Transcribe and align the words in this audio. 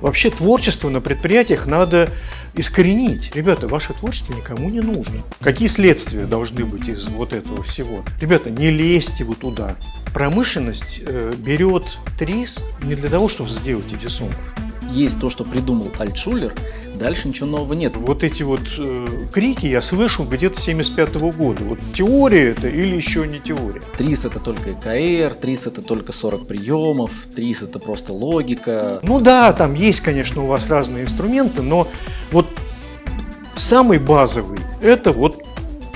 Вообще 0.00 0.30
творчество 0.30 0.88
на 0.88 1.00
предприятиях 1.00 1.66
надо 1.66 2.10
искоренить. 2.54 3.34
Ребята, 3.34 3.68
ваше 3.68 3.92
творчество 3.92 4.34
никому 4.34 4.70
не 4.70 4.80
нужно. 4.80 5.22
Какие 5.40 5.68
следствия 5.68 6.24
должны 6.26 6.64
быть 6.64 6.88
из 6.88 7.04
вот 7.04 7.32
этого 7.32 7.62
всего? 7.62 8.04
Ребята, 8.20 8.50
не 8.50 8.70
лезьте 8.70 9.24
вы 9.24 9.34
туда. 9.34 9.76
Промышленность 10.12 11.00
э, 11.06 11.32
берет 11.38 11.98
трис 12.18 12.62
не 12.82 12.94
для 12.94 13.10
того, 13.10 13.28
чтобы 13.28 13.50
сделать 13.50 13.92
эдисонов. 13.92 14.54
Есть 14.92 15.20
то, 15.20 15.30
что 15.30 15.44
придумал 15.44 15.88
Альтшулер, 15.98 16.54
дальше 16.94 17.28
ничего 17.28 17.46
нового 17.46 17.74
нет. 17.74 17.96
Вот 17.96 18.24
эти 18.24 18.42
вот 18.42 18.60
э, 18.78 19.06
крики 19.32 19.66
я 19.66 19.80
слышу 19.80 20.24
где-то 20.24 20.60
75 20.60 21.14
года. 21.36 21.62
Вот 21.64 21.78
теория 21.94 22.50
это 22.50 22.68
или 22.68 22.94
еще 22.96 23.26
не 23.26 23.38
теория? 23.40 23.82
ТРИС 23.98 24.24
это 24.24 24.40
только 24.40 24.72
ЭКР, 24.72 25.34
ТРИС 25.34 25.66
это 25.66 25.82
только 25.82 26.12
40 26.12 26.46
приемов, 26.46 27.12
ТРИС 27.34 27.62
это 27.62 27.78
просто 27.78 28.12
логика. 28.12 29.00
Ну 29.02 29.20
да, 29.20 29.52
там 29.52 29.74
есть, 29.74 30.00
конечно, 30.00 30.42
у 30.42 30.46
вас 30.46 30.68
разные 30.68 31.04
инструменты, 31.04 31.62
но 31.62 31.88
вот 32.30 32.46
самый 33.56 33.98
базовый 33.98 34.60
это 34.80 35.12
вот 35.12 35.36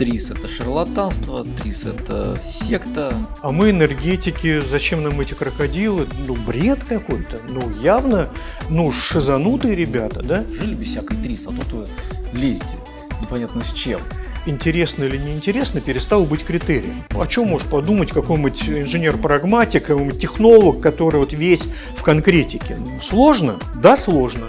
ТРИС 0.00 0.30
это 0.30 0.48
шарлатанство, 0.48 1.44
ТРИС 1.44 1.84
это 1.84 2.34
секта. 2.42 3.12
А 3.42 3.52
мы 3.52 3.68
энергетики, 3.68 4.58
зачем 4.66 5.02
нам 5.02 5.20
эти 5.20 5.34
крокодилы? 5.34 6.08
Ну, 6.26 6.34
бред 6.46 6.82
какой-то. 6.84 7.38
Ну, 7.50 7.70
явно, 7.82 8.30
ну, 8.70 8.90
шизанутые 8.92 9.74
ребята, 9.74 10.22
да? 10.22 10.42
Жили 10.58 10.72
бы 10.72 10.84
всякой 10.84 11.18
ТРИС, 11.18 11.48
а 11.48 11.50
тут 11.50 11.72
вы 11.72 11.86
лезете 12.32 12.78
непонятно 13.20 13.62
с 13.62 13.74
чем. 13.74 14.00
Интересно 14.46 15.04
или 15.04 15.18
неинтересно 15.18 15.82
перестал 15.82 16.24
быть 16.24 16.46
критерием. 16.46 17.04
О 17.10 17.26
чем 17.26 17.48
может 17.48 17.68
подумать 17.68 18.10
какой-нибудь 18.10 18.70
инженер-прагматик, 18.70 19.84
какой-нибудь 19.84 20.18
технолог, 20.18 20.80
который 20.80 21.18
вот 21.18 21.34
весь 21.34 21.68
в 21.94 22.02
конкретике? 22.02 22.78
Сложно? 23.02 23.58
Да, 23.74 23.98
сложно. 23.98 24.46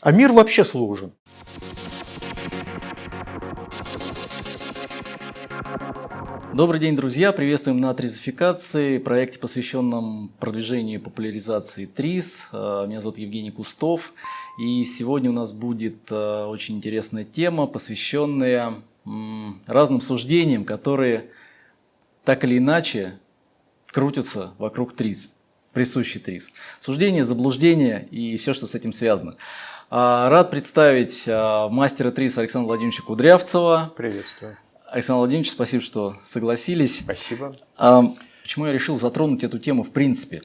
А 0.00 0.12
мир 0.12 0.30
вообще 0.30 0.64
сложен. 0.64 1.10
Добрый 6.56 6.80
день, 6.80 6.96
друзья! 6.96 7.32
Приветствуем 7.32 7.82
на 7.82 7.92
Тризификации, 7.92 8.96
проекте, 8.96 9.38
посвященном 9.38 10.32
продвижению 10.40 10.98
и 10.98 11.02
популяризации 11.02 11.84
ТРИС. 11.84 12.48
Э, 12.50 12.86
меня 12.88 13.02
зовут 13.02 13.18
Евгений 13.18 13.50
Кустов, 13.50 14.14
и 14.58 14.82
сегодня 14.86 15.28
у 15.28 15.34
нас 15.34 15.52
будет 15.52 16.10
э, 16.10 16.44
очень 16.46 16.76
интересная 16.76 17.24
тема, 17.24 17.66
посвященная 17.66 18.76
разным 19.66 20.00
суждениям, 20.00 20.64
которые 20.64 21.26
так 22.24 22.42
или 22.42 22.56
иначе 22.56 23.18
крутятся 23.88 24.54
вокруг 24.56 24.96
ТРИС, 24.96 25.32
присущий 25.74 26.20
ТРИС. 26.20 26.48
Суждения, 26.80 27.24
заблуждения 27.24 28.08
и 28.10 28.38
все, 28.38 28.54
что 28.54 28.66
с 28.66 28.74
этим 28.74 28.92
связано. 28.92 29.36
А, 29.90 30.30
рад 30.30 30.50
представить 30.50 31.24
э, 31.28 31.68
мастера 31.68 32.10
ТРИС 32.10 32.38
Александра 32.38 32.68
Владимировича 32.68 33.02
Кудрявцева. 33.02 33.92
Приветствую. 33.94 34.56
Александр 34.96 35.18
Владимирович, 35.18 35.50
спасибо, 35.50 35.82
что 35.82 36.16
согласились. 36.24 37.00
Спасибо. 37.00 37.54
А, 37.76 38.14
почему 38.42 38.64
я 38.64 38.72
решил 38.72 38.96
затронуть 38.96 39.44
эту 39.44 39.58
тему 39.58 39.82
в 39.82 39.90
принципе? 39.90 40.40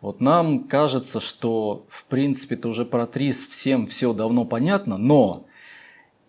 Вот 0.00 0.20
нам 0.20 0.68
кажется, 0.68 1.18
что 1.18 1.86
в 1.88 2.04
принципе 2.04 2.54
это 2.54 2.68
уже 2.68 2.84
про 2.84 3.06
ТРИС 3.06 3.48
всем 3.48 3.88
все 3.88 4.12
давно 4.12 4.44
понятно, 4.44 4.96
но 4.96 5.44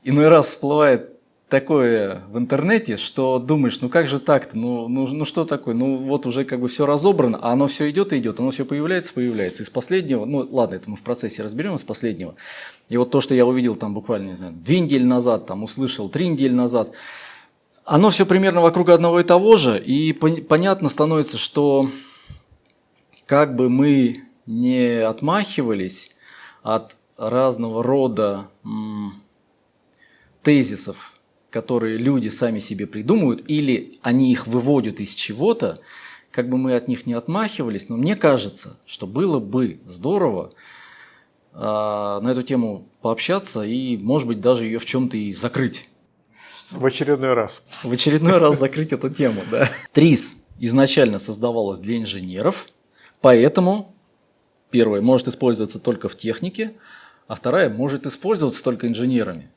иной 0.04 0.28
раз 0.28 0.48
всплывает 0.48 1.20
такое 1.50 2.24
в 2.32 2.40
интернете, 2.40 2.98
что 2.98 3.38
думаешь, 3.38 3.80
ну 3.80 3.90
как 3.90 4.08
же 4.08 4.18
так-то, 4.18 4.58
ну, 4.58 4.88
ну, 4.88 5.06
ну 5.06 5.24
что 5.24 5.44
такое, 5.44 5.76
ну 5.76 5.98
вот 5.98 6.26
уже 6.26 6.46
как 6.46 6.60
бы 6.60 6.70
все 6.70 6.88
разобрано, 6.88 7.38
а 7.40 7.52
оно 7.52 7.68
все 7.68 7.88
идет 7.92 8.12
и 8.12 8.18
идет, 8.18 8.40
оно 8.40 8.50
все 8.50 8.66
появляется, 8.66 9.14
появляется. 9.14 9.62
Из 9.62 9.70
последнего, 9.70 10.26
ну 10.26 10.48
ладно, 10.50 10.74
это 10.74 10.90
мы 10.90 10.96
в 10.96 11.04
процессе 11.04 11.44
разберем 11.44 11.76
из 11.76 11.84
последнего. 11.84 12.34
И 12.90 12.98
вот 12.98 13.12
то, 13.12 13.22
что 13.22 13.36
я 13.36 13.46
увидел 13.46 13.76
там 13.76 13.94
буквально, 13.94 14.30
не 14.30 14.36
знаю, 14.36 14.54
две 14.54 14.80
недели 14.80 15.04
назад, 15.04 15.46
там 15.46 15.62
услышал 15.62 16.10
три 16.10 16.28
недели 16.28 16.54
назад, 16.54 16.92
оно 17.88 18.10
все 18.10 18.26
примерно 18.26 18.62
вокруг 18.62 18.90
одного 18.90 19.22
и 19.22 19.24
того 19.24 19.56
же, 19.56 19.82
и 19.82 20.12
понятно 20.12 20.90
становится, 20.90 21.38
что 21.38 21.90
как 23.26 23.56
бы 23.56 23.70
мы 23.70 24.24
не 24.46 25.02
отмахивались 25.02 26.12
от 26.64 26.98
разного 27.16 27.82
рода 27.82 28.50
тезисов, 30.44 31.14
которые 31.50 31.98
люди 31.98 32.28
сами 32.28 32.60
себе 32.60 32.88
придумывают, 32.88 33.44
или 33.48 34.00
они 34.02 34.34
их 34.34 34.48
выводят 34.48 35.00
из 35.00 35.16
чего-то, 35.16 35.80
как 36.30 36.50
бы 36.50 36.58
мы 36.58 36.76
от 36.76 36.90
них 36.90 37.06
не 37.06 37.14
отмахивались, 37.14 37.88
но 37.88 37.96
мне 37.96 38.18
кажется, 38.18 38.78
что 38.86 39.08
было 39.08 39.40
бы 39.40 39.80
здорово 39.86 40.52
э, 41.54 41.58
на 41.58 42.28
эту 42.30 42.44
тему 42.44 42.90
пообщаться 43.02 43.64
и, 43.64 43.96
может 43.98 44.28
быть, 44.28 44.42
даже 44.42 44.66
ее 44.66 44.78
в 44.78 44.86
чем-то 44.86 45.16
и 45.16 45.32
закрыть. 45.32 45.88
В 46.72 46.86
очередной 46.86 47.34
раз. 47.34 47.66
В 47.84 47.92
очередной 47.92 48.38
раз 48.40 48.60
закрыть 48.60 48.92
эту 48.92 49.10
тему, 49.10 49.42
да. 49.50 49.70
ТРИС 49.94 50.38
изначально 50.60 51.18
создавалась 51.20 51.80
для 51.80 51.98
инженеров, 51.98 52.68
поэтому 53.22 53.96
первая 54.70 55.02
может 55.02 55.28
использоваться 55.28 55.80
только 55.80 56.10
в 56.10 56.16
технике, 56.16 56.74
а 57.28 57.36
вторая 57.36 57.70
может 57.70 58.06
использоваться 58.06 58.64
только 58.64 58.88
инженерами. 58.88 59.52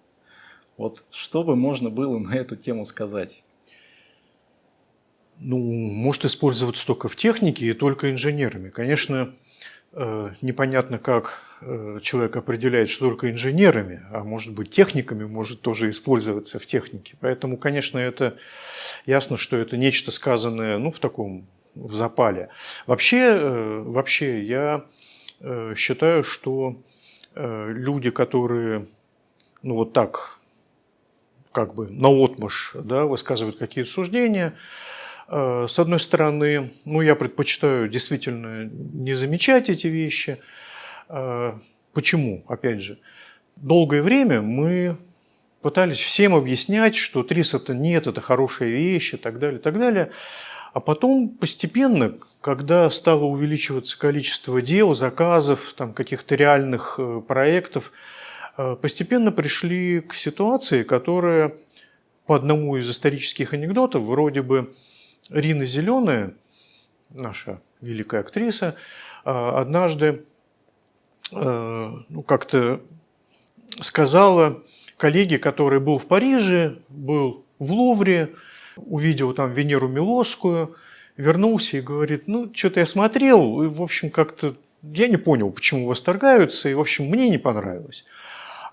Вот 0.76 1.04
что 1.10 1.42
бы 1.42 1.56
можно 1.56 1.90
было 1.90 2.18
на 2.18 2.34
эту 2.34 2.56
тему 2.56 2.84
сказать? 2.84 3.42
Ну, 5.38 5.58
может 5.58 6.26
использоваться 6.26 6.86
только 6.86 7.08
в 7.08 7.16
технике 7.16 7.66
и 7.66 7.72
только 7.72 8.10
инженерами. 8.10 8.68
Конечно, 8.68 9.34
непонятно, 9.92 10.98
как 10.98 11.42
э, 11.60 11.98
человек 12.02 12.36
определяет, 12.36 12.90
что 12.90 13.08
только 13.08 13.30
инженерами, 13.30 14.02
а 14.12 14.22
может 14.22 14.54
быть 14.54 14.70
техниками 14.70 15.24
может 15.24 15.62
тоже 15.62 15.90
использоваться 15.90 16.58
в 16.58 16.66
технике. 16.66 17.16
Поэтому, 17.20 17.56
конечно, 17.56 17.98
это 17.98 18.36
ясно, 19.04 19.36
что 19.36 19.56
это 19.56 19.76
нечто 19.76 20.12
сказанное 20.12 20.78
ну, 20.78 20.92
в 20.92 21.00
таком 21.00 21.46
в 21.74 21.94
запале. 21.94 22.50
Вообще, 22.86 23.18
э, 23.18 23.82
вообще 23.84 24.44
я 24.44 24.84
считаю, 25.74 26.22
что 26.22 26.76
люди, 27.34 28.10
которые 28.10 28.88
ну, 29.62 29.76
вот 29.76 29.94
так 29.94 30.38
как 31.50 31.74
бы 31.74 31.88
наотмашь 31.88 32.72
да, 32.74 33.06
высказывают 33.06 33.56
какие-то 33.56 33.88
суждения, 33.88 34.52
Э, 34.52 34.56
с 35.30 35.78
одной 35.78 36.00
стороны, 36.00 36.72
ну, 36.84 37.02
я 37.02 37.14
предпочитаю 37.14 37.88
действительно 37.88 38.64
не 38.64 39.14
замечать 39.14 39.70
эти 39.70 39.86
вещи. 39.86 40.38
Э, 41.08 41.52
почему? 41.92 42.44
Опять 42.48 42.80
же, 42.80 42.98
долгое 43.54 44.02
время 44.02 44.42
мы 44.42 44.96
пытались 45.62 46.00
всем 46.00 46.34
объяснять, 46.34 46.96
что 46.96 47.22
трис 47.22 47.54
это 47.54 47.74
нет, 47.74 48.08
это 48.08 48.20
хорошая 48.20 48.70
вещь 48.70 49.14
и 49.14 49.16
так 49.16 49.38
далее, 49.38 49.60
и 49.60 49.62
так 49.62 49.78
далее. 49.78 50.10
А 50.72 50.80
потом 50.80 51.28
постепенно, 51.28 52.14
когда 52.40 52.90
стало 52.90 53.24
увеличиваться 53.24 53.96
количество 53.96 54.60
дел, 54.60 54.94
заказов, 54.94 55.74
там, 55.76 55.94
каких-то 55.94 56.34
реальных 56.34 56.96
э, 56.98 57.22
проектов, 57.26 57.92
постепенно 58.82 59.32
пришли 59.32 60.00
к 60.00 60.12
ситуации, 60.12 60.82
которая 60.82 61.54
по 62.26 62.34
одному 62.34 62.76
из 62.76 62.90
исторических 62.90 63.54
анекдотов 63.54 64.02
вроде 64.02 64.42
бы 64.42 64.74
Рина 65.30 65.64
Зеленая, 65.64 66.34
наша 67.10 67.60
великая 67.80 68.20
актриса, 68.20 68.76
а, 69.24 69.60
однажды 69.60 70.24
а, 71.32 72.02
ну, 72.08 72.22
как-то 72.22 72.80
сказала 73.80 74.62
коллеге, 74.96 75.38
который 75.38 75.80
был 75.80 75.98
в 75.98 76.06
Париже, 76.06 76.78
был 76.88 77.44
в 77.58 77.72
Лувре, 77.72 78.34
увидел 78.76 79.32
там 79.32 79.52
Венеру 79.52 79.88
Милосскую, 79.88 80.76
вернулся 81.16 81.78
и 81.78 81.80
говорит, 81.80 82.26
ну, 82.26 82.50
что-то 82.52 82.80
я 82.80 82.86
смотрел, 82.86 83.62
и, 83.62 83.68
в 83.68 83.82
общем, 83.82 84.10
как-то 84.10 84.56
я 84.82 85.08
не 85.08 85.16
понял, 85.16 85.50
почему 85.50 85.86
восторгаются, 85.86 86.68
и, 86.68 86.74
в 86.74 86.80
общем, 86.80 87.06
мне 87.06 87.28
не 87.28 87.38
понравилось. 87.38 88.04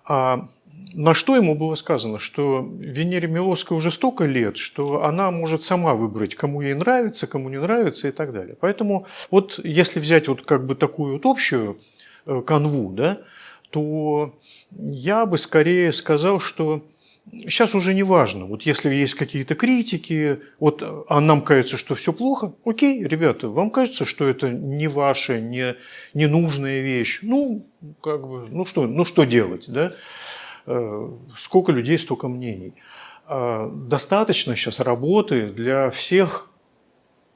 А 0.05 0.49
на 0.93 1.13
что 1.13 1.35
ему 1.35 1.55
было 1.55 1.75
сказано, 1.75 2.19
что 2.19 2.67
Венере 2.79 3.27
Милоской 3.27 3.75
уже 3.75 3.91
столько 3.91 4.25
лет, 4.25 4.57
что 4.57 5.03
она 5.03 5.31
может 5.31 5.63
сама 5.63 5.93
выбрать, 5.95 6.35
кому 6.35 6.61
ей 6.61 6.73
нравится, 6.73 7.27
кому 7.27 7.49
не 7.49 7.59
нравится 7.59 8.07
и 8.07 8.11
так 8.11 8.33
далее. 8.33 8.55
Поэтому 8.59 9.07
вот 9.31 9.59
если 9.63 9.99
взять 9.99 10.27
вот 10.27 10.41
как 10.41 10.65
бы 10.65 10.75
такую 10.75 11.13
вот 11.13 11.25
общую 11.25 11.79
э, 12.25 12.41
канву, 12.45 12.91
да, 12.91 13.19
то 13.69 14.33
я 14.71 15.25
бы 15.25 15.37
скорее 15.37 15.91
сказал, 15.91 16.39
что 16.39 16.83
сейчас 17.43 17.75
уже 17.75 17.93
не 17.93 18.03
важно. 18.03 18.45
Вот 18.45 18.63
если 18.63 18.93
есть 18.93 19.15
какие-то 19.15 19.55
критики, 19.55 20.39
вот, 20.59 20.81
а 21.09 21.19
нам 21.19 21.41
кажется, 21.41 21.77
что 21.77 21.95
все 21.95 22.13
плохо, 22.13 22.53
окей, 22.65 23.03
ребята, 23.03 23.49
вам 23.49 23.69
кажется, 23.69 24.05
что 24.05 24.27
это 24.27 24.49
не 24.49 24.87
ваша, 24.87 25.39
не 25.39 25.75
ненужная 26.13 26.81
вещь, 26.81 27.19
ну, 27.21 27.65
как 28.01 28.27
бы, 28.27 28.47
ну 28.49 28.65
что, 28.65 28.87
ну 28.87 29.05
что 29.05 29.25
делать, 29.25 29.65
да? 29.67 29.91
Э, 30.69 31.09
сколько 31.37 31.71
людей, 31.71 31.97
столько 31.97 32.27
мнений. 32.27 32.73
А, 33.25 33.71
достаточно 33.73 34.53
сейчас 34.57 34.81
работы 34.81 35.47
для 35.47 35.89
всех, 35.91 36.51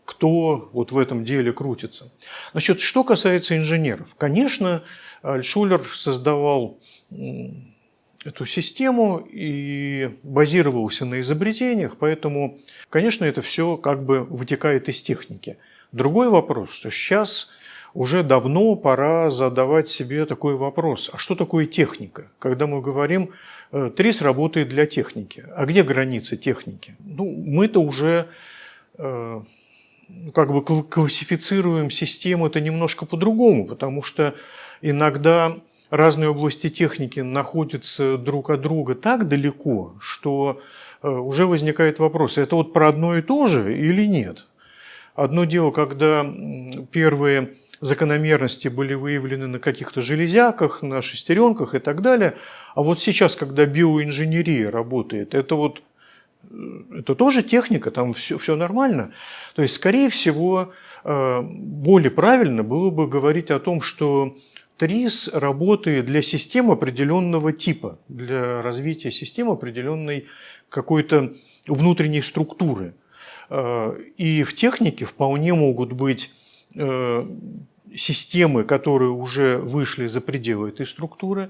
кто 0.04 0.69
вот 0.74 0.92
в 0.92 0.98
этом 0.98 1.24
деле 1.24 1.54
крутится. 1.54 2.12
Значит, 2.51 2.81
что 2.81 3.06
касается 3.06 3.56
инженеров. 3.56 4.16
Конечно, 4.18 4.83
Альшулер 5.22 5.81
создавал 5.94 6.80
эту 8.25 8.45
систему 8.45 9.25
и 9.31 10.19
базировался 10.24 11.06
на 11.06 11.22
изобретениях, 11.22 11.95
поэтому, 11.98 12.60
конечно, 12.89 13.24
это 13.24 13.42
все 13.42 13.77
как 13.77 14.04
бы 14.04 14.25
вытекает 14.25 14.89
из 14.89 15.01
техники. 15.01 15.57
Другой 15.94 16.27
вопрос, 16.27 16.72
что 16.72 16.92
сейчас 16.92 17.51
уже 17.93 18.23
давно 18.23 18.75
пора 18.75 19.29
задавать 19.29 19.88
себе 19.88 20.25
такой 20.25 20.55
вопрос, 20.55 21.09
а 21.13 21.17
что 21.17 21.35
такое 21.35 21.65
техника? 21.65 22.27
Когда 22.39 22.67
мы 22.67 22.81
говорим, 22.81 23.31
э, 23.71 23.91
ТРИС 23.95 24.21
работает 24.21 24.69
для 24.69 24.85
техники, 24.85 25.45
а 25.55 25.65
где 25.65 25.83
границы 25.83 26.38
техники? 26.38 26.95
Ну, 26.99 27.25
мы-то 27.25 27.81
уже 27.81 28.27
э, 28.97 29.41
как 30.33 30.53
бы 30.53 30.83
классифицируем 30.83 31.89
систему 31.89 32.47
это 32.47 32.61
немножко 32.61 33.05
по-другому, 33.05 33.67
потому 33.67 34.03
что 34.03 34.35
иногда 34.81 35.57
разные 35.89 36.29
области 36.29 36.69
техники 36.69 37.19
находятся 37.19 38.17
друг 38.17 38.49
от 38.49 38.61
друга 38.61 38.95
так 38.95 39.27
далеко, 39.27 39.95
что 39.99 40.61
э, 41.03 41.09
уже 41.09 41.45
возникает 41.45 41.99
вопрос, 41.99 42.38
это 42.38 42.55
вот 42.55 42.71
про 42.71 42.88
одно 42.88 43.17
и 43.17 43.21
то 43.21 43.47
же 43.47 43.77
или 43.77 44.05
нет? 44.05 44.45
Одно 45.13 45.43
дело, 45.43 45.71
когда 45.71 46.25
первые 46.91 47.49
закономерности 47.81 48.68
были 48.68 48.94
выявлены 48.94 49.48
на 49.48 49.60
каких-то 49.60 50.01
железяках, 50.01 50.83
на 50.83 51.01
шестеренках 51.01 51.75
и 51.75 51.80
так 51.80 52.01
далее. 52.01 52.38
А 52.75 52.83
вот 52.83 53.00
сейчас, 53.00 53.36
когда 53.36 53.66
биоинженерия 53.66 54.69
работает, 54.72 55.33
это 55.33 55.56
вот 55.56 55.81
э, 56.50 57.00
это 57.00 57.16
тоже 57.16 57.42
техника, 57.44 57.89
там 57.92 58.13
все, 58.13 58.38
все 58.38 58.56
нормально. 58.56 59.12
То 59.56 59.63
есть, 59.63 59.74
скорее 59.74 60.10
всего, 60.10 60.72
э, 61.04 61.42
более 61.42 62.12
правильно 62.12 62.63
было 62.63 62.92
бы 62.92 63.07
говорить 63.07 63.50
о 63.50 63.60
том, 63.60 63.81
что 63.81 64.38
ТРИС 64.77 65.30
работает 65.34 66.06
для 66.06 66.22
систем 66.22 66.69
определенного 66.69 67.51
типа, 67.51 68.00
для 68.07 68.62
развития 68.62 69.12
системы 69.12 69.54
определенной 69.54 70.27
какой-то 70.69 71.34
внутренней 71.68 72.22
структуры. 72.22 72.94
Э, 73.50 74.00
и 74.18 74.44
в 74.44 74.54
технике 74.54 75.06
вполне 75.06 75.56
могут 75.56 75.94
быть 75.94 76.31
системы, 77.95 78.63
которые 78.63 79.11
уже 79.11 79.57
вышли 79.57 80.07
за 80.07 80.21
пределы 80.21 80.69
этой 80.69 80.85
структуры, 80.85 81.49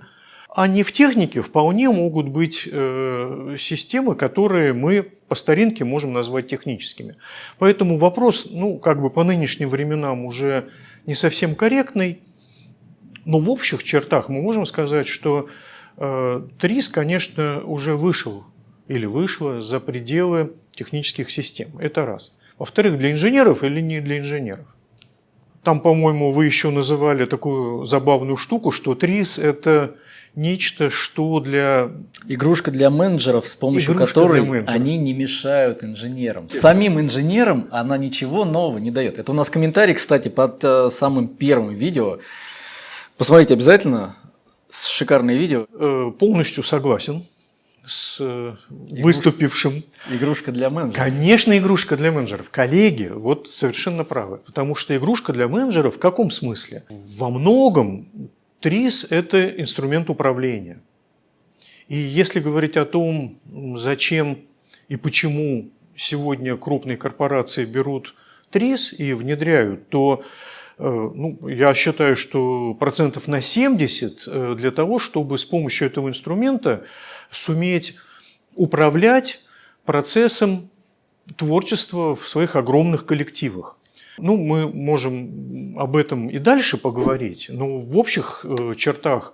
а 0.54 0.68
не 0.68 0.84
в 0.84 0.92
технике 0.92 1.42
вполне 1.42 1.90
могут 1.90 2.28
быть 2.28 2.68
э, 2.70 3.56
системы, 3.58 4.16
которые 4.16 4.74
мы 4.74 5.04
по 5.04 5.36
старинке 5.36 5.86
можем 5.86 6.12
назвать 6.12 6.48
техническими. 6.48 7.16
Поэтому 7.58 7.98
вопрос, 7.98 8.48
ну, 8.52 8.78
как 8.78 9.02
бы 9.02 9.10
по 9.10 9.24
нынешним 9.24 9.70
временам 9.70 10.26
уже 10.26 10.70
не 11.06 11.16
совсем 11.16 11.56
корректный, 11.56 12.20
но 13.24 13.40
в 13.40 13.50
общих 13.50 13.84
чертах 13.84 14.28
мы 14.28 14.42
можем 14.42 14.66
сказать, 14.66 15.08
что 15.08 15.48
э, 15.96 16.48
ТРИС, 16.60 16.90
конечно, 16.90 17.62
уже 17.64 17.96
вышел 17.96 18.44
или 18.90 19.06
вышла 19.06 19.62
за 19.62 19.80
пределы 19.80 20.52
технических 20.72 21.32
систем. 21.32 21.78
Это 21.80 22.06
раз. 22.06 22.34
Во-вторых, 22.58 22.98
для 22.98 23.12
инженеров 23.12 23.64
или 23.64 23.80
не 23.80 24.02
для 24.02 24.20
инженеров. 24.20 24.68
Там, 25.64 25.80
по-моему, 25.80 26.32
вы 26.32 26.46
еще 26.46 26.72
называли 26.72 27.26
такую 27.26 27.86
забавную 27.86 28.38
штуку, 28.38 28.72
что 28.72 28.96
ТРИС– 28.96 29.38
это 29.40 29.96
нечто, 30.36 30.90
что 30.90 31.40
для... 31.40 31.92
Игрушка 32.28 32.72
для 32.72 32.90
менеджеров, 32.90 33.48
с 33.48 33.56
помощью 33.56 33.94
Игрушка 33.94 34.14
которой 34.14 34.64
они 34.64 34.98
не 34.98 35.14
мешают 35.14 35.84
инженерам. 35.84 36.50
Самим 36.50 37.00
инженерам 37.00 37.68
она 37.72 37.98
ничего 37.98 38.46
нового 38.46 38.78
не 38.78 38.92
дает. 38.92 39.20
Это 39.20 39.32
у 39.32 39.36
нас 39.36 39.50
комментарий, 39.50 39.94
кстати, 39.94 40.30
под 40.30 40.64
э, 40.64 40.90
самым 40.90 41.28
первым 41.28 41.76
видео 41.76 42.20
Посмотрите 43.22 43.54
обязательно, 43.54 44.16
шикарное 44.72 45.36
видео. 45.36 45.68
Э, 45.74 46.12
полностью 46.18 46.64
согласен 46.64 47.24
с 47.86 48.18
э, 48.20 48.56
выступившим. 48.70 49.84
Игрушка 50.12 50.52
для 50.52 50.70
менеджеров. 50.70 51.04
Конечно, 51.04 51.58
игрушка 51.58 51.98
для 51.98 52.12
менеджеров. 52.12 52.50
Коллеги, 52.50 53.12
вот 53.14 53.50
совершенно 53.50 54.04
правы. 54.04 54.38
Потому 54.38 54.76
что 54.76 54.96
игрушка 54.96 55.34
для 55.34 55.48
менеджеров 55.48 55.96
в 55.96 56.00
каком 56.00 56.32
смысле? 56.32 56.84
Во 57.18 57.30
многом 57.30 58.08
ТРИС– 58.60 59.08
это 59.10 59.48
инструмент 59.50 60.10
управления. 60.10 60.82
И 61.88 61.98
если 61.98 62.40
говорить 62.40 62.78
о 62.78 62.86
том, 62.86 63.40
зачем 63.78 64.40
и 64.88 64.96
почему 64.96 65.72
сегодня 65.96 66.56
крупные 66.58 66.98
корпорации 66.98 67.66
берут 67.66 68.16
ТРИС 68.52 68.94
и 68.98 69.14
внедряют, 69.14 69.90
то 69.90 70.24
Э, 70.84 71.12
ну, 71.14 71.48
я 71.48 71.76
считаю, 71.76 72.16
что 72.16 72.74
процентов 72.74 73.28
на 73.28 73.40
70 73.40 74.24
э, 74.26 74.56
для 74.58 74.72
того, 74.72 74.98
чтобы 74.98 75.38
с 75.38 75.46
помощью 75.46 75.88
этого 75.88 76.10
инструмента 76.10 76.86
суметь 77.32 77.96
управлять 78.56 79.42
процессом 79.86 80.70
творчества 81.38 82.16
в 82.16 82.28
своих 82.28 82.56
огромных 82.56 83.06
коллективах. 83.06 83.78
Ну, 84.18 84.38
мы 84.38 84.68
можем 84.68 85.78
об 85.80 85.96
этом 85.96 86.28
и 86.28 86.38
дальше 86.38 86.78
поговорить, 86.78 87.48
но 87.50 87.80
в 87.80 87.98
общих 87.98 88.46
э, 88.46 88.76
чертах 88.76 89.34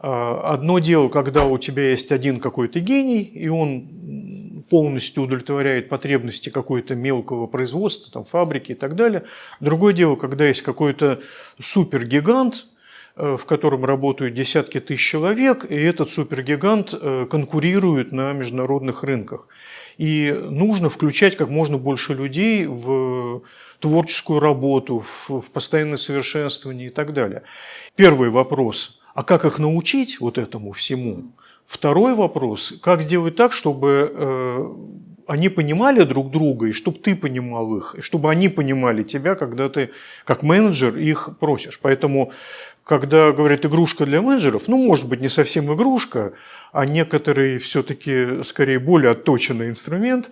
одно 0.00 0.78
дело, 0.78 1.08
когда 1.08 1.44
у 1.44 1.58
тебя 1.58 1.90
есть 1.90 2.12
один 2.12 2.38
какой-то 2.38 2.78
гений, 2.78 3.22
и 3.22 3.48
он 3.48 4.64
полностью 4.70 5.24
удовлетворяет 5.24 5.88
потребности 5.88 6.50
какой-то 6.50 6.94
мелкого 6.94 7.46
производства, 7.46 8.12
там, 8.12 8.24
фабрики 8.24 8.72
и 8.72 8.74
так 8.74 8.94
далее. 8.94 9.24
Другое 9.60 9.92
дело, 9.94 10.16
когда 10.16 10.46
есть 10.46 10.62
какой-то 10.62 11.20
супергигант, 11.58 12.54
э, 12.54 12.77
в 13.18 13.44
котором 13.46 13.84
работают 13.84 14.34
десятки 14.34 14.78
тысяч 14.80 15.10
человек, 15.10 15.66
и 15.68 15.74
этот 15.74 16.12
супергигант 16.12 16.94
э, 16.94 17.26
конкурирует 17.28 18.12
на 18.12 18.32
международных 18.32 19.02
рынках. 19.02 19.48
И 19.96 20.32
нужно 20.32 20.88
включать 20.88 21.36
как 21.36 21.48
можно 21.48 21.78
больше 21.78 22.14
людей 22.14 22.66
в 22.66 23.42
творческую 23.80 24.38
работу, 24.38 25.04
в 25.28 25.50
постоянное 25.52 25.96
совершенствование 25.96 26.86
и 26.86 26.90
так 26.90 27.12
далее. 27.12 27.42
Первый 27.96 28.30
вопрос, 28.30 29.00
а 29.14 29.24
как 29.24 29.44
их 29.44 29.58
научить 29.58 30.20
вот 30.20 30.38
этому 30.38 30.72
всему? 30.72 31.32
Второй 31.64 32.14
вопрос, 32.14 32.74
как 32.80 33.02
сделать 33.02 33.36
так, 33.36 33.52
чтобы 33.52 34.12
э, 34.14 34.74
они 35.28 35.50
понимали 35.50 36.04
друг 36.04 36.30
друга, 36.30 36.68
и 36.68 36.72
чтобы 36.72 36.98
ты 36.98 37.14
понимал 37.14 37.76
их, 37.76 37.94
и 37.98 38.00
чтобы 38.00 38.30
они 38.30 38.48
понимали 38.48 39.02
тебя, 39.02 39.34
когда 39.34 39.68
ты 39.68 39.90
как 40.24 40.42
менеджер 40.42 40.96
их 40.96 41.28
просишь. 41.38 41.78
Поэтому, 41.80 42.32
когда 42.88 43.32
говорят 43.32 43.66
игрушка 43.66 44.06
для 44.06 44.22
менеджеров, 44.22 44.66
ну, 44.66 44.78
может 44.78 45.06
быть, 45.08 45.20
не 45.20 45.28
совсем 45.28 45.70
игрушка, 45.74 46.32
а 46.72 46.86
некоторый 46.86 47.58
все-таки 47.58 48.42
скорее 48.44 48.78
более 48.78 49.10
отточенный 49.10 49.68
инструмент, 49.68 50.30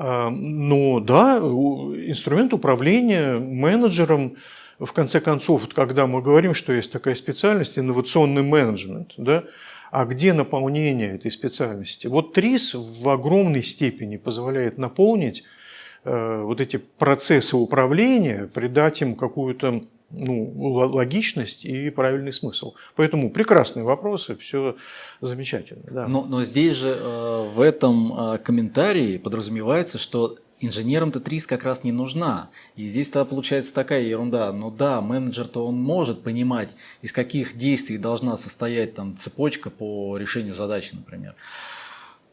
э, 0.00 0.28
но 0.28 0.98
да, 0.98 1.38
инструмент 1.38 2.52
управления 2.54 3.38
менеджером, 3.38 4.34
в 4.80 4.92
конце 4.92 5.20
концов, 5.20 5.68
когда 5.72 6.08
мы 6.08 6.22
говорим, 6.22 6.54
что 6.54 6.72
есть 6.72 6.90
такая 6.90 7.14
специальность, 7.14 7.78
инновационный 7.78 8.42
менеджмент, 8.42 9.12
да, 9.16 9.44
а 9.92 10.04
где 10.04 10.32
наполнение 10.32 11.14
этой 11.14 11.30
специальности? 11.30 12.08
Вот 12.08 12.32
ТРИС 12.32 12.74
в 12.74 13.08
огромной 13.08 13.62
степени 13.62 14.16
позволяет 14.16 14.76
наполнить 14.76 15.44
э, 16.02 16.42
вот 16.42 16.60
эти 16.60 16.78
процессы 16.78 17.56
управления, 17.56 18.50
придать 18.52 19.02
им 19.02 19.14
какую-то 19.14 19.82
ну, 20.12 20.52
логичность 20.54 21.64
и 21.64 21.90
правильный 21.90 22.32
смысл. 22.32 22.74
Поэтому 22.96 23.30
прекрасные 23.30 23.84
вопросы, 23.84 24.36
все 24.36 24.76
замечательно. 25.20 25.82
Да. 25.90 26.06
Но, 26.08 26.24
но 26.24 26.42
здесь 26.42 26.76
же 26.76 26.88
э, 26.88 27.50
в 27.52 27.60
этом 27.60 28.12
э, 28.34 28.38
комментарии 28.38 29.18
подразумевается, 29.18 29.98
что 29.98 30.36
инженерам-то 30.60 31.20
ТРИС 31.20 31.46
как 31.46 31.64
раз 31.64 31.84
не 31.84 31.92
нужна. 31.92 32.50
И 32.76 32.86
здесь-то 32.86 33.24
получается 33.24 33.74
такая 33.74 34.02
ерунда. 34.02 34.52
Ну 34.52 34.70
да, 34.70 35.00
менеджер-то 35.00 35.66
он 35.66 35.76
может 35.76 36.22
понимать, 36.22 36.76
из 37.02 37.12
каких 37.12 37.56
действий 37.56 37.98
должна 37.98 38.36
состоять 38.36 38.94
там 38.94 39.16
цепочка 39.16 39.70
по 39.70 40.16
решению 40.16 40.54
задачи, 40.54 40.94
например. 40.94 41.34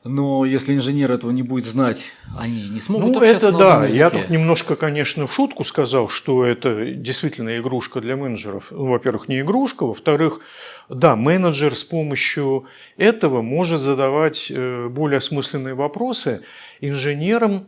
Но 0.04 0.46
если 0.46 0.76
инженер 0.76 1.12
этого 1.12 1.32
не 1.32 1.44
будет 1.44 1.66
знать, 1.66 2.14
они 2.38 2.70
не 2.70 2.80
смогут 2.80 3.16
Ну, 3.16 3.22
это 3.22 3.52
да. 3.52 3.84
Языке. 3.84 3.98
Я 3.98 4.10
тут 4.10 4.30
немножко, 4.30 4.76
конечно, 4.76 5.28
в 5.28 5.34
шутку 5.34 5.64
сказал, 5.64 6.08
что 6.08 6.46
это 6.46 6.94
действительно 6.94 7.58
игрушка 7.58 8.00
для 8.00 8.16
менеджеров. 8.16 8.72
Ну, 8.72 8.86
во-первых, 8.88 9.28
не 9.28 9.42
игрушка. 9.42 9.86
Во-вторых, 9.86 10.40
да, 10.88 11.16
менеджер 11.16 11.76
с 11.76 11.84
помощью 11.84 12.66
этого 12.96 13.42
может 13.42 13.82
задавать 13.82 14.48
э, 14.50 14.88
более 14.88 15.18
осмысленные 15.18 15.76
вопросы 15.76 16.44
инженерам, 16.80 17.66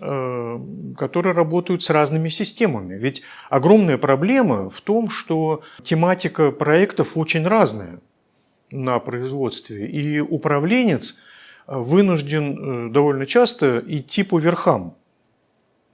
Э, 0.00 0.58
которые 0.98 1.34
работают 1.34 1.84
с 1.84 1.88
разными 1.88 2.28
системами. 2.28 2.98
Ведь 2.98 3.22
огромная 3.48 3.96
проблема 3.96 4.68
в 4.68 4.80
том, 4.80 5.08
что 5.08 5.62
тематика 5.84 6.50
проектов 6.50 7.16
очень 7.16 7.46
разная 7.46 8.00
на 8.72 8.98
производстве, 8.98 9.86
и 9.86 10.18
управленец 10.18 11.14
вынужден 11.66 12.88
э, 12.88 12.92
довольно 12.92 13.26
часто 13.26 13.82
идти 13.86 14.22
по 14.22 14.38
верхам. 14.38 14.94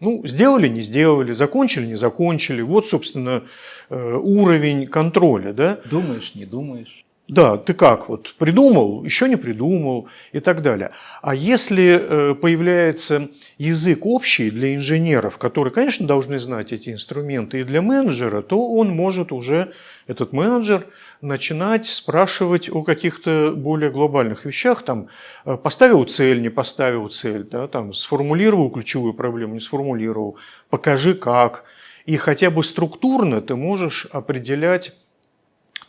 Ну, 0.01 0.27
сделали, 0.27 0.69
не 0.69 0.81
сделали, 0.81 1.33
закончили, 1.33 1.87
не 1.87 1.97
закончили. 1.97 2.63
Вот, 2.63 2.87
собственно, 2.87 3.45
э, 3.91 4.15
уровень 4.15 4.87
контроля, 4.87 5.53
да? 5.53 5.79
Думаешь, 5.85 6.35
не 6.35 6.47
думаешь. 6.47 7.05
Да, 7.31 7.57
ты 7.57 7.75
как, 7.75 8.09
вот 8.09 8.35
придумал, 8.39 9.05
еще 9.05 9.29
не 9.29 9.37
придумал 9.37 10.09
и 10.33 10.41
так 10.41 10.63
далее. 10.63 10.91
А 11.23 11.33
если 11.33 12.01
э, 12.01 12.35
появляется 12.35 13.29
язык 13.57 14.05
общий 14.05 14.51
для 14.51 14.75
инженеров, 14.75 15.39
которые, 15.39 15.73
конечно, 15.73 16.09
должны 16.09 16.41
знать 16.41 16.73
эти 16.73 16.91
инструменты, 16.91 17.61
и 17.61 17.65
для 17.65 17.83
менеджера, 17.83 18.43
то 18.43 18.73
он 18.73 18.89
может 18.91 19.31
уже, 19.31 19.71
этот 20.09 20.33
менеджер, 20.33 20.85
начинать 21.21 21.87
спрашивать 21.87 22.71
о 22.71 22.83
каких-то 22.83 23.53
более 23.57 23.91
глобальных 23.91 24.45
вещах, 24.45 24.83
там, 24.83 25.09
э, 25.45 25.57
поставил 25.57 26.05
цель, 26.05 26.41
не 26.41 26.49
поставил 26.49 27.09
цель, 27.09 27.45
да, 27.45 27.69
там, 27.69 27.93
сформулировал 27.93 28.71
ключевую 28.71 29.15
проблему, 29.15 29.55
не 29.55 29.61
сформулировал, 29.61 30.39
покажи 30.71 31.15
как. 31.15 31.65
И 32.07 32.17
хотя 32.17 32.51
бы 32.51 32.65
структурно 32.65 33.41
ты 33.41 33.57
можешь 33.57 34.07
определять 34.07 34.95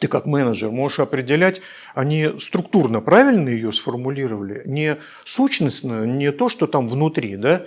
ты 0.02 0.08
как 0.08 0.26
менеджер 0.26 0.72
можешь 0.72 1.00
определять, 1.00 1.62
они 1.94 2.30
структурно 2.40 3.02
правильно 3.02 3.50
ее 3.50 3.72
сформулировали, 3.72 4.64
не 4.66 4.98
сущностно, 5.24 6.06
не 6.06 6.32
то, 6.32 6.50
что 6.50 6.66
там 6.66 6.90
внутри, 6.90 7.36
да, 7.36 7.66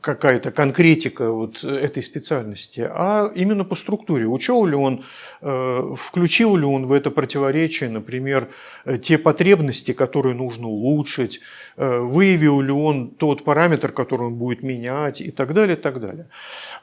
какая-то 0.00 0.52
конкретика 0.52 1.32
вот 1.32 1.64
этой 1.64 2.04
специальности, 2.04 2.88
а 2.88 3.32
именно 3.34 3.64
по 3.64 3.74
структуре. 3.74 4.26
Учел 4.26 4.64
ли 4.64 4.76
он, 4.76 5.04
э, 5.40 5.94
включил 5.96 6.56
ли 6.56 6.64
он 6.64 6.86
в 6.86 6.92
это 6.92 7.10
противоречие, 7.10 7.90
например, 7.90 8.48
э, 8.84 8.96
те 8.98 9.18
потребности, 9.18 9.92
которые 9.92 10.34
нужно 10.36 10.68
улучшить, 10.68 11.40
выявил 11.76 12.60
ли 12.60 12.72
он 12.72 13.10
тот 13.10 13.44
параметр, 13.44 13.92
который 13.92 14.26
он 14.28 14.34
будет 14.34 14.62
менять 14.62 15.20
и 15.20 15.30
так 15.30 15.52
далее, 15.54 15.76
и 15.76 15.80
так 15.80 16.00
далее. 16.00 16.26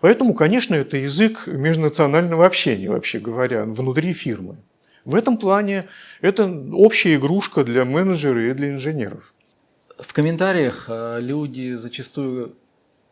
Поэтому, 0.01 0.33
конечно, 0.33 0.75
это 0.75 0.97
язык 0.97 1.47
межнационального 1.47 2.45
общения, 2.45 2.89
вообще 2.89 3.19
говоря, 3.19 3.63
внутри 3.65 4.13
фирмы. 4.13 4.57
В 5.05 5.15
этом 5.15 5.37
плане 5.37 5.85
это 6.21 6.51
общая 6.73 7.15
игрушка 7.15 7.63
для 7.63 7.85
менеджеров 7.85 8.43
и 8.43 8.53
для 8.53 8.69
инженеров. 8.69 9.34
В 9.97 10.11
комментариях 10.11 10.85
э, 10.89 11.19
люди 11.21 11.75
зачастую 11.75 12.55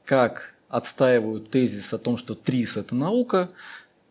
как 0.04 0.54
отстаивают 0.68 1.50
тезис 1.50 1.94
о 1.94 1.98
том, 1.98 2.18
что 2.18 2.36
ТРИС– 2.36 2.78
это 2.78 2.94
наука, 2.94 3.50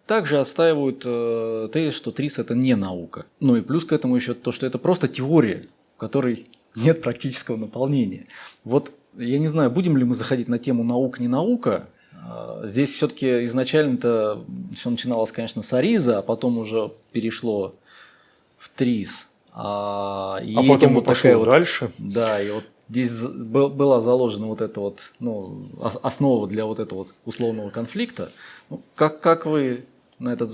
также 0.06 0.38
отстаивают 0.38 1.02
э, 1.04 1.68
тезис, 1.70 1.94
что 1.94 2.12
ТРИС– 2.12 2.38
это 2.38 2.54
не 2.54 2.74
наука. 2.74 3.26
Ну 3.40 3.56
и 3.56 3.60
плюс 3.60 3.84
к 3.84 3.92
этому 3.92 4.16
еще 4.16 4.32
то, 4.32 4.52
что 4.52 4.64
это 4.64 4.78
просто 4.78 5.06
теория, 5.06 5.66
в 5.94 5.98
которой 5.98 6.46
нет 6.74 7.02
практического 7.02 7.56
наполнения. 7.56 8.26
Вот 8.64 8.90
я 9.18 9.38
не 9.38 9.48
знаю, 9.48 9.70
будем 9.70 9.98
ли 9.98 10.04
мы 10.04 10.14
заходить 10.14 10.48
на 10.48 10.58
тему 10.58 10.82
наука-не 10.82 11.28
наука. 11.28 11.88
Э, 12.12 12.62
здесь 12.64 12.92
все-таки 12.92 13.44
изначально-то 13.44 14.44
все 14.72 14.88
начиналось, 14.88 15.30
конечно, 15.30 15.60
с 15.60 15.72
Ариза, 15.74 16.18
а 16.18 16.22
потом 16.22 16.56
уже 16.56 16.90
перешло 17.12 17.74
в 18.56 18.70
ТРИС. 18.70 19.26
А, 19.54 20.38
и 20.42 20.54
а 20.54 20.62
потом 20.62 20.94
вот 20.94 21.04
такая 21.04 21.36
вот, 21.36 21.48
дальше. 21.48 21.92
Да, 21.98 22.40
и 22.40 22.50
вот 22.50 22.64
здесь 22.88 23.22
была 23.22 24.00
заложена 24.00 24.46
вот 24.46 24.60
эта 24.62 24.80
вот 24.80 25.12
ну, 25.18 25.68
основа 26.02 26.46
для 26.48 26.64
вот 26.64 26.78
этого 26.78 27.00
вот 27.00 27.14
условного 27.26 27.70
конфликта. 27.70 28.32
Ну, 28.70 28.82
как, 28.94 29.20
как 29.20 29.44
вы 29.44 29.84
на 30.18 30.32
это, 30.32 30.48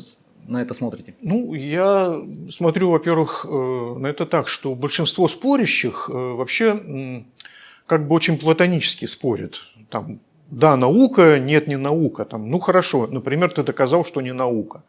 на 0.48 0.62
это 0.62 0.74
смотрите? 0.74 1.14
Ну, 1.20 1.54
я 1.54 2.20
смотрю, 2.50 2.90
во-первых, 2.90 3.46
э, 3.48 3.94
на 3.98 4.08
это 4.08 4.26
так, 4.26 4.48
что 4.48 4.74
большинство 4.74 5.28
спорящих 5.28 6.10
э, 6.12 6.12
вообще 6.12 7.24
как 7.86 8.08
бы 8.08 8.16
очень 8.16 8.36
платонически 8.36 9.04
спорят. 9.04 9.60
Там, 9.90 10.18
да, 10.50 10.76
наука, 10.76 11.38
нет, 11.38 11.68
не 11.68 11.76
наука. 11.76 12.24
Там, 12.24 12.50
ну 12.50 12.58
хорошо, 12.58 13.06
например, 13.06 13.52
ты 13.52 13.62
доказал, 13.62 14.04
что 14.04 14.20
не 14.20 14.32
наука 14.32 14.82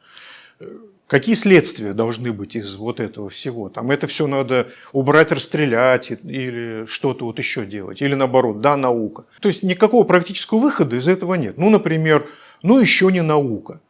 Какие 1.10 1.34
следствия 1.34 1.94
должны 1.94 2.32
быть 2.32 2.56
из 2.56 2.76
вот 2.76 3.00
этого 3.00 3.32
всего? 3.32 3.68
Там 3.70 3.90
это 3.90 4.06
все 4.06 4.28
надо 4.28 4.68
убрать, 4.94 5.32
расстрелять 5.32 6.12
или 6.12 6.86
что-то 6.86 7.26
вот 7.26 7.40
еще 7.40 7.66
делать. 7.66 8.04
Или 8.04 8.14
наоборот, 8.14 8.62
да, 8.62 8.78
наука. 8.78 9.26
То 9.42 9.50
есть 9.50 9.64
никакого 9.64 10.04
практического 10.04 10.60
выхода 10.60 10.96
из 10.98 11.08
этого 11.08 11.34
нет. 11.34 11.58
Ну, 11.58 11.72
например, 11.72 12.30
ну 12.62 12.80
еще 12.80 13.12
не 13.12 13.24
наука. 13.24 13.82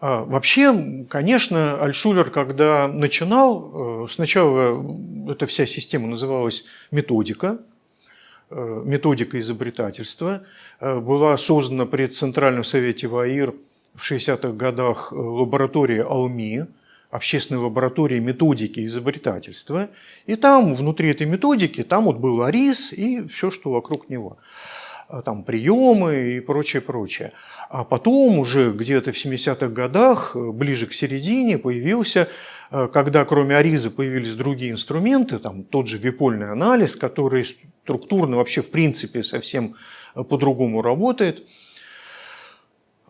А 0.00 0.24
вообще, 0.24 1.06
конечно, 1.08 1.80
Альшулер, 1.80 2.30
когда 2.30 2.88
начинал, 2.88 4.06
э, 4.06 4.08
сначала 4.10 4.84
эта 5.30 5.46
вся 5.46 5.66
система 5.66 6.08
называлась 6.08 6.64
методика, 6.90 7.58
э, 8.50 8.82
методика 8.84 9.38
изобретательства, 9.38 10.42
э, 10.80 10.98
была 10.98 11.38
создана 11.38 11.86
при 11.86 12.08
Центральном 12.08 12.64
совете 12.64 13.06
ВАИР– 13.06 13.54
в 13.96 14.10
60-х 14.10 14.52
годах 14.52 15.12
э, 15.12 15.16
лаборатория 15.16 16.02
АЛМИ, 16.02 16.64
общественной 17.10 17.60
лаборатории 17.60 18.18
методики 18.18 18.84
изобретательства. 18.86 19.88
И 20.26 20.36
там, 20.36 20.74
внутри 20.74 21.10
этой 21.10 21.26
методики, 21.26 21.82
там 21.82 22.04
вот 22.04 22.16
был 22.16 22.42
АРИС 22.42 22.92
и 22.92 23.26
все, 23.26 23.50
что 23.50 23.70
вокруг 23.70 24.10
него. 24.10 24.36
А 25.08 25.22
там 25.22 25.44
приемы 25.44 26.36
и 26.36 26.40
прочее, 26.40 26.82
прочее. 26.82 27.32
А 27.70 27.84
потом 27.84 28.40
уже 28.40 28.72
где-то 28.72 29.12
в 29.12 29.16
70-х 29.16 29.68
годах, 29.68 30.32
э, 30.34 30.50
ближе 30.50 30.86
к 30.86 30.92
середине, 30.92 31.58
появился, 31.58 32.28
э, 32.70 32.88
когда 32.92 33.24
кроме 33.24 33.56
АРИЗа 33.56 33.90
появились 33.90 34.34
другие 34.34 34.72
инструменты, 34.72 35.38
там 35.38 35.62
тот 35.64 35.86
же 35.86 35.96
випольный 35.96 36.50
анализ, 36.50 36.96
который 36.96 37.44
структурно 37.44 38.36
вообще 38.36 38.62
в 38.62 38.70
принципе 38.70 39.22
совсем 39.22 39.76
по-другому 40.14 40.82
работает– 40.82 41.46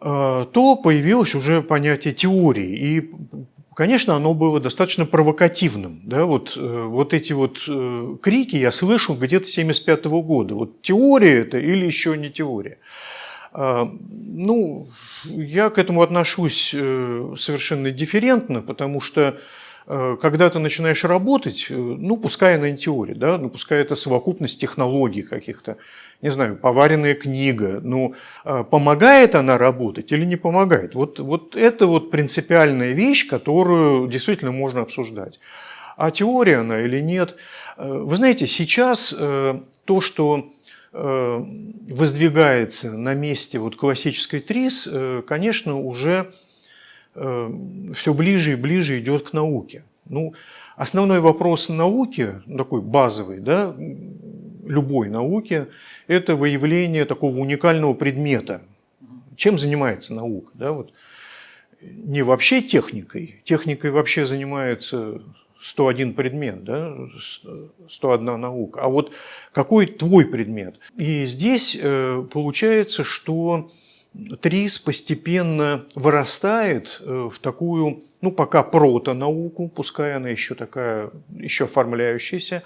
то 0.06 0.76
появилось 0.76 1.34
уже 1.34 1.62
понятие 1.62 2.14
теории. 2.14 2.76
И, 2.76 3.10
конечно, 3.74 4.14
оно 4.14 4.34
было 4.34 4.60
достаточно 4.60 5.04
провокативным. 5.04 6.00
Да? 6.04 6.26
Вот, 6.26 6.56
э, 6.56 6.84
вот 6.84 7.12
эти 7.12 7.32
вот 7.32 7.64
э, 7.66 8.16
крики 8.22 8.54
я 8.54 8.70
слышу 8.70 9.14
где-то 9.14 9.46
75 9.46 10.06
-го 10.06 10.22
года. 10.22 10.54
Вот 10.54 10.80
теория 10.80 11.40
это 11.40 11.58
или 11.58 11.84
еще 11.84 12.16
не 12.16 12.30
теория. 12.30 12.78
Ну, 13.52 14.88
я 15.24 15.70
к 15.70 15.78
этому 15.78 16.02
отношусь 16.02 16.68
совершенно 16.70 17.90
дифферентно, 17.90 18.60
потому 18.60 19.00
что 19.00 19.38
когда 19.86 20.50
ты 20.50 20.58
начинаешь 20.58 21.04
работать, 21.04 21.68
ну, 21.70 22.18
пускай 22.18 22.56
она 22.56 22.68
не 22.68 22.76
теория, 22.76 23.14
да, 23.14 23.38
ну, 23.38 23.48
пускай 23.48 23.80
это 23.80 23.94
совокупность 23.94 24.60
технологий 24.60 25.22
каких-то, 25.22 25.78
не 26.22 26.30
знаю, 26.30 26.56
поваренная 26.56 27.14
книга, 27.14 27.80
ну, 27.82 28.14
а, 28.44 28.64
помогает 28.64 29.34
она 29.34 29.58
работать 29.58 30.12
или 30.12 30.24
не 30.24 30.36
помогает? 30.36 30.94
Вот, 30.94 31.18
вот 31.18 31.56
это 31.56 31.86
вот 31.86 32.10
принципиальная 32.10 32.92
вещь, 32.92 33.28
которую 33.28 34.08
действительно 34.08 34.52
можно 34.52 34.80
обсуждать. 34.80 35.38
А 35.96 36.10
теория 36.10 36.58
она 36.58 36.80
или 36.80 37.00
нет? 37.00 37.36
Э, 37.76 37.88
вы 37.88 38.16
знаете, 38.16 38.46
сейчас 38.46 39.14
э, 39.16 39.60
то, 39.84 40.00
что 40.00 40.52
э, 40.92 41.44
воздвигается 41.88 42.92
на 42.92 43.14
месте 43.14 43.58
вот 43.58 43.76
классической 43.76 44.40
ТРИС, 44.40 44.88
конечно, 45.26 45.80
уже 45.80 46.32
все 47.14 48.12
ближе 48.12 48.52
и 48.52 48.56
ближе 48.56 48.98
идет 48.98 49.30
к 49.30 49.32
науке. 49.32 49.84
Ну, 50.04 50.34
основной 50.76 51.20
вопрос 51.20 51.70
науки, 51.70 52.42
такой 52.58 52.82
базовый, 52.82 53.40
да, 53.40 53.74
любой 54.66 55.08
науки, 55.08 55.66
это 56.06 56.36
выявление 56.36 57.04
такого 57.04 57.36
уникального 57.38 57.94
предмета. 57.94 58.62
Чем 59.36 59.58
занимается 59.58 60.14
наука? 60.14 60.50
Да, 60.54 60.72
вот. 60.72 60.92
Не 61.80 62.22
вообще 62.22 62.62
техникой. 62.62 63.40
Техникой 63.44 63.90
вообще 63.90 64.26
занимается 64.26 65.22
101 65.62 66.14
предмет, 66.14 66.64
да, 66.64 66.96
101 67.88 68.40
наука. 68.40 68.80
А 68.82 68.88
вот 68.88 69.14
какой 69.52 69.86
твой 69.86 70.24
предмет? 70.24 70.76
И 70.96 71.26
здесь 71.26 71.76
э, 71.80 72.24
получается, 72.32 73.04
что 73.04 73.70
ТРИС 74.40 74.78
постепенно 74.78 75.84
вырастает 75.94 77.00
э, 77.00 77.28
в 77.32 77.38
такую, 77.40 78.04
ну 78.20 78.32
пока 78.32 78.62
протонауку, 78.62 79.68
пускай 79.68 80.14
она 80.14 80.28
еще 80.28 80.54
такая, 80.54 81.10
еще 81.34 81.64
оформляющаяся, 81.64 82.62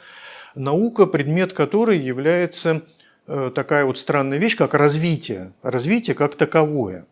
наука, 0.54 1.06
предмет 1.06 1.52
которой 1.52 1.98
является 1.98 2.82
э, 3.26 3.50
такая 3.54 3.84
вот 3.84 3.98
странная 3.98 4.38
вещь, 4.38 4.56
как 4.56 4.74
развитие. 4.74 5.52
Развитие 5.62 6.14
как 6.14 6.34
таковое. 6.34 7.06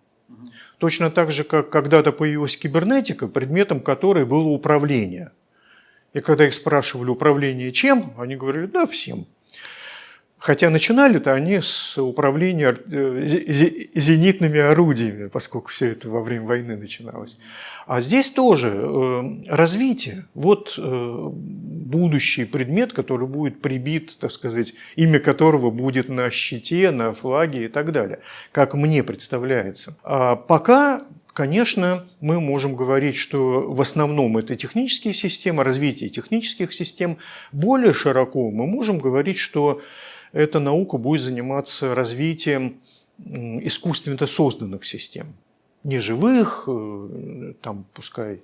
Точно 0.79 1.11
так 1.11 1.33
же, 1.33 1.45
как 1.45 1.71
когда-то 1.71 2.13
появилась 2.13 2.57
кибернетика, 2.57 3.27
предметом 3.27 3.81
которой 3.81 4.25
было 4.25 4.49
управление. 4.49 5.33
И 6.13 6.21
когда 6.21 6.47
их 6.47 6.55
спрашивали, 6.55 7.11
управление 7.11 7.73
чем, 7.73 8.15
они 8.17 8.37
говорили, 8.37 8.67
да, 8.67 8.87
всем. 8.87 9.27
Хотя 10.39 10.71
начинали-то 10.71 11.33
они 11.33 11.61
с 11.61 11.99
управления 11.99 12.77
э, 12.91 13.89
зенитными 13.95 14.61
орудиями, 14.61 15.29
поскольку 15.29 15.69
все 15.69 15.87
это 15.87 16.09
во 16.09 16.23
время 16.23 16.47
войны 16.47 16.77
начиналось. 16.77 17.39
А 17.87 18.01
здесь 18.01 18.31
тоже 18.31 18.73
э, 18.75 19.45
развитие. 19.49 20.27
Вот 20.35 20.79
будущий 20.79 22.45
предмет, 22.45 22.93
который 22.93 23.27
будет 23.27 23.61
прибит, 23.61 24.17
так 24.19 24.31
сказать, 24.31 24.75
имя 24.97 25.19
которого 25.19 25.71
будет 25.71 26.09
на 26.09 26.31
щите, 26.31 26.91
на 26.91 27.13
флаге 27.13 27.65
и 27.65 27.69
так 27.69 27.93
далее, 27.93 28.21
как 28.53 28.75
мне 28.75 29.03
представляется. 29.03 29.97
А 30.03 30.37
пока 30.37 31.03
Конечно, 31.39 32.05
мы 32.21 32.41
можем 32.41 32.75
говорить, 32.75 33.15
что 33.15 33.71
в 33.71 33.81
основном 33.81 34.39
это 34.39 34.57
технические 34.57 35.15
системы, 35.15 35.63
развитие 35.63 36.11
технических 36.11 36.73
систем. 36.73 37.17
Более 37.53 37.93
широко 37.93 38.51
мы 38.51 38.67
можем 38.67 38.99
говорить, 38.99 39.39
что 39.39 39.81
эта 40.33 40.61
наука 40.61 40.99
будет 40.99 41.23
заниматься 41.23 41.95
развитием 41.95 42.81
искусственно 43.19 44.27
созданных 44.27 44.85
систем. 44.85 45.35
Не 45.85 45.99
живых, 45.99 46.65
э, 46.67 47.55
там 47.61 47.85
пускай 47.95 48.41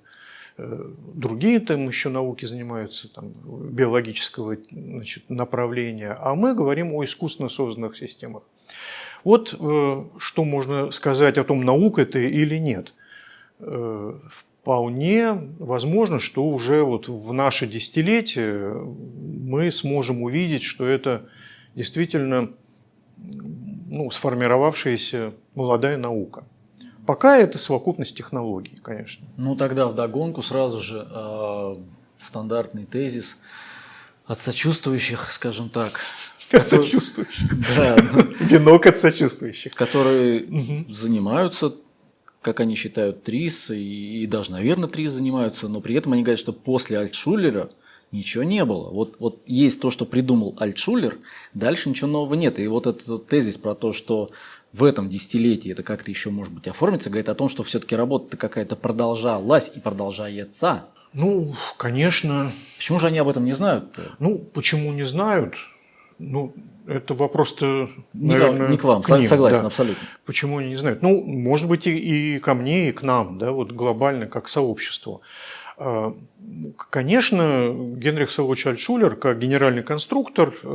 э, 0.57 0.91
другие 1.13 1.59
там 1.59 1.87
еще 1.87 2.09
науки 2.09 2.45
занимаются, 2.45 3.07
там, 3.09 3.31
биологического 3.71 4.57
значит, 4.71 5.29
направления, 5.29 6.17
а 6.19 6.35
мы 6.35 6.53
говорим 6.53 6.93
о 6.93 7.03
искусственно 7.03 7.49
созданных 7.49 7.97
системах. 7.97 8.43
Вот 9.23 9.53
э, 9.57 10.03
что 10.17 10.45
можно 10.45 10.91
сказать 10.91 11.37
о 11.37 11.43
том, 11.43 11.63
наука 11.63 12.01
это 12.01 12.19
или 12.19 12.57
нет. 12.57 12.93
Вполне 13.57 15.33
возможно, 15.59 16.19
что 16.19 16.43
уже 16.45 16.83
вот 16.83 17.07
в 17.07 17.31
наше 17.31 17.67
десятилетие 17.67 18.73
мы 18.73 19.71
сможем 19.71 20.23
увидеть, 20.23 20.63
что 20.63 20.85
это 20.85 21.29
действительно 21.75 22.51
ну, 23.87 24.09
сформировавшаяся 24.09 25.33
молодая 25.53 25.97
наука. 25.97 26.45
Пока 27.05 27.37
это 27.37 27.59
совокупность 27.59 28.17
технологий, 28.17 28.79
конечно. 28.81 29.27
Ну 29.37 29.55
тогда 29.55 29.87
в 29.87 29.93
догонку 29.93 30.41
сразу 30.41 30.79
же 30.81 31.07
э, 31.07 31.75
стандартный 32.17 32.85
тезис 32.85 33.37
от 34.25 34.39
сочувствующих, 34.39 35.31
скажем 35.31 35.69
так. 35.69 35.99
От 36.51 36.65
сочувствующих. 36.65 37.51
Да. 37.77 37.95
Венок 38.39 38.87
от 38.87 38.97
сочувствующих. 38.97 39.75
Которые 39.75 40.45
занимаются, 40.89 41.75
как 42.41 42.59
они 42.59 42.75
считают, 42.75 43.23
ТРИС, 43.23 43.69
и, 43.71 44.23
и 44.23 44.27
даже, 44.27 44.51
наверное, 44.51 44.89
ТРИС 44.89 45.11
занимаются, 45.11 45.67
но 45.67 45.81
при 45.81 45.95
этом 45.95 46.13
они 46.13 46.23
говорят, 46.23 46.39
что 46.39 46.53
после 46.53 46.97
Альтшулера– 46.97 47.69
Ничего 48.11 48.43
не 48.43 48.63
было. 48.63 48.91
Вот, 48.91 49.15
вот 49.19 49.41
есть 49.45 49.81
то, 49.81 49.91
что 49.91 50.05
придумал 50.05 50.55
Альтшулер, 50.59 51.17
дальше 51.53 51.89
ничего 51.89 52.09
нового 52.09 52.35
нет. 52.35 52.59
И 52.59 52.67
вот 52.67 52.87
этот 52.87 53.27
тезис 53.27 53.57
про 53.57 53.75
то, 53.75 53.93
что 53.93 54.29
в 54.71 54.83
этом 54.83 55.09
десятилетии 55.09 55.71
это 55.71 55.83
как-то 55.83 56.11
еще, 56.11 56.29
может 56.29 56.53
быть, 56.53 56.67
оформится, 56.67 57.09
говорит 57.09 57.29
о 57.29 57.35
том, 57.35 57.49
что 57.49 57.63
все-таки 57.63 57.95
работа 57.95 58.37
какая-то 58.37 58.75
продолжалась 58.75 59.71
и 59.73 59.79
продолжается. 59.79 60.85
Ну, 61.13 61.55
конечно. 61.77 62.51
Почему 62.77 62.99
же 62.99 63.07
они 63.07 63.17
об 63.19 63.29
этом 63.29 63.45
не 63.45 63.53
знают? 63.53 63.97
-то? 63.97 64.11
Ну, 64.19 64.37
почему 64.37 64.91
не 64.91 65.05
знают? 65.05 65.55
Ну, 66.19 66.53
это 66.87 67.13
вопрос-то, 67.13 67.89
наверное, 68.13 68.69
не 68.69 68.77
к 68.77 68.83
вам, 68.83 69.01
к 69.01 69.09
ним, 69.09 69.23
согласен, 69.23 69.61
да. 69.61 69.67
абсолютно. 69.67 70.07
Почему 70.25 70.57
они 70.59 70.69
не 70.69 70.75
знают? 70.75 71.01
Ну, 71.01 71.23
может 71.23 71.67
быть, 71.67 71.87
и, 71.87 72.35
и 72.35 72.39
ко 72.39 72.53
мне, 72.53 72.89
и 72.89 72.91
к 72.91 73.01
нам, 73.01 73.37
да, 73.37 73.51
вот 73.51 73.71
глобально, 73.71 74.27
как 74.27 74.47
сообществу. 74.47 75.21
А, 75.77 76.15
конечно, 76.89 77.69
Генрих 77.97 78.29
Савович 78.29 78.67
Альтшулер, 78.67 79.15
как 79.15 79.39
генеральный 79.39 79.83
конструктор, 79.83 80.53
э, 80.63 80.67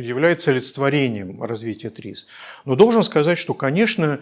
является 0.00 0.50
олицетворением 0.50 1.42
развития 1.42 1.90
ТРИС. 1.90 2.26
Но 2.64 2.76
должен 2.76 3.02
сказать, 3.02 3.38
что, 3.38 3.54
конечно, 3.54 4.20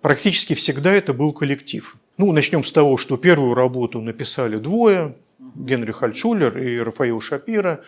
практически 0.00 0.54
всегда 0.54 0.92
это 0.92 1.12
был 1.12 1.32
коллектив. 1.32 1.96
Ну, 2.18 2.32
начнем 2.32 2.64
с 2.64 2.72
того, 2.72 2.96
что 2.96 3.16
первую 3.16 3.54
работу 3.54 4.00
написали 4.00 4.56
двое, 4.56 5.16
Генрих 5.54 6.02
Альтшулер 6.02 6.58
и 6.58 6.78
Рафаил 6.78 7.20
Шапира. 7.20 7.80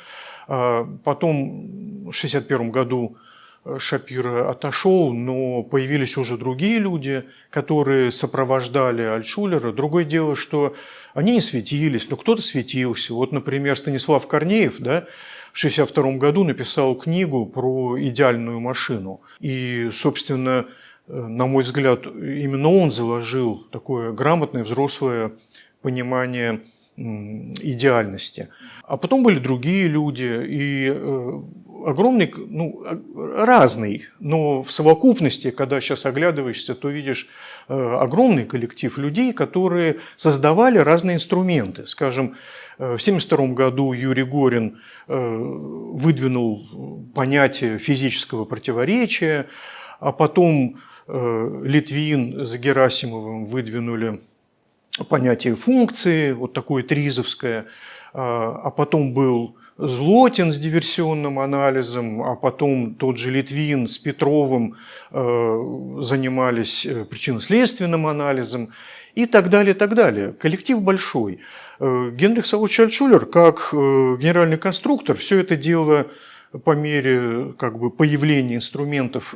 А, 0.47 0.87
потом 1.05 2.05
в 2.05 2.13
1961 2.13 2.71
году 2.71 3.17
Шапира 3.79 4.51
отошел, 4.51 5.13
но 5.13 5.63
появились 5.63 6.17
уже 6.17 6.37
другие 6.37 6.79
люди, 6.79 7.25
которые 7.51 8.13
сопровождали 8.13 9.03
Альтшулера. 9.03 9.73
Другое 9.73 10.05
дело, 10.05 10.37
что 10.37 10.75
они 11.15 11.33
не 11.33 11.41
светились, 11.41 12.11
но 12.11 12.17
кто-то 12.17 12.43
светился. 12.43 13.15
Вот, 13.15 13.33
например, 13.33 13.77
Станислав 13.79 14.27
Корнеев 14.29 14.79
да, 14.81 15.07
в 15.53 15.59
1962 15.59 16.19
году 16.19 16.45
написал 16.45 16.95
книгу 16.95 17.47
про 17.47 17.97
идеальную 17.99 18.61
машину. 18.61 19.23
И, 19.41 19.89
собственно, 19.93 20.67
на 21.07 21.47
мой 21.47 21.63
взгляд, 21.63 22.07
именно 22.07 22.69
он 22.69 22.91
заложил 22.91 23.67
такое 23.73 24.13
грамотное 24.13 24.65
взрослое 24.65 25.33
понимание 25.81 26.61
идеальности. 26.97 28.49
А 28.85 28.97
потом 28.97 29.23
были 29.23 29.39
другие 29.39 29.89
люди, 29.89 30.45
и 30.47 30.89
э, 30.89 31.43
огромный, 31.87 32.33
ну, 32.37 32.85
разный, 33.37 34.05
но 34.21 34.63
в 34.63 34.71
совокупности, 34.71 35.51
когда 35.51 35.81
сейчас 35.81 36.07
оглядываешься, 36.07 36.75
то 36.75 36.89
видишь 36.89 37.29
э, 37.69 37.75
огромный 37.75 38.45
коллектив 38.45 38.97
людей, 38.99 39.33
которые 39.33 39.99
создавали 40.17 40.79
разные 40.79 41.17
инструменты. 41.17 41.87
Скажем, 41.87 42.37
э, 42.79 42.97
в 42.97 43.03
1972 43.03 43.55
году 43.55 43.93
Юрий 43.93 44.25
Горин 44.25 44.81
выдвинул 45.07 47.05
понятие 47.15 47.79
физического 47.79 48.45
противоречия, 48.45 49.47
а 50.01 50.13
потом 50.13 50.79
Литвин 51.07 52.47
с 52.47 52.57
Герасимовым 52.57 53.45
выдвинули 53.45 54.21
понятие 55.09 55.55
функции, 55.57 56.33
вот 56.33 56.55
такое 56.55 56.83
тризовское, 56.83 57.67
а 58.15 58.71
потом 58.71 59.13
был 59.13 59.57
Злотин 59.77 60.53
с 60.53 60.59
диверсионным 60.59 61.41
анализом, 61.41 62.23
а 62.23 62.37
потом 62.37 62.95
тот 62.95 63.19
же 63.19 63.33
Литвин 63.33 63.89
с 63.89 63.99
Петровым 63.99 64.77
э, 65.11 65.97
занимались 66.01 66.87
э, 66.87 67.05
причинно-следственным 67.05 68.07
анализом 68.07 68.71
и 69.17 69.27
так 69.27 69.51
далее, 69.51 69.75
так 69.75 69.97
далее. 69.97 70.33
Коллектив 70.33 70.81
большой. 70.81 71.41
Э, 71.81 72.11
Генрих 72.13 72.47
Савович 72.47 72.81
Альтшулер, 72.81 73.27
как 73.27 73.71
генеральный 73.73 74.59
конструктор, 74.59 75.17
все 75.17 75.41
это 75.41 75.57
дело 75.57 76.07
по 76.63 76.77
мере 76.77 77.53
как 77.59 77.81
бы, 77.81 77.91
появления 77.91 78.55
инструментов 78.55 79.35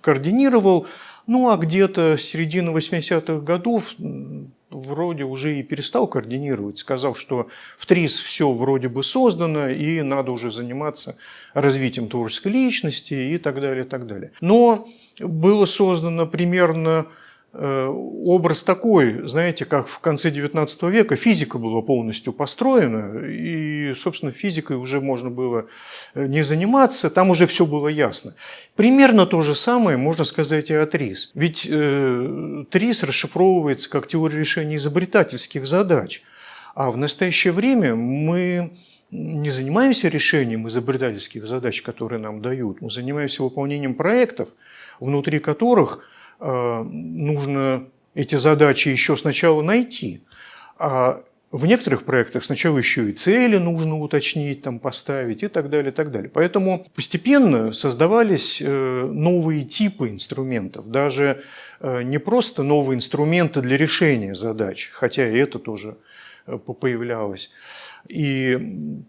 координировал, 0.00 0.86
ну 1.26 1.50
а 1.50 1.58
где-то 1.58 2.16
с 2.16 2.22
середины 2.22 2.70
80-х 2.70 3.40
годов 3.40 3.92
вроде 4.70 5.24
уже 5.24 5.58
и 5.58 5.62
перестал 5.62 6.06
координировать, 6.06 6.78
сказал, 6.78 7.14
что 7.14 7.48
в 7.76 7.86
ТРИС 7.86 8.20
все 8.20 8.52
вроде 8.52 8.88
бы 8.88 9.02
создано, 9.02 9.68
и 9.68 10.02
надо 10.02 10.30
уже 10.30 10.50
заниматься 10.50 11.16
развитием 11.54 12.08
творческой 12.08 12.52
личности 12.52 13.14
и 13.14 13.38
так 13.38 13.60
далее, 13.60 13.84
и 13.84 13.88
так 13.88 14.06
далее. 14.06 14.32
Но 14.40 14.88
было 15.18 15.66
создано 15.66 16.26
примерно 16.26 17.06
образ 17.52 18.62
такой, 18.62 19.26
знаете, 19.26 19.64
как 19.64 19.88
в 19.88 19.98
конце 19.98 20.30
XIX 20.30 20.68
века 20.88 21.16
физика 21.16 21.58
была 21.58 21.82
полностью 21.82 22.32
построена, 22.32 23.26
и, 23.26 23.92
собственно, 23.96 24.30
физикой 24.30 24.76
уже 24.76 25.00
можно 25.00 25.30
было 25.30 25.66
э, 26.14 26.26
не 26.26 26.42
заниматься, 26.42 27.10
там 27.10 27.30
уже 27.30 27.46
все 27.46 27.66
было 27.66 27.88
ясно. 27.88 28.34
Примерно 28.76 29.26
то 29.26 29.42
же 29.42 29.56
самое 29.56 29.96
можно 29.96 30.24
сказать 30.24 30.70
и 30.70 30.74
о 30.74 30.86
ТРИС. 30.86 31.32
Ведь 31.34 31.66
э, 31.68 32.64
ТРИС 32.70 33.02
расшифровывается 33.02 33.90
как 33.90 34.06
теория 34.06 34.38
решения 34.38 34.76
изобретательских 34.76 35.66
задач, 35.66 36.22
а 36.76 36.92
в 36.92 36.96
настоящее 36.96 37.52
время 37.52 37.96
мы 37.96 38.78
не 39.10 39.50
занимаемся 39.50 40.06
решением 40.06 40.68
изобретательских 40.68 41.48
задач, 41.48 41.82
которые 41.82 42.20
нам 42.20 42.42
дают, 42.42 42.80
мы 42.80 42.90
занимаемся 42.90 43.42
выполнением 43.42 43.94
проектов, 43.94 44.50
внутри 45.00 45.40
которых– 45.40 46.04
Э, 46.10 46.19
нужно 46.40 47.84
эти 48.14 48.36
задачи 48.36 48.88
еще 48.88 49.16
сначала 49.16 49.62
найти, 49.62 50.22
а 50.78 51.22
в 51.52 51.66
некоторых 51.66 52.04
проектах 52.04 52.44
сначала 52.44 52.78
еще 52.78 53.10
и 53.10 53.12
цели 53.12 53.56
нужно 53.56 53.98
уточнить, 53.98 54.62
там, 54.62 54.78
поставить 54.78 55.42
и 55.42 55.48
так 55.48 55.68
далее, 55.68 55.90
и 55.90 55.94
так 55.94 56.12
далее. 56.12 56.30
Поэтому 56.30 56.86
постепенно 56.94 57.72
создавались 57.72 58.62
э, 58.62 59.10
новые 59.12 59.64
типы 59.64 60.10
инструментов, 60.10 60.88
даже 60.88 61.42
э, 61.80 62.02
не 62.02 62.18
просто 62.18 62.62
новые 62.62 62.96
инструменты 62.96 63.62
для 63.62 63.76
решения 63.76 64.34
задач, 64.34 64.90
хотя 64.92 65.28
и 65.28 65.36
это 65.36 65.58
тоже 65.58 65.96
появлялось, 66.80 67.50
и 68.08 68.58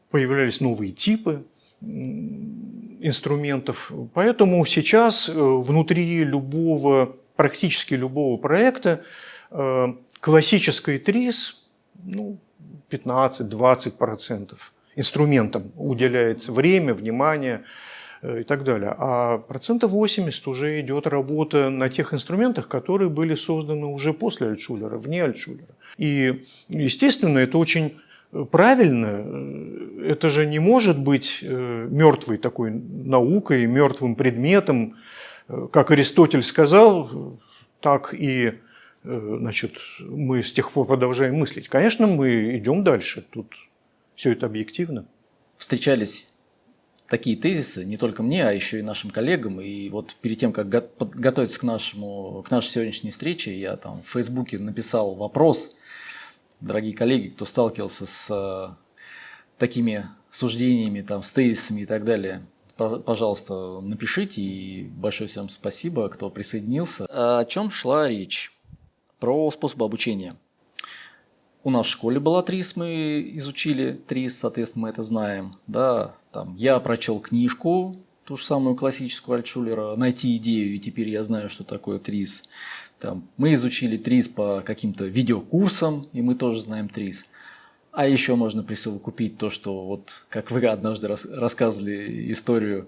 появлялись 0.10 0.62
новые 0.62 0.92
типы 0.92 1.44
инструментов. 1.80 3.92
Поэтому 4.14 4.66
сейчас 4.66 5.30
внутри 5.30 6.24
любого 6.24 7.16
практически 7.36 7.94
любого 7.94 8.38
проекта 8.38 9.04
э, 9.52 9.88
классической 10.20 11.00
ТРИС 11.00 11.66
ну, 12.04 12.38
15-20% 12.90 14.56
инструментам 14.96 15.72
уделяется 15.76 16.52
время, 16.52 16.94
внимание 16.94 17.64
э, 18.22 18.42
и 18.42 18.44
так 18.44 18.64
далее. 18.64 18.94
А 18.98 19.38
процентов 19.38 19.92
80 19.92 20.48
уже 20.48 20.80
идет 20.82 21.08
работа 21.08 21.70
на 21.70 21.90
тех 21.90 22.14
инструментах, 22.14 22.68
которые 22.68 23.10
были 23.10 23.36
созданы 23.36 23.88
уже 23.88 24.14
после 24.14 24.48
Альтшулера, 24.48 24.98
вне 24.98 25.24
Альтшулера. 25.24 25.76
И, 25.98 26.46
естественно, 26.68 27.40
это 27.40 27.58
очень 27.58 27.98
правильно, 28.52 30.06
это 30.06 30.30
же 30.30 30.46
не 30.46 30.60
может 30.60 30.98
быть 30.98 31.40
мертвой 31.42 32.38
такой 32.38 32.72
наукой, 32.72 33.66
мертвым 33.66 34.16
предметом. 34.16 34.96
Как 35.72 35.92
Аристотель 35.92 36.44
сказал, 36.44 37.40
так 37.80 38.14
и 38.14 38.60
значит, 39.04 39.74
мы 40.00 40.44
с 40.44 40.54
тех 40.54 40.72
пор 40.72 40.88
продолжаем 40.88 41.36
мыслить. 41.36 41.68
Конечно, 41.68 42.08
мы 42.08 42.58
идем 42.58 42.84
дальше. 42.84 43.26
Тут 43.30 43.54
все 44.16 44.32
это 44.34 44.46
объективно. 44.46 45.06
Встречались 45.58 46.28
такие 47.08 47.36
тезисы 47.36 47.84
не 47.84 47.98
только 47.98 48.24
мне, 48.24 48.48
а 48.48 48.52
еще 48.52 48.80
и 48.80 48.84
нашим 48.84 49.10
коллегам. 49.10 49.60
И 49.60 49.90
вот 49.90 50.16
перед 50.22 50.40
тем, 50.40 50.54
как 50.54 50.70
готовиться 50.70 51.60
к, 51.60 51.64
нашему, 51.64 52.44
к 52.48 52.52
нашей 52.52 52.70
сегодняшней 52.70 53.12
встрече, 53.12 53.60
я 53.60 53.76
там 53.76 54.02
в 54.02 54.08
Фейсбуке 54.10 54.60
написал 54.60 55.16
вопрос, 55.16 55.76
дорогие 56.62 56.96
коллеги, 56.96 57.30
кто 57.30 57.46
сталкивался 57.46 58.06
с 58.06 58.28
э, 58.30 58.74
такими 59.58 60.06
суждениями, 60.30 61.02
там, 61.02 61.22
с 61.22 61.32
тезисами 61.32 61.82
и 61.82 61.86
так 61.86 62.06
далее, 62.06 62.42
пожалуйста, 62.90 63.80
напишите. 63.82 64.42
И 64.42 64.84
большое 64.84 65.28
всем 65.28 65.50
спасибо, 65.50 66.10
кто 66.10 66.30
присоединился. 66.30 67.06
О 67.10 67.46
чем 67.46 67.72
шла 67.72 68.08
речь? 68.08 68.52
Про 69.20 69.52
способ 69.52 69.82
обучения. 69.84 70.36
У 71.64 71.70
нас 71.70 71.86
в 71.86 71.90
школе 71.90 72.20
была 72.20 72.42
ТРИС, 72.42 72.76
мы 72.76 73.32
изучили 73.36 74.00
ТРИС, 74.08 74.40
соответственно, 74.40 74.84
мы 74.84 74.90
это 74.90 75.04
знаем. 75.04 75.54
Да, 75.68 76.16
там, 76.32 76.56
я 76.56 76.80
прочел 76.80 77.20
книжку, 77.20 77.96
ту 78.26 78.36
же 78.36 78.44
самую 78.44 78.76
классическую 78.76 79.36
Альтшулера, 79.36 79.96
«Найти 79.96 80.36
идею», 80.38 80.74
и 80.74 80.80
теперь 80.80 81.10
я 81.10 81.24
знаю, 81.24 81.52
что 81.52 81.64
такое 81.64 82.00
ТРИС. 82.00 82.46
Там, 83.00 83.28
мы 83.38 83.54
изучили 83.54 83.98
ТРИС 83.98 84.30
по 84.30 84.62
каким-то 84.66 85.06
видеокурсам, 85.06 86.08
и 86.14 86.24
мы 86.24 86.34
тоже 86.34 86.62
знаем 86.62 86.90
ТРИС. 86.90 87.26
А 87.92 88.08
еще 88.08 88.36
можно 88.36 88.64
присовокупить 88.64 89.38
то, 89.38 89.50
что 89.50 89.86
вот 89.86 90.24
как 90.30 90.50
вы 90.52 90.66
однажды 90.66 91.08
рас 91.08 91.26
рассказывали 91.26 92.32
историю, 92.32 92.88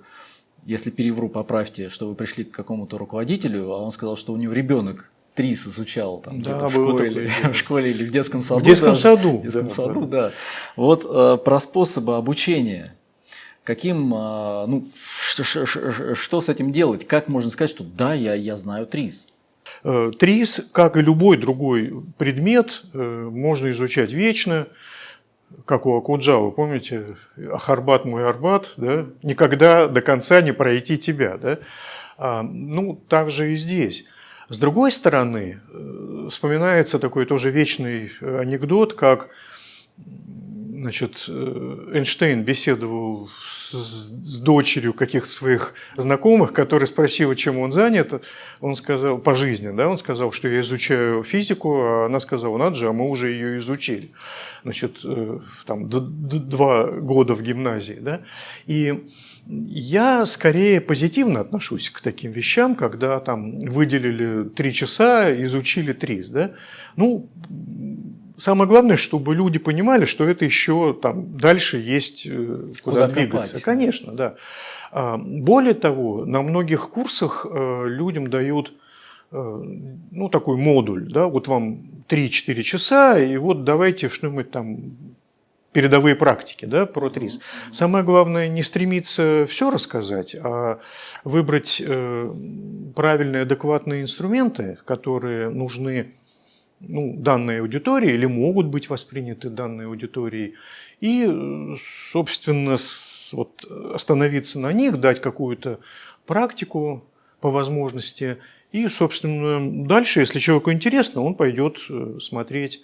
если 0.65 0.91
перевру, 0.91 1.27
поправьте, 1.27 1.89
что 1.89 2.07
вы 2.07 2.15
пришли 2.15 2.45
к 2.45 2.51
какому-то 2.51 2.97
руководителю, 2.97 3.71
а 3.71 3.79
он 3.79 3.91
сказал, 3.91 4.15
что 4.15 4.31
у 4.31 4.37
него 4.37 4.53
ребенок 4.53 5.11
ТРИС 5.35 5.67
изучал 5.67 6.19
там, 6.19 6.41
да, 6.41 6.57
в, 6.67 6.71
школе, 6.71 7.29
в 7.51 7.53
школе 7.53 7.91
или 7.91 8.05
в 8.05 8.11
детском 8.11 8.41
саду. 8.41 8.61
В 8.61 8.63
детском 8.63 8.89
даже, 8.89 9.01
саду. 9.01 9.37
В 9.39 9.43
детском 9.43 9.67
да, 9.67 9.73
саду, 9.73 10.01
да. 10.01 10.07
да. 10.07 10.31
Вот 10.75 11.05
э, 11.05 11.37
про 11.43 11.59
способы 11.59 12.15
обучения. 12.15 12.95
Каким, 13.63 14.13
э, 14.13 14.65
ну, 14.67 14.87
что 14.95 16.41
с 16.41 16.49
этим 16.49 16.71
делать? 16.71 17.07
Как 17.07 17.27
можно 17.27 17.49
сказать, 17.49 17.71
что 17.71 17.83
да, 17.83 18.13
я, 18.13 18.35
я 18.35 18.55
знаю 18.57 18.85
ТРИС? 18.85 19.29
Э, 19.83 20.11
ТРИС, 20.17 20.61
как 20.71 20.95
и 20.95 21.01
любой 21.01 21.37
другой 21.37 21.93
предмет, 22.17 22.83
э, 22.93 23.29
можно 23.31 23.69
изучать 23.71 24.11
вечно, 24.11 24.67
как 25.65 25.85
у 25.85 25.97
Акуджавы, 25.97 26.51
помните, 26.51 27.17
Ахарбат 27.51 28.05
мой 28.05 28.27
Арбат, 28.27 28.73
да? 28.77 29.05
никогда 29.21 29.87
до 29.87 30.01
конца 30.01 30.41
не 30.41 30.53
пройти 30.53 30.97
тебя. 30.97 31.37
Да? 31.37 31.59
А, 32.17 32.43
ну, 32.43 32.99
так 33.07 33.29
же 33.29 33.51
и 33.51 33.55
здесь. 33.55 34.05
С 34.49 34.57
другой 34.57 34.91
стороны, 34.91 35.59
э, 35.69 36.27
вспоминается 36.29 36.97
такой 36.97 37.25
тоже 37.25 37.49
вечный 37.51 38.11
анекдот, 38.21 38.93
как 38.93 39.29
значит, 40.83 41.25
э, 41.29 41.91
Эйнштейн 41.93 42.43
беседовал 42.43 43.29
с, 43.29 43.71
с 43.71 44.39
дочерью 44.39 44.93
каких-то 44.93 45.29
своих 45.29 45.73
знакомых, 45.97 46.53
которая 46.53 46.87
спросила, 46.87 47.35
чем 47.35 47.57
он 47.57 47.71
занят. 47.71 48.23
Он 48.59 48.75
сказал, 48.75 49.17
по 49.17 49.33
жизни, 49.33 49.75
да, 49.75 49.87
он 49.87 49.97
сказал, 49.97 50.31
что 50.31 50.47
я 50.47 50.59
изучаю 50.59 51.23
физику, 51.23 51.81
а 51.81 52.05
она 52.07 52.19
сказала, 52.19 52.57
надо 52.57 52.75
же, 52.75 52.87
а 52.89 52.91
мы 52.91 53.09
уже 53.09 53.31
ее 53.31 53.57
изучили. 53.59 54.11
Значит, 54.63 54.99
там, 55.65 55.89
два 55.89 56.91
года 56.91 57.33
в 57.33 57.41
гимназии, 57.41 57.97
да. 57.99 58.21
И 58.67 59.03
я 59.45 60.25
скорее 60.25 60.79
позитивно 60.79 61.41
отношусь 61.41 61.89
к 61.89 61.99
таким 62.01 62.31
вещам, 62.31 62.75
когда 62.75 63.19
там 63.19 63.59
выделили 63.59 64.47
три 64.49 64.71
часа, 64.71 65.33
изучили 65.43 65.91
ТРИС. 65.91 66.29
Да? 66.29 66.51
Ну, 66.95 67.29
самое 68.43 68.69
главное, 68.69 68.97
чтобы 68.97 69.33
люди 69.33 69.57
понимали, 69.57 70.05
что 70.05 70.25
это 70.25 70.43
еще 70.45 70.97
там 71.01 71.37
дальше 71.37 71.77
есть 71.77 72.27
э, 72.27 72.73
куда, 72.83 73.07
куда 73.07 73.07
двигаться. 73.07 73.53
Копать. 73.53 73.63
Конечно, 73.63 74.11
да. 74.13 74.35
А, 74.91 75.17
более 75.17 75.73
того, 75.73 76.25
на 76.25 76.41
многих 76.41 76.89
курсах 76.89 77.45
э, 77.49 77.85
людям 77.87 78.29
дают 78.29 78.73
э, 79.31 79.63
ну, 80.11 80.29
такой 80.29 80.57
модуль, 80.57 81.11
да, 81.11 81.27
вот 81.27 81.47
вам 81.47 82.03
3-4 82.09 82.61
часа, 82.63 83.17
и 83.17 83.37
вот 83.37 83.63
давайте 83.63 84.09
что-нибудь 84.09 84.51
там 84.51 84.97
передовые 85.71 86.15
практики 86.15 86.65
да, 86.65 86.85
про 86.85 87.09
ТРИС. 87.09 87.39
Самое 87.71 88.03
главное 88.03 88.47
не 88.47 88.61
стремиться 88.61 89.47
все 89.49 89.71
рассказать, 89.71 90.35
а 90.35 90.79
выбрать 91.23 91.81
правильные, 92.95 93.41
адекватные 93.41 94.03
инструменты, 94.03 94.77
которые 94.85 95.49
нужны 95.49 96.13
ну, 96.87 97.15
данной 97.17 97.61
аудитории 97.61 98.11
или 98.11 98.25
могут 98.25 98.67
быть 98.67 98.89
восприняты 98.89 99.49
данной 99.49 99.87
аудиторией, 99.87 100.55
и, 100.99 101.27
собственно, 102.11 102.77
вот, 103.33 103.65
остановиться 103.93 104.59
на 104.59 104.71
них, 104.73 104.99
дать 104.99 105.21
какую-то 105.21 105.79
практику 106.25 107.03
по 107.41 107.49
возможности, 107.49 108.37
и, 108.71 108.87
собственно, 108.87 109.85
дальше, 109.85 110.21
если 110.21 110.39
человеку 110.39 110.71
интересно, 110.71 111.21
он 111.21 111.35
пойдет 111.35 111.77
э, 111.89 112.17
смотреть 112.19 112.81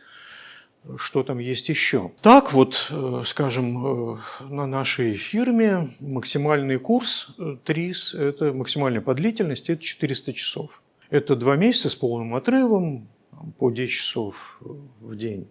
что 0.97 1.23
там 1.23 1.39
есть 1.39 1.67
еще. 1.69 2.11
Так 2.21 2.53
вот, 2.53 2.87
э, 2.89 3.23
скажем, 3.25 4.13
э, 4.15 4.17
на 4.49 4.65
нашей 4.65 5.15
фирме 5.15 5.89
максимальный 5.99 6.79
курс 6.79 7.35
ТРИС, 7.65 8.13
это 8.13 8.53
максимальная 8.53 9.01
по 9.01 9.13
длительности, 9.13 9.73
это 9.73 9.81
400 9.81 10.33
часов. 10.33 10.81
Это 11.09 11.35
два 11.35 11.57
месяца 11.57 11.89
с 11.89 11.95
полным 11.95 12.33
отрывом, 12.35 13.09
по 13.57 13.71
10 13.71 13.91
часов 13.91 14.61
в 14.99 15.15
день. 15.15 15.47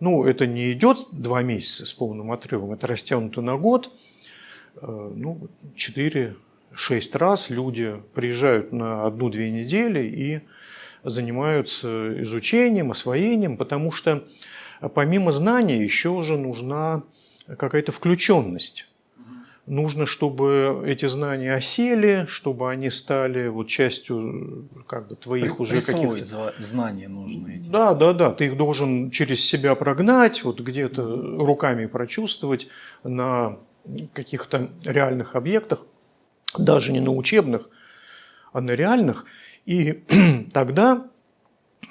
Ну, 0.00 0.24
это 0.24 0.46
не 0.46 0.72
идет 0.72 1.06
два 1.12 1.42
месяца 1.42 1.86
с 1.86 1.92
полным 1.92 2.32
отрывом, 2.32 2.72
это 2.72 2.86
растянуто 2.86 3.40
на 3.40 3.56
год. 3.56 3.92
Ну, 4.80 5.48
4-6 5.74 6.34
раз 7.14 7.50
люди 7.50 8.00
приезжают 8.14 8.72
на 8.72 9.06
одну-две 9.06 9.50
недели 9.50 10.04
и 10.04 10.40
занимаются 11.02 12.22
изучением, 12.22 12.90
освоением, 12.90 13.56
потому 13.56 13.90
что 13.90 14.24
а 14.80 14.88
помимо 14.88 15.30
знания 15.30 15.82
еще 15.82 16.22
же 16.22 16.38
нужна 16.38 17.02
какая-то 17.46 17.92
включенность. 17.92 18.89
Нужно, 19.70 20.04
чтобы 20.04 20.82
эти 20.86 21.06
знания 21.06 21.54
осели, 21.54 22.24
чтобы 22.28 22.70
они 22.70 22.90
стали 22.90 23.48
вот 23.48 23.68
частью 23.68 24.68
как 24.86 25.08
бы 25.08 25.16
твоих 25.16 25.60
уже 25.60 25.80
каких-то... 25.80 26.54
знания 26.58 27.08
нужны. 27.08 27.60
Эти. 27.60 27.68
Да, 27.68 27.94
да, 27.94 28.12
да. 28.12 28.30
Ты 28.32 28.46
их 28.46 28.56
должен 28.56 29.10
через 29.10 29.44
себя 29.44 29.74
прогнать, 29.74 30.42
вот 30.42 30.60
где-то 30.60 31.02
руками 31.04 31.86
прочувствовать 31.86 32.68
на 33.04 33.58
каких-то 34.12 34.70
реальных 34.84 35.36
объектах, 35.36 35.86
даже 36.58 36.92
не 36.92 37.00
на 37.00 37.12
учебных, 37.12 37.70
а 38.52 38.60
на 38.60 38.72
реальных. 38.72 39.24
И 39.66 40.02
тогда 40.52 41.10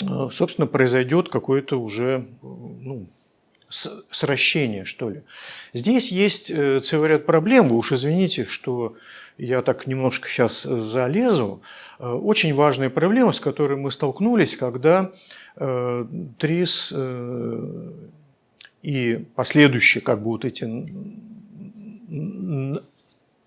Э, 0.02 0.30
собственно, 0.32 0.68
произойдет 0.68 1.30
какое-то 1.30 1.80
уже 1.80 2.28
ну, 2.42 3.08
сращение, 3.69 4.84
что 4.86 5.10
ли. 5.10 5.21
Здесь 5.73 6.12
есть 6.12 6.51
э, 6.51 6.79
целый 6.79 7.10
ряд 7.10 7.25
проблем, 7.25 7.69
вы 7.69 7.77
уж 7.77 7.91
извините, 7.91 8.45
что 8.45 8.95
я 9.38 9.62
так 9.62 9.88
немножко 9.88 10.27
сейчас 10.27 10.63
залезу. 10.63 11.62
Э, 11.99 12.10
очень 12.12 12.53
важная 12.53 12.89
проблема, 12.89 13.32
с 13.32 13.39
которой 13.39 13.77
мы 13.77 13.91
столкнулись, 13.91 14.55
когда 14.55 15.12
ТРИС 15.58 16.93
и 18.82 19.25
последующие 19.36 20.01
как 20.01 20.19
бы 20.19 20.25
вот 20.25 20.45
эти 20.45 20.63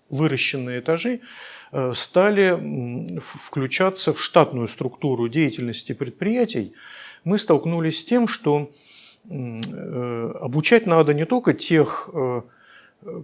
выращенные 0.09 0.81
этажи 0.81 1.21
Э, 1.75 1.91
стали 1.95 3.19
включаться 3.19 4.13
в 4.13 4.21
штатную 4.21 4.67
структуру 4.67 5.27
деятельности 5.27 5.93
предприятий, 5.93 6.73
мы 7.23 7.39
столкнулись 7.39 8.01
с 8.01 8.05
тем, 8.05 8.27
что 8.27 8.59
э, 8.61 8.65
обучать 9.29 10.85
надо 10.85 11.13
не 11.13 11.25
только 11.25 11.53
тех, 11.53 12.09
э, 12.13 12.41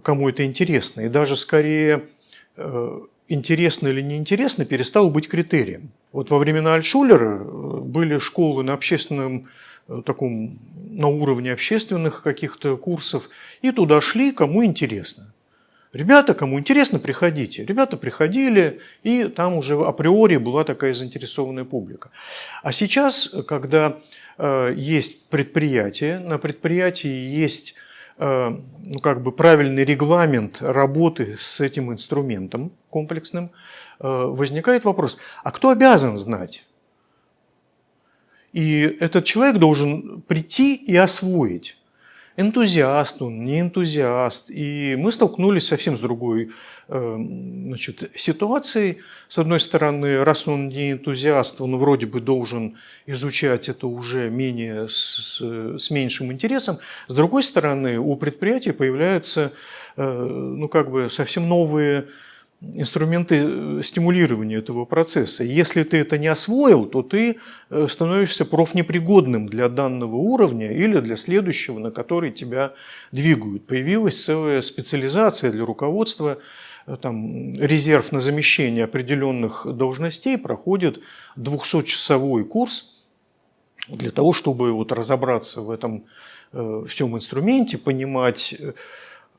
кому 0.02 0.28
это 0.28 0.44
интересно, 0.44 1.02
и 1.02 1.08
даже 1.08 1.36
скорее 1.36 2.06
интересно 3.28 3.88
или 3.88 4.02
неинтересно 4.02 4.66
перестало 4.66 5.08
быть 5.08 5.28
критерием. 5.28 5.92
Вот 6.12 6.30
во 6.30 6.38
времена 6.38 6.74
Альтшулера 6.74 7.38
были 7.38 8.18
школы 8.18 8.62
на 8.62 8.74
общественном 8.74 9.48
таком 10.04 10.58
на 10.90 11.08
уровне 11.08 11.52
общественных 11.52 12.22
каких-то 12.22 12.76
курсов, 12.76 13.30
и 13.62 13.72
туда 13.72 14.00
шли, 14.00 14.32
кому 14.32 14.64
интересно. 14.64 15.32
Ребята, 15.92 16.34
кому 16.34 16.58
интересно, 16.58 17.00
приходите. 17.00 17.64
Ребята 17.64 17.96
приходили, 17.96 18.80
и 19.02 19.24
там 19.24 19.56
уже 19.56 19.74
априори 19.74 20.36
была 20.36 20.62
такая 20.62 20.94
заинтересованная 20.94 21.64
публика. 21.64 22.10
А 22.62 22.70
сейчас, 22.70 23.34
когда 23.48 23.88
э, 23.88 23.92
есть 24.76 25.28
предприятие, 25.28 26.18
на 26.18 26.38
предприятии 26.38 27.08
есть 27.08 27.74
э, 28.18 28.50
ну, 28.50 29.00
как 29.00 29.22
бы 29.22 29.32
правильный 29.32 29.84
регламент 29.84 30.62
работы 30.62 31.36
с 31.38 31.60
этим 31.60 31.92
инструментом 31.92 32.72
комплексным, 32.88 33.50
э, 34.00 34.06
возникает 34.06 34.84
вопрос, 34.84 35.18
а 35.44 35.50
кто 35.50 35.70
обязан 35.70 36.16
знать? 36.16 36.64
И 38.52 38.96
этот 39.00 39.24
человек 39.24 39.58
должен 39.58 40.22
прийти 40.22 40.74
и 40.74 40.96
освоить 40.96 41.76
энтузиаст 42.40 43.22
он, 43.22 43.44
не 43.44 43.60
энтузиаст. 43.60 44.50
И 44.50 44.96
мы 44.98 45.12
столкнулись 45.12 45.66
совсем 45.66 45.96
с 45.96 46.00
другой 46.00 46.44
э, 46.44 46.48
значит, 46.90 48.10
ситуацией. 48.16 48.98
С 49.28 49.38
одной 49.38 49.60
стороны, 49.60 50.24
раз 50.24 50.48
он 50.48 50.68
не 50.68 50.92
энтузиаст, 50.92 51.60
он 51.60 51.76
вроде 51.76 52.06
бы 52.06 52.20
должен 52.20 52.76
изучать 53.06 53.68
это 53.68 53.86
уже 53.86 54.28
менее 54.28 54.88
с, 54.88 55.40
с 55.40 55.90
меньшим 55.90 56.32
интересом. 56.32 56.78
С 57.06 57.14
другой 57.14 57.44
стороны, 57.44 57.98
у 57.98 58.16
предприятий 58.16 58.72
появляются 58.72 59.52
э, 59.96 60.02
ну, 60.02 60.68
как 60.68 60.90
бы 60.90 61.08
совсем 61.08 61.48
новые 61.48 62.06
инструменты 62.74 63.36
э, 63.42 63.80
стимулирования 63.82 64.56
этого 64.56 64.84
процесса. 64.84 65.44
Если 65.44 65.82
ты 65.82 65.98
это 65.98 66.18
не 66.18 66.26
освоил, 66.26 66.84
то 66.86 67.02
ты 67.02 67.38
э, 67.70 67.86
становишься 67.88 68.44
профнепригодным 68.44 69.48
для 69.48 69.68
данного 69.68 70.16
уровня 70.16 70.72
или 70.72 71.00
для 71.00 71.16
следующего, 71.16 71.78
на 71.78 71.90
который 71.90 72.32
тебя 72.32 72.74
двигают. 73.12 73.66
Появилась 73.66 74.22
целая 74.22 74.60
специализация 74.60 75.50
для 75.50 75.64
руководства, 75.64 76.38
там, 76.96 77.54
резерв 77.54 78.12
на 78.12 78.20
замещение 78.20 78.84
определенных 78.84 79.66
должностей 79.66 80.38
проходит 80.38 81.00
200-часовой 81.36 82.44
курс 82.44 83.02
для 83.88 84.10
того, 84.10 84.32
чтобы 84.32 84.72
вот 84.72 84.92
разобраться 84.92 85.62
в 85.62 85.70
этом 85.70 86.04
всем 86.86 87.16
инструменте, 87.16 87.78
понимать, 87.78 88.56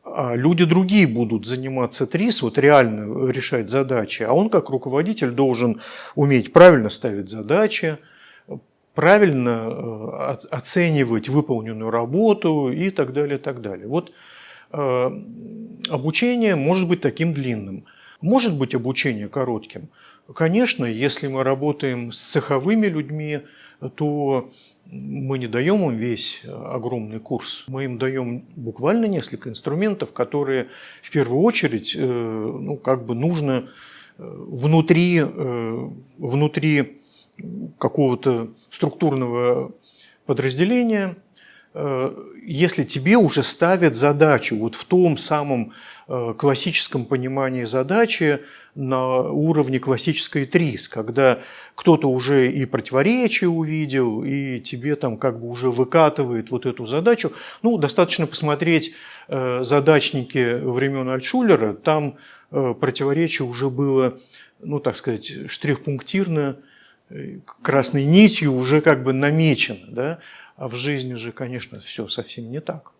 а 0.04 0.36
люди 0.36 0.66
другие 0.66 1.08
будут 1.08 1.46
заниматься 1.46 2.08
ТРИС, 2.08 2.42
вот 2.42 2.58
реально 2.58 3.30
решать 3.30 3.70
задачи, 3.70 4.24
а 4.24 4.34
он 4.34 4.50
как 4.50 4.70
руководитель 4.70 5.32
должен 5.32 5.82
уметь 6.16 6.54
правильно 6.54 6.90
ставить 6.90 7.30
задачи, 7.30 7.98
правильно 8.94 9.70
э, 9.70 10.36
оценивать 10.50 11.30
выполненную 11.30 11.92
работу 11.92 12.72
и 12.72 12.90
так 12.90 13.14
далее, 13.14 13.38
так 13.38 13.62
далее. 13.62 13.88
Вот 13.88 14.10
э, 14.10 14.12
обучение 14.72 16.56
может 16.56 16.88
быть 16.88 17.02
таким 17.02 17.34
длинным, 17.34 17.86
может 18.22 18.58
быть 18.58 18.76
обучение 18.76 19.28
коротким. 19.28 19.90
Конечно, 20.34 20.86
если 20.86 21.28
мы 21.28 21.44
работаем 21.44 22.12
с 22.12 22.18
цеховыми 22.18 22.88
людьми, 22.88 23.42
то 23.96 24.52
мы 24.86 25.40
не 25.40 25.48
даем 25.48 25.90
им 25.90 25.98
весь 25.98 26.42
э, 26.44 26.52
огромный 26.52 27.20
курс, 27.20 27.64
мы 27.68 27.86
им 27.86 27.98
даем 27.98 28.46
буквально 28.56 29.06
несколько 29.06 29.50
инструментов, 29.50 30.14
которые 30.14 30.68
в 31.02 31.10
первую 31.12 31.42
очередь 31.42 31.96
э, 31.96 32.00
ну, 32.00 32.78
как 32.78 33.06
бы 33.06 33.16
нужно 33.16 33.70
э, 34.18 34.24
внутри, 34.24 35.22
внутри 36.18 37.02
какого-то 37.78 38.50
структурного 38.70 39.72
подразделения. 40.26 41.16
Э, 41.16 41.31
если 41.74 42.84
тебе 42.84 43.16
уже 43.16 43.44
ставят 43.44 43.96
задачу 43.96 44.58
вот 44.58 44.76
в 44.76 44.84
том 44.84 45.18
самом 45.18 45.72
э, 46.08 46.34
классическом 46.38 47.06
понимании 47.06 47.64
задачи 47.64 48.42
на 48.76 49.22
уровне 49.22 49.80
классической 49.80 50.46
ТРИС, 50.46 50.90
когда 50.90 51.40
кто-то 51.76 52.10
уже 52.10 52.52
и 52.52 52.66
противоречие 52.66 53.50
увидел, 53.50 54.24
и 54.24 54.60
тебе 54.60 54.98
там 54.98 55.16
как 55.18 55.40
бы 55.40 55.48
уже 55.48 55.70
выкатывает 55.72 56.52
вот 56.52 56.66
эту 56.66 56.86
задачу. 56.86 57.32
Ну, 57.62 57.78
достаточно 57.78 58.28
посмотреть 58.28 58.94
э, 59.30 59.64
задачники 59.64 60.60
времен 60.60 61.10
Альтшулера, 61.10 61.74
там 61.74 62.18
противоречие 62.50 63.48
уже 63.48 63.70
было, 63.70 64.20
ну, 64.60 64.82
так 64.82 64.98
сказать, 64.98 65.50
штрих-пунктирно, 65.50 66.58
красной 67.62 68.04
нитью 68.04 68.54
уже 68.54 68.82
как 68.82 69.04
бы 69.04 69.14
намечено, 69.14 69.88
да? 69.88 70.20
А 70.62 70.68
в 70.68 70.76
жизни 70.76 71.16
же, 71.16 71.32
конечно, 71.32 71.80
все 71.80 72.08
совсем 72.08 72.52
не 72.52 72.62
так. 72.62 72.92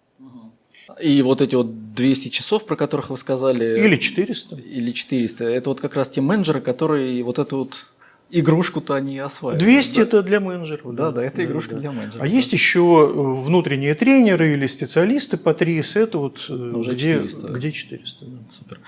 И 1.00 1.22
вот 1.22 1.44
эти 1.44 1.54
вот 1.54 1.94
200 1.94 2.30
часов, 2.30 2.66
про 2.66 2.76
которых 2.76 3.12
вы 3.12 3.18
сказали... 3.18 3.86
Или 3.86 3.98
400. 3.98 4.56
Или 4.56 4.92
400. 4.92 5.44
Это 5.46 5.70
вот 5.70 5.80
как 5.80 5.96
раз 5.96 6.10
те 6.10 6.22
менеджеры, 6.22 6.60
которые 6.60 7.24
вот 7.24 7.38
эту 7.38 7.60
вот 7.60 7.86
игрушку-то 8.32 8.96
они 8.96 9.20
осваивают. 9.20 9.64
200 9.64 9.96
да? 9.96 10.02
это 10.02 10.24
для 10.24 10.40
менеджеров. 10.40 10.96
Да, 10.96 11.12
да, 11.12 11.24
это 11.24 11.46
игрушка 11.46 11.76
да. 11.76 11.82
для 11.82 11.92
менеджеров. 11.92 12.22
А 12.22 12.24
да. 12.24 12.26
есть 12.26 12.52
еще 12.52 13.06
внутренние 13.06 13.94
тренеры 13.94 14.54
или 14.54 14.66
специалисты 14.66 15.38
по 15.38 15.54
ТРИС, 15.54 15.98
это 15.98 16.18
вот 16.18 16.44
э, 16.50 16.54
Уже 16.54 16.94
где 16.94 17.14
400. 17.14 17.54
Где 17.54 17.72
400 17.72 18.26
да. 18.26 18.38
Супер. 18.50 18.80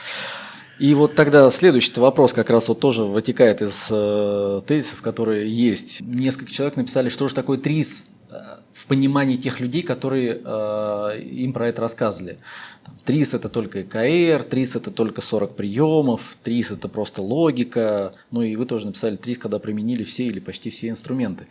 И 0.80 0.96
вот 0.96 1.14
тогда 1.14 1.52
следующий 1.52 1.94
вопрос 2.00 2.34
как 2.34 2.50
раз 2.50 2.70
вот 2.70 2.80
тоже 2.80 3.04
вытекает 3.04 3.62
из 3.62 3.90
э, 3.92 4.62
тезисов, 4.66 5.04
которые 5.04 5.48
есть. 5.48 6.02
Несколько 6.02 6.52
человек 6.52 6.76
написали, 6.76 7.10
что 7.10 7.28
же 7.28 7.36
такое 7.36 7.60
ТРИС, 7.60 8.06
Э, 8.06 8.13
в 8.84 8.88
понимании 8.88 9.38
тех 9.38 9.62
людей, 9.62 9.82
которые 9.82 10.42
э, 10.44 11.20
им 11.22 11.54
про 11.54 11.70
это 11.70 11.80
рассказывали. 11.80 12.40
Там, 12.84 12.98
ТРИС 13.06 13.34
это 13.34 13.48
только 13.48 13.84
ЭКР, 13.84 14.44
ТРИС 14.44 14.76
это 14.76 14.92
только 14.92 15.22
40 15.22 15.56
приемов, 15.56 16.36
ТРИС 16.44 16.72
это 16.72 16.90
просто 16.90 17.22
логика. 17.22 18.14
Ну 18.30 18.42
и 18.42 18.58
вы 18.58 18.66
тоже 18.66 18.88
написали 18.88 19.16
ТРИС, 19.16 19.38
когда 19.38 19.60
применили 19.60 20.04
все 20.04 20.26
или 20.26 20.42
почти 20.42 20.70
все 20.70 20.90
инструменты. 20.90 21.48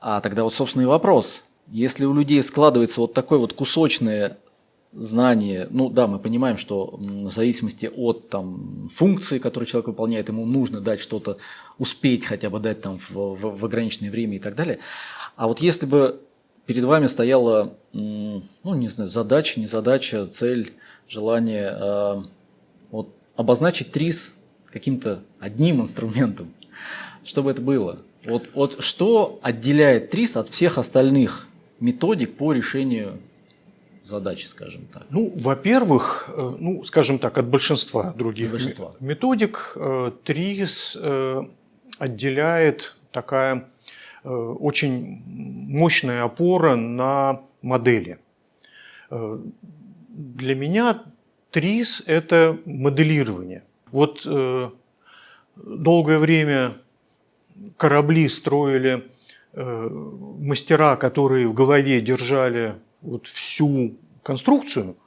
А 0.00 0.20
тогда 0.20 0.42
вот 0.42 0.54
собственный 0.54 0.86
вопрос. 0.86 1.44
Если 1.68 2.04
у 2.04 2.12
людей 2.12 2.42
складывается 2.42 3.00
вот 3.00 3.14
такое 3.14 3.38
вот 3.38 3.52
кусочное 3.52 4.36
знание, 4.92 5.68
ну 5.70 5.88
да, 5.88 6.08
мы 6.08 6.18
понимаем, 6.18 6.56
что 6.56 6.96
в 6.98 7.30
зависимости 7.30 7.88
от 7.94 8.28
там, 8.28 8.88
функции, 8.92 9.38
которую 9.38 9.68
человек 9.68 9.86
выполняет, 9.86 10.30
ему 10.30 10.44
нужно 10.44 10.80
дать 10.80 10.98
что-то, 10.98 11.38
успеть 11.78 12.24
хотя 12.24 12.50
бы 12.50 12.58
дать 12.58 12.80
там 12.80 12.98
в, 12.98 13.12
в, 13.12 13.56
в 13.56 13.64
ограниченное 13.64 14.10
время 14.10 14.34
и 14.34 14.40
так 14.40 14.56
далее. 14.56 14.80
А 15.36 15.46
вот 15.46 15.60
если 15.60 15.86
бы 15.86 16.25
перед 16.66 16.84
вами 16.84 17.06
стояла, 17.06 17.74
ну 17.92 18.42
не 18.64 18.88
знаю, 18.88 19.08
задача, 19.08 19.58
не 19.60 19.66
задача, 19.66 20.26
цель, 20.26 20.72
желание 21.08 21.72
э, 21.72 22.22
вот, 22.90 23.14
обозначить 23.36 23.92
ТРИС 23.92 24.34
каким-то 24.66 25.22
одним 25.38 25.80
инструментом, 25.80 26.52
что 27.24 27.42
бы 27.42 27.50
это 27.50 27.62
было? 27.62 27.98
Вот, 28.24 28.50
вот 28.54 28.82
что 28.82 29.38
отделяет 29.42 30.10
ТРИС 30.10 30.36
от 30.36 30.48
всех 30.48 30.78
остальных 30.78 31.48
методик 31.78 32.36
по 32.36 32.52
решению 32.52 33.20
задачи, 34.02 34.46
скажем 34.46 34.86
так? 34.92 35.06
Ну, 35.10 35.32
во-первых, 35.36 36.28
э, 36.28 36.56
ну, 36.58 36.82
скажем 36.82 37.20
так, 37.20 37.38
от 37.38 37.46
большинства 37.46 38.12
других 38.12 38.50
большинства. 38.50 38.94
методик 39.00 39.72
э, 39.76 40.10
ТРИС 40.24 40.98
отделяет 41.98 42.96
такая 43.12 43.70
Э, 43.75 43.75
очень 44.30 45.22
мощная 45.26 46.24
опора 46.24 46.76
на 46.76 47.42
модели. 47.62 48.18
Э, 49.10 49.38
для 50.08 50.54
меня 50.54 51.02
ТРИС– 51.50 52.04
это 52.06 52.58
моделирование. 52.64 53.64
Вот 53.92 54.22
э, 54.26 54.70
долгое 55.56 56.18
время 56.18 56.74
корабли 57.76 58.28
строили 58.28 59.04
мастера, 59.54 60.96
которые 60.96 61.46
в 61.46 61.54
голове 61.54 62.02
держали 62.02 62.74
вот 63.00 63.26
всю 63.26 63.96
конструкцию– 64.22 64.96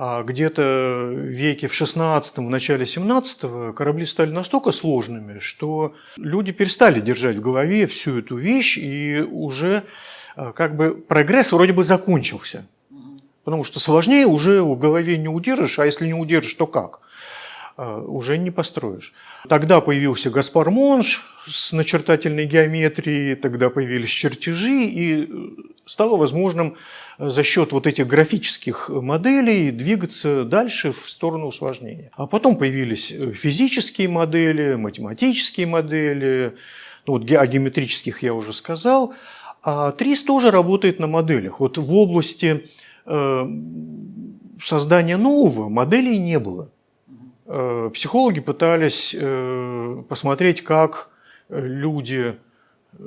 а 0.00 0.22
где-то 0.22 1.10
веке 1.12 1.66
в 1.66 1.74
16 1.74 2.36
в 2.36 2.42
начале 2.42 2.86
17 2.86 3.74
корабли 3.74 4.06
стали 4.06 4.30
настолько 4.30 4.70
сложными, 4.70 5.40
что 5.40 5.92
люди 6.16 6.52
перестали 6.52 7.00
держать 7.00 7.34
в 7.34 7.40
голове 7.40 7.88
всю 7.88 8.20
эту 8.20 8.36
вещь, 8.36 8.78
и 8.78 9.26
уже 9.28 9.82
э, 10.36 10.52
как 10.54 10.76
бы 10.76 10.92
прогресс 10.94 11.50
вроде 11.50 11.72
бы 11.72 11.82
закончился. 11.82 12.64
Потому 13.42 13.64
что 13.64 13.80
сложнее 13.80 14.26
уже 14.26 14.62
в 14.62 14.78
голове 14.78 15.18
не 15.18 15.28
удержишь, 15.28 15.80
а 15.80 15.86
если 15.86 16.06
не 16.06 16.14
удержишь, 16.14 16.54
то 16.54 16.68
как? 16.68 17.00
Э, 17.80 18.00
уже 18.04 18.38
не 18.38 18.50
построишь. 18.50 19.12
Тогда 19.48 19.80
появился 19.80 20.30
Гаспар 20.30 20.68
Монш 20.68 21.22
с 21.46 21.72
начертательной 21.72 22.44
геометрией, 22.44 23.36
тогда 23.36 23.70
появились 23.70 24.10
чертежи, 24.10 24.82
и 24.82 25.28
стало 25.86 26.16
возможным 26.16 26.74
за 27.20 27.44
счет 27.44 27.70
вот 27.70 27.86
этих 27.86 28.08
графических 28.08 28.88
моделей 28.88 29.70
двигаться 29.70 30.42
дальше 30.42 30.90
в 30.90 31.08
сторону 31.08 31.46
усложнения. 31.46 32.10
А 32.16 32.26
потом 32.26 32.56
появились 32.56 33.12
физические 33.34 34.08
модели, 34.08 34.74
математические 34.74 35.68
модели, 35.68 36.56
ну 37.06 37.12
вот 37.12 37.30
о 37.30 37.46
геометрических 37.46 38.24
я 38.24 38.34
уже 38.34 38.54
сказал, 38.54 39.14
а 39.62 39.92
ТРИС 39.92 40.24
тоже 40.24 40.50
работает 40.50 40.98
на 40.98 41.06
моделях. 41.06 41.60
Вот 41.60 41.78
в 41.78 41.94
области 41.94 42.68
э, 43.06 43.48
создания 44.60 45.16
нового 45.16 45.68
моделей 45.68 46.18
не 46.18 46.40
было. 46.40 46.72
Э, 47.50 47.90
психологи 47.94 48.40
пытались 48.40 49.16
э, 49.18 50.02
посмотреть, 50.06 50.62
как 50.62 51.08
люди, 51.48 52.36
э, 52.92 53.04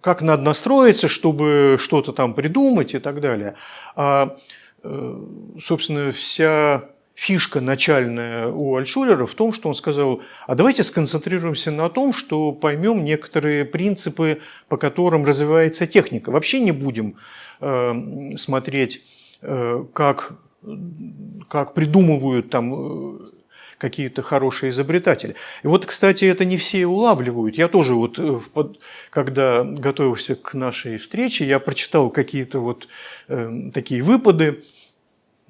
как 0.00 0.22
надо 0.22 0.42
настроиться, 0.42 1.08
чтобы 1.08 1.76
что-то 1.78 2.12
там 2.12 2.32
придумать 2.32 2.94
и 2.94 2.98
так 2.98 3.20
далее. 3.20 3.54
А 3.96 4.36
собственно, 5.58 6.12
вся 6.12 6.90
фишка 7.14 7.62
начальная 7.62 8.48
у 8.48 8.76
Альшулера 8.76 9.24
в 9.24 9.34
том, 9.34 9.54
что 9.54 9.70
он 9.70 9.74
сказал, 9.74 10.20
а 10.46 10.54
давайте 10.54 10.82
сконцентрируемся 10.82 11.70
на 11.70 11.88
том, 11.88 12.12
что 12.12 12.52
поймем 12.52 13.02
некоторые 13.02 13.64
принципы, 13.64 14.42
по 14.68 14.76
которым 14.76 15.24
развивается 15.24 15.86
техника. 15.86 16.30
Вообще 16.30 16.60
не 16.60 16.72
будем 16.72 17.16
смотреть, 18.36 19.06
как, 19.40 20.34
как 21.48 21.74
придумывают 21.74 22.50
там 22.50 22.74
э, 22.74 23.18
какие-то 23.78 24.22
хорошие 24.22 24.70
изобретатели. 24.70 25.34
И 25.62 25.66
вот, 25.66 25.86
кстати, 25.86 26.24
это 26.24 26.44
не 26.44 26.56
все 26.56 26.86
улавливают. 26.86 27.56
Я 27.56 27.68
тоже 27.68 27.94
вот, 27.94 28.18
э, 28.18 28.38
когда 29.10 29.64
готовился 29.64 30.36
к 30.36 30.54
нашей 30.54 30.98
встрече, 30.98 31.46
я 31.46 31.58
прочитал 31.58 32.10
какие-то 32.10 32.60
вот 32.60 32.88
э, 33.28 33.70
такие 33.72 34.02
выпады, 34.02 34.62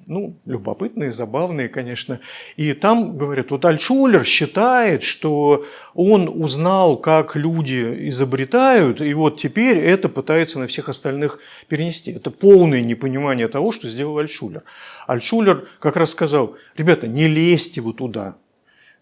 ну, 0.07 0.37
любопытные, 0.45 1.11
забавные, 1.11 1.69
конечно. 1.69 2.19
И 2.57 2.73
там 2.73 3.17
говорят, 3.17 3.51
вот 3.51 3.65
Альтшулер 3.65 4.23
считает, 4.25 5.03
что 5.03 5.65
он 5.93 6.29
узнал, 6.29 6.97
как 6.97 7.35
люди 7.35 8.09
изобретают, 8.09 9.01
и 9.01 9.13
вот 9.13 9.37
теперь 9.37 9.77
это 9.77 10.09
пытается 10.09 10.59
на 10.59 10.67
всех 10.67 10.89
остальных 10.89 11.39
перенести. 11.67 12.11
Это 12.11 12.31
полное 12.31 12.81
непонимание 12.81 13.47
того, 13.47 13.71
что 13.71 13.89
сделал 13.89 14.17
Альтшулер. 14.17 14.63
Альтшулер 15.07 15.67
как 15.79 15.95
раз 15.95 16.11
сказал, 16.11 16.55
ребята, 16.75 17.07
не 17.07 17.27
лезьте 17.27 17.81
вы 17.81 17.93
туда, 17.93 18.35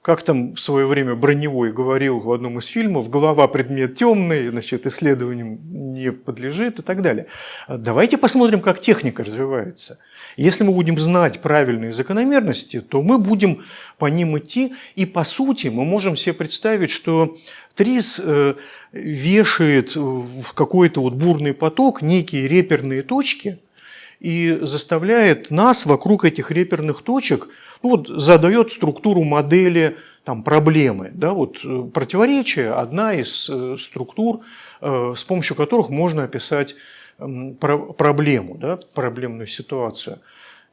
как 0.04 0.22
там 0.22 0.54
в 0.54 0.60
свое 0.60 0.86
время 0.86 1.16
Броневой 1.16 1.72
говорил 1.72 2.20
в 2.20 2.30
одном 2.34 2.60
из 2.60 2.66
фильмов, 2.66 3.10
голова 3.10 3.48
предмет 3.48 3.96
темный, 3.96 4.50
значит, 4.50 4.86
исследованиям 4.86 5.60
не 5.94 6.12
подлежит 6.12 6.80
и 6.80 6.82
так 6.82 7.02
далее. 7.02 7.28
Давайте 7.70 8.18
посмотрим, 8.18 8.60
как 8.60 8.82
техника 8.82 9.24
развивается. 9.24 10.00
Если 10.36 10.66
мы 10.66 10.74
будем 10.74 11.00
знать 11.00 11.42
правильные 11.42 11.94
закономерности, 11.94 12.82
то 12.82 13.02
мы 13.02 13.18
будем 13.18 13.64
по 13.98 14.08
ним 14.08 14.38
идти, 14.38 14.74
и 14.96 15.06
по 15.06 15.24
сути 15.24 15.68
мы 15.68 15.86
можем 15.86 16.18
себе 16.18 16.34
представить, 16.34 16.90
что 16.90 17.38
Трис 17.74 18.22
э, 18.22 18.56
вешает 18.92 19.96
в 19.96 20.54
какой-то 20.54 21.02
вот 21.02 21.14
бурный 21.14 21.54
поток 21.54 22.02
некие 22.02 22.50
реперные 22.50 23.04
точки 23.04 23.60
и 24.20 24.60
заставляет 24.64 25.50
нас 25.50 25.86
вокруг 25.86 26.26
этих 26.26 26.52
реперных 26.52 27.04
точек– 27.04 27.48
вот 27.84 28.08
задает 28.08 28.72
структуру 28.72 29.24
модели 29.24 29.98
там, 30.24 30.44
проблемы. 30.44 31.12
Да, 31.14 31.34
вот, 31.34 31.58
э, 31.64 31.84
противоречие– 31.94 32.72
одна 32.74 33.14
из 33.14 33.50
э, 33.50 33.76
структур, 33.80 34.42
э, 34.82 35.14
с 35.16 35.24
помощью 35.24 35.56
которых 35.56 35.90
можно 35.90 36.24
описать 36.24 36.76
проблему, 37.18 38.58
да, 38.58 38.80
проблемную 38.96 39.46
ситуацию 39.46 40.20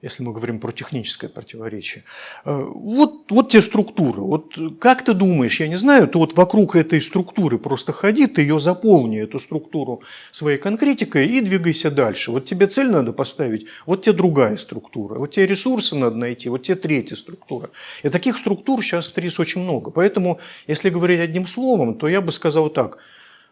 если 0.02 0.22
мы 0.22 0.32
говорим 0.32 0.60
про 0.60 0.72
техническое 0.72 1.28
противоречие. 1.28 2.04
Э, 2.44 2.62
вот, 2.74 3.30
вот 3.30 3.50
те 3.50 3.60
структуры. 3.60 4.22
Вот 4.22 4.54
как 4.78 5.04
ты 5.04 5.12
думаешь, 5.12 5.60
я 5.60 5.68
не 5.68 5.76
знаю, 5.76 6.08
ты 6.08 6.18
вот 6.18 6.36
вокруг 6.36 6.74
этой 6.76 7.02
структуры 7.02 7.58
просто 7.58 7.92
ходи, 7.92 8.26
ты 8.26 8.42
ее 8.42 8.58
заполни, 8.58 9.20
эту 9.20 9.38
структуру 9.38 10.02
своей 10.30 10.58
конкретикой 10.58 11.26
и 11.26 11.40
двигайся 11.40 11.90
дальше. 11.90 12.30
Вот 12.30 12.46
тебе 12.46 12.66
цель 12.66 12.90
надо 12.90 13.12
поставить, 13.12 13.66
вот 13.86 14.02
тебе 14.02 14.14
другая 14.14 14.56
структура, 14.56 15.18
вот 15.18 15.32
тебе 15.32 15.46
ресурсы 15.46 15.96
надо 15.96 16.16
найти, 16.16 16.48
вот 16.48 16.62
тебе 16.62 16.76
третья 16.76 17.16
структура. 17.16 17.70
И 18.02 18.08
таких 18.08 18.38
структур 18.38 18.82
сейчас 18.82 19.08
в 19.08 19.12
ТРИС 19.12 19.38
очень 19.38 19.60
много. 19.60 19.90
Поэтому, 19.90 20.40
если 20.66 20.90
говорить 20.90 21.20
одним 21.20 21.46
словом, 21.46 21.94
то 21.94 22.08
я 22.08 22.20
бы 22.20 22.32
сказал 22.32 22.70
так. 22.70 22.98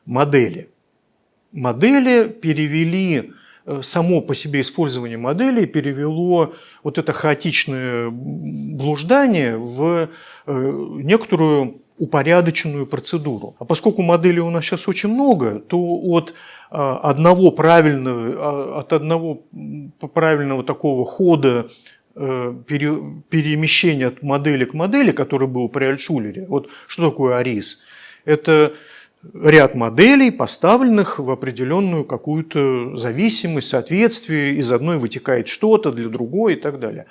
Модели. 0.07 0.71
Модели 1.53 2.29
перевели 2.29 3.33
само 3.83 4.21
по 4.21 4.35
себе 4.35 4.61
использование 4.61 5.19
моделей 5.19 5.67
перевело 5.67 6.55
вот 6.83 6.99
это 6.99 7.13
хаотичное 7.13 8.11
блуждание 8.11 9.57
в 9.57 10.09
э, 10.47 10.73
некоторую 11.03 11.83
упорядоченную 11.99 12.87
процедуру. 12.87 13.57
А 13.59 13.65
поскольку 13.65 14.03
моделей 14.03 14.41
у 14.41 14.51
нас 14.51 14.65
сейчас 14.65 14.89
очень 14.89 15.11
много, 15.11 15.59
то 15.59 15.79
от 15.79 16.31
э, 16.31 16.35
одного 16.77 17.51
правильного, 17.51 18.79
от 18.79 18.93
одного 18.93 19.43
правильного 20.15 20.65
такого 20.65 21.05
хода 21.05 21.69
перемещения 22.15 24.09
от 24.09 24.23
модели 24.25 24.65
к 24.65 24.75
модели, 24.75 25.13
который 25.13 25.47
был 25.47 25.69
при 25.69 25.85
Альтшулере, 25.85 26.47
вот 26.49 26.69
что 26.89 27.11
такое 27.11 27.37
АРИС? 27.37 27.81
Это 28.25 28.75
ряд 29.35 29.75
моделей, 29.75 30.31
поставленных 30.31 31.19
в 31.19 31.31
определенную 31.31 32.05
какую-то 32.05 32.97
зависимость, 32.97 33.69
соответствие, 33.69 34.55
из 34.55 34.71
одной 34.71 34.99
вытекает 34.99 35.49
что-то 35.49 35.93
для 35.93 36.09
другой 36.09 36.55
и 36.55 36.57
так 36.57 36.79
далее. 36.79 37.07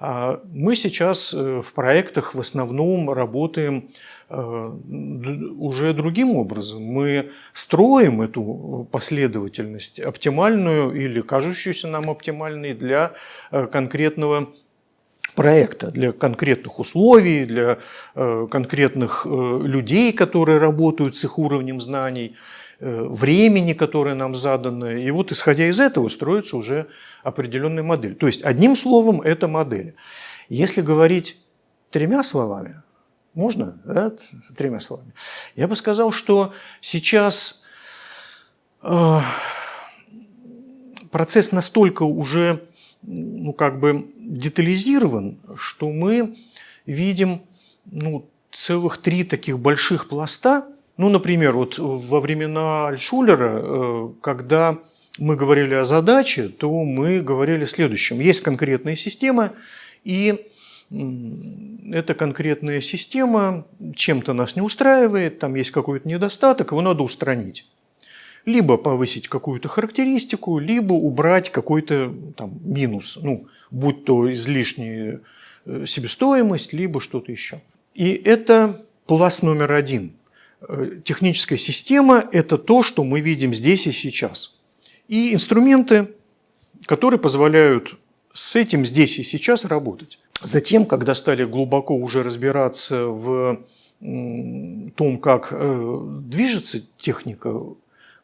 А 0.00 0.40
мы 0.52 0.74
сейчас 0.74 1.32
э, 1.32 1.60
в 1.60 1.72
проектах 1.74 2.34
в 2.34 2.40
основном 2.40 3.08
работаем 3.10 3.90
э, 4.30 4.70
уже 5.58 5.92
другим 5.92 6.36
образом. 6.36 6.82
Мы 6.82 7.30
строим 7.52 8.20
эту 8.20 8.88
последовательность 8.90 10.00
оптимальную 10.00 10.92
или 10.92 11.20
кажущуюся 11.20 11.86
нам 11.86 12.10
оптимальной 12.10 12.74
для 12.74 13.12
э, 13.52 13.66
конкретного 13.66 14.48
проекта, 15.34 15.90
для 15.90 16.12
конкретных 16.12 16.78
условий, 16.78 17.44
для 17.44 17.78
э, 18.14 18.46
конкретных 18.50 19.26
э, 19.26 19.28
людей, 19.28 20.12
которые 20.12 20.58
работают 20.58 21.16
с 21.16 21.24
их 21.24 21.38
уровнем 21.38 21.80
знаний, 21.80 22.36
э, 22.80 23.02
времени, 23.08 23.72
которое 23.72 24.14
нам 24.14 24.34
задано. 24.34 24.90
И 24.90 25.10
вот 25.10 25.32
исходя 25.32 25.68
из 25.68 25.80
этого 25.80 26.08
строится 26.08 26.56
уже 26.56 26.86
определенная 27.22 27.82
модель. 27.82 28.14
То 28.14 28.26
есть, 28.26 28.44
одним 28.44 28.76
словом, 28.76 29.22
это 29.22 29.48
модель. 29.48 29.94
Если 30.48 30.82
говорить 30.82 31.38
тремя 31.90 32.22
словами, 32.22 32.82
можно, 33.34 33.80
да, 33.84 34.12
тремя 34.56 34.80
словами, 34.80 35.12
я 35.56 35.66
бы 35.66 35.76
сказал, 35.76 36.12
что 36.12 36.52
сейчас 36.82 37.62
процесс 41.12 41.52
настолько 41.52 42.02
уже 42.02 42.60
ну, 43.02 43.52
как 43.52 43.80
бы 43.80 44.06
детализирован, 44.18 45.38
что 45.56 45.90
мы 45.90 46.36
видим 46.86 47.42
ну, 47.90 48.28
целых 48.52 48.98
три 48.98 49.24
таких 49.24 49.58
больших 49.58 50.08
пласта. 50.08 50.66
Ну, 50.96 51.08
например, 51.08 51.52
вот 51.52 51.78
во 51.78 52.20
времена 52.20 52.88
Альшулера, 52.88 53.60
э, 53.62 54.08
когда 54.20 54.78
мы 55.18 55.36
говорили 55.36 55.74
о 55.74 55.84
задаче, 55.84 56.48
то 56.48 56.70
мы 56.84 57.20
говорили 57.20 57.64
о 57.64 57.66
следующем. 57.66 58.20
Есть 58.20 58.40
конкретная 58.40 58.96
система, 58.96 59.52
и 60.04 60.46
эта 60.90 62.14
конкретная 62.14 62.82
система 62.82 63.66
чем-то 63.94 64.34
нас 64.34 64.56
не 64.56 64.62
устраивает, 64.62 65.38
там 65.38 65.54
есть 65.54 65.70
какой-то 65.70 66.06
недостаток, 66.06 66.72
его 66.72 66.82
надо 66.82 67.02
устранить 67.02 67.66
либо 68.44 68.76
повысить 68.76 69.28
какую-то 69.28 69.68
характеристику, 69.68 70.58
либо 70.58 70.94
убрать 70.94 71.50
какой-то 71.50 72.14
там 72.36 72.58
минус, 72.64 73.18
ну, 73.20 73.46
будь 73.70 74.04
то 74.04 74.32
излишняя 74.32 75.20
э, 75.64 75.84
себестоимость, 75.86 76.72
либо 76.72 77.00
что-то 77.00 77.30
еще. 77.30 77.60
И 77.94 78.10
это 78.12 78.84
пласт 79.06 79.42
номер 79.42 79.72
один. 79.72 80.14
Э, 80.60 81.00
техническая 81.04 81.58
система– 81.58 82.24
это 82.32 82.58
то, 82.58 82.82
что 82.82 83.04
мы 83.04 83.20
видим 83.20 83.54
здесь 83.54 83.86
и 83.86 83.92
сейчас. 83.92 84.58
И 85.08 85.34
инструменты, 85.34 86.10
которые 86.86 87.20
позволяют 87.20 87.98
с 88.32 88.56
этим 88.56 88.84
здесь 88.86 89.18
и 89.18 89.22
сейчас 89.22 89.64
работать. 89.64 90.18
Затем, 90.42 90.86
когда 90.86 91.14
стали 91.14 91.44
глубоко 91.44 91.94
уже 91.94 92.22
разбираться 92.22 93.06
в 93.06 93.64
том, 94.00 95.18
как 95.18 95.48
э, 95.52 96.00
движется 96.24 96.80
техника 96.98 97.60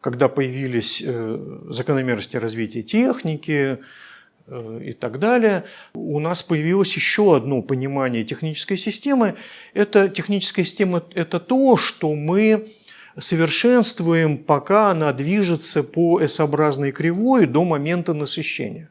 когда 0.08 0.28
появились 0.30 1.02
э, 1.04 1.64
закономерности 1.68 2.38
развития 2.38 2.80
техники 2.80 3.76
э, 4.46 4.80
и 4.82 4.94
так 4.94 5.18
далее, 5.18 5.64
у 5.92 6.18
нас 6.18 6.42
появилось 6.42 6.96
еще 6.96 7.36
одно 7.36 7.60
понимание 7.60 8.24
технической 8.24 8.78
системы. 8.78 9.34
Это 9.74 10.08
техническая 10.08 10.64
система– 10.64 11.04
это 11.14 11.38
то, 11.40 11.76
что 11.76 12.14
мы 12.14 12.68
совершенствуем, 13.18 14.38
пока 14.38 14.92
она 14.92 15.12
движется 15.12 15.82
по 15.82 16.22
S-образной 16.22 16.90
кривой 16.92 17.44
до 17.44 17.66
момента 17.66 18.14
насыщения. 18.14 18.88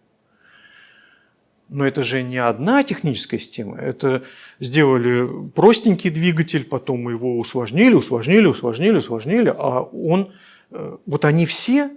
Но 1.67 1.87
это 1.87 2.03
же 2.03 2.21
не 2.21 2.37
одна 2.37 2.83
техническая 2.83 3.39
система. 3.39 3.77
Это 3.77 4.21
сделали 4.59 5.49
простенький 5.55 6.11
двигатель, 6.11 6.63
потом 6.63 7.01
мы 7.01 7.13
его 7.13 7.39
усложнили, 7.39 7.95
усложнили, 7.95 8.45
усложнили, 8.45 8.97
усложнили, 8.97 9.51
а 9.57 9.81
он 9.81 10.31
вот 10.69 11.25
они 11.25 11.45
все, 11.45 11.91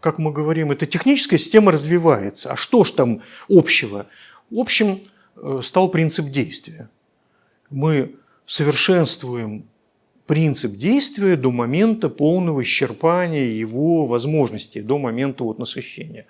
как 0.00 0.18
мы 0.18 0.32
говорим, 0.32 0.70
эта 0.70 0.86
техническая 0.86 1.38
система 1.38 1.72
развивается. 1.72 2.52
А 2.52 2.56
что 2.56 2.84
ж 2.84 2.92
там 2.92 3.22
общего? 3.48 4.06
Общим 4.50 5.00
э, 5.36 5.60
стал 5.62 5.90
принцип 5.90 6.26
действия. 6.26 6.88
Мы 7.68 8.16
совершенствуем 8.46 9.68
принцип 10.26 10.76
действия 10.76 11.36
до 11.36 11.50
момента 11.50 12.08
полного 12.08 12.62
исчерпания 12.62 13.46
его 13.46 14.06
возможностей, 14.06 14.80
до 14.80 14.98
момента 14.98 15.44
вот 15.44 15.58
насыщения. 15.58 16.26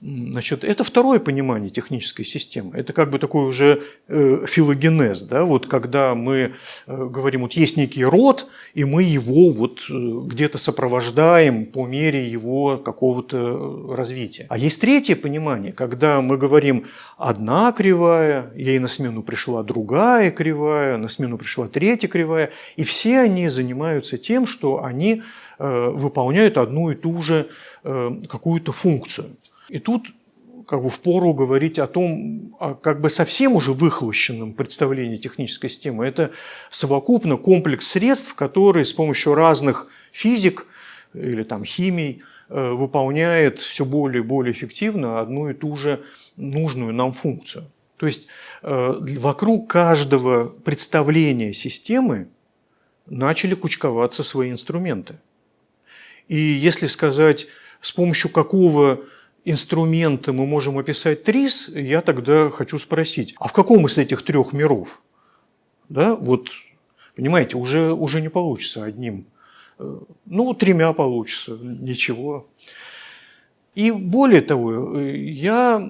Значит, 0.00 0.62
это 0.62 0.84
второе 0.84 1.18
понимание 1.18 1.70
технической 1.70 2.24
системы. 2.24 2.70
Это 2.76 2.92
как 2.92 3.10
бы 3.10 3.18
такой 3.18 3.46
уже 3.48 3.82
э, 4.06 4.44
филогенез, 4.46 5.22
да, 5.22 5.42
вот 5.42 5.66
когда 5.66 6.14
мы 6.14 6.52
э, 6.86 7.06
говорим, 7.06 7.42
вот 7.42 7.54
есть 7.54 7.76
некий 7.76 8.04
род, 8.04 8.46
и 8.74 8.84
мы 8.84 9.02
его 9.02 9.50
вот 9.50 9.80
э, 9.90 9.92
где-то 9.92 10.56
сопровождаем 10.56 11.66
по 11.66 11.84
мере 11.84 12.28
его 12.28 12.78
какого-то 12.78 13.92
развития. 13.96 14.46
А 14.50 14.56
есть 14.56 14.80
третье 14.80 15.16
понимание, 15.16 15.72
когда 15.72 16.20
мы 16.20 16.36
говорим, 16.36 16.86
одна 17.16 17.72
кривая, 17.72 18.52
ей 18.54 18.78
на 18.78 18.86
смену 18.86 19.24
пришла 19.24 19.64
другая 19.64 20.30
кривая, 20.30 20.96
на 20.96 21.08
смену 21.08 21.38
пришла 21.38 21.66
третья 21.66 22.06
кривая, 22.06 22.52
и 22.76 22.84
все 22.84 23.18
они 23.18 23.48
занимаются 23.48 24.16
тем, 24.16 24.46
что 24.46 24.84
они 24.84 25.22
выполняют 25.58 26.56
одну 26.56 26.92
и 26.92 26.94
ту 26.94 27.20
же 27.20 27.48
какую-то 27.82 28.70
функцию. 28.70 29.30
И 29.68 29.78
тут 29.78 30.08
как 30.66 30.82
бы 30.82 30.90
впору 30.90 31.32
говорить 31.32 31.78
о 31.78 31.86
том, 31.86 32.54
о 32.60 32.74
как 32.74 33.00
бы 33.00 33.08
совсем 33.08 33.54
уже 33.54 33.72
выхолощенном 33.72 34.52
представлении 34.52 35.16
технической 35.16 35.70
системы. 35.70 36.04
Это 36.04 36.32
совокупно 36.70 37.36
комплекс 37.36 37.86
средств, 37.88 38.34
которые 38.34 38.84
с 38.84 38.92
помощью 38.92 39.34
разных 39.34 39.86
физик 40.12 40.66
или 41.14 41.42
там 41.42 41.64
химий 41.64 42.22
э, 42.50 42.70
выполняет 42.72 43.60
все 43.60 43.84
более 43.84 44.22
и 44.22 44.26
более 44.26 44.52
эффективно 44.52 45.20
одну 45.20 45.48
и 45.48 45.54
ту 45.54 45.74
же 45.74 46.00
нужную 46.36 46.92
нам 46.92 47.12
функцию. 47.12 47.64
То 47.96 48.06
есть 48.06 48.28
э, 48.62 48.94
вокруг 49.18 49.70
каждого 49.70 50.48
представления 50.48 51.54
системы 51.54 52.28
начали 53.06 53.54
кучковаться 53.54 54.22
свои 54.22 54.50
инструменты. 54.50 55.18
И 56.28 56.36
если 56.36 56.86
сказать, 56.86 57.46
с 57.80 57.90
помощью 57.90 58.30
какого 58.30 59.00
инструмента 59.44 60.32
мы 60.32 60.46
можем 60.46 60.78
описать 60.78 61.24
ТРИС, 61.24 61.68
я 61.68 62.00
тогда 62.00 62.50
хочу 62.50 62.78
спросить, 62.78 63.34
а 63.38 63.48
в 63.48 63.52
каком 63.52 63.86
из 63.86 63.98
этих 63.98 64.22
трех 64.22 64.52
миров? 64.52 65.02
Да, 65.88 66.14
вот, 66.14 66.50
понимаете, 67.16 67.56
уже, 67.56 67.92
уже 67.92 68.20
не 68.20 68.28
получится 68.28 68.84
одним. 68.84 69.26
Э, 69.78 69.98
ну, 70.26 70.54
тремя 70.54 70.92
получится, 70.92 71.58
ничего. 71.60 72.48
И 73.74 73.90
более 73.92 74.40
того, 74.40 75.00
я, 75.00 75.80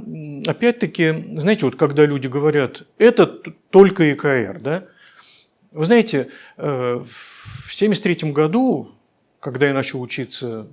опять-таки, 0.47 1.35
знаете, 1.37 1.65
вот 1.65 1.77
когда 1.77 2.05
люди 2.05 2.27
говорят, 2.27 2.85
это 2.99 3.27
только 3.27 4.13
ИКР, 4.13 4.61
да, 4.61 4.85
вы 5.73 5.85
знаете, 5.85 6.29
э, 6.57 7.03
в 7.03 7.75
1973 7.75 8.33
году, 8.33 8.93
когда 9.41 9.69
я 9.69 9.75
начал 9.75 10.03
учиться 10.03 10.69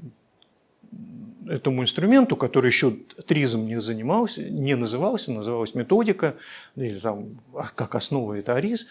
этому 1.47 1.83
инструменту, 1.83 2.35
который 2.35 2.67
еще 2.67 2.93
тризом 3.27 3.67
не 3.67 3.79
занимался, 3.79 4.43
не 4.43 4.75
назывался, 4.75 5.31
называлась 5.31 5.75
методика, 5.75 6.35
или 6.75 6.99
там 6.99 7.39
а, 7.53 7.67
как 7.73 7.95
основа 7.95 8.33
это 8.33 8.55
АРИЗ, 8.55 8.87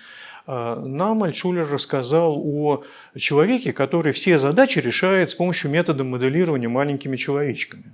а, 0.47 0.81
нам 0.81 1.23
Альтшулер 1.23 1.69
рассказал 1.69 2.41
о 2.45 2.85
человеке, 3.17 3.73
который 3.73 4.13
все 4.13 4.39
задачи 4.39 4.79
решает 4.79 5.31
с 5.31 5.35
помощью 5.35 5.71
метода 5.71 6.05
моделирования 6.05 6.69
маленькими 6.69 7.17
человечками. 7.17 7.93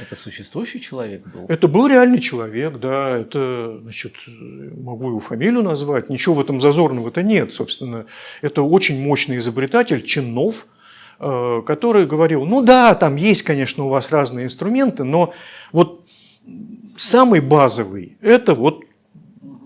Это 0.00 0.14
существующий 0.14 0.80
человек 0.80 1.26
был? 1.26 1.46
Это 1.48 1.66
был 1.66 1.88
реальный 1.88 2.20
человек, 2.20 2.78
да. 2.78 3.18
Это, 3.18 3.80
значит, 3.82 4.14
могу 4.26 5.08
его 5.08 5.18
фамилию 5.18 5.64
назвать. 5.64 6.08
Ничего 6.08 6.36
в 6.36 6.40
этом 6.40 6.60
зазорного-то 6.60 7.24
нет, 7.24 7.52
собственно. 7.52 8.06
Это 8.40 8.62
очень 8.62 9.02
мощный 9.02 9.38
изобретатель 9.38 10.02
Чинов– 10.02 10.66
Э, 10.76 10.77
который 11.18 12.06
говорил, 12.06 12.44
ну 12.44 12.62
да, 12.62 12.94
там 12.94 13.16
есть, 13.16 13.42
конечно, 13.42 13.84
у 13.84 13.88
вас 13.88 14.12
разные 14.12 14.46
инструменты, 14.46 15.02
но 15.02 15.32
вот 15.72 16.04
самый 16.96 17.40
базовый– 17.40 18.16
это 18.20 18.54
вот 18.54 18.84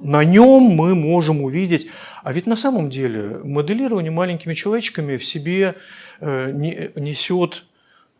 на 0.02 0.24
нем 0.24 0.62
мы 0.62 0.94
можем 0.94 1.42
увидеть. 1.42 1.88
А 2.22 2.32
ведь 2.32 2.46
на 2.46 2.56
самом 2.56 2.90
деле 2.90 3.40
моделирование 3.44 4.10
маленькими 4.10 4.54
человечками 4.54 5.16
в 5.16 5.24
себе 5.24 5.76
э, 6.20 6.50
несет 6.96 7.64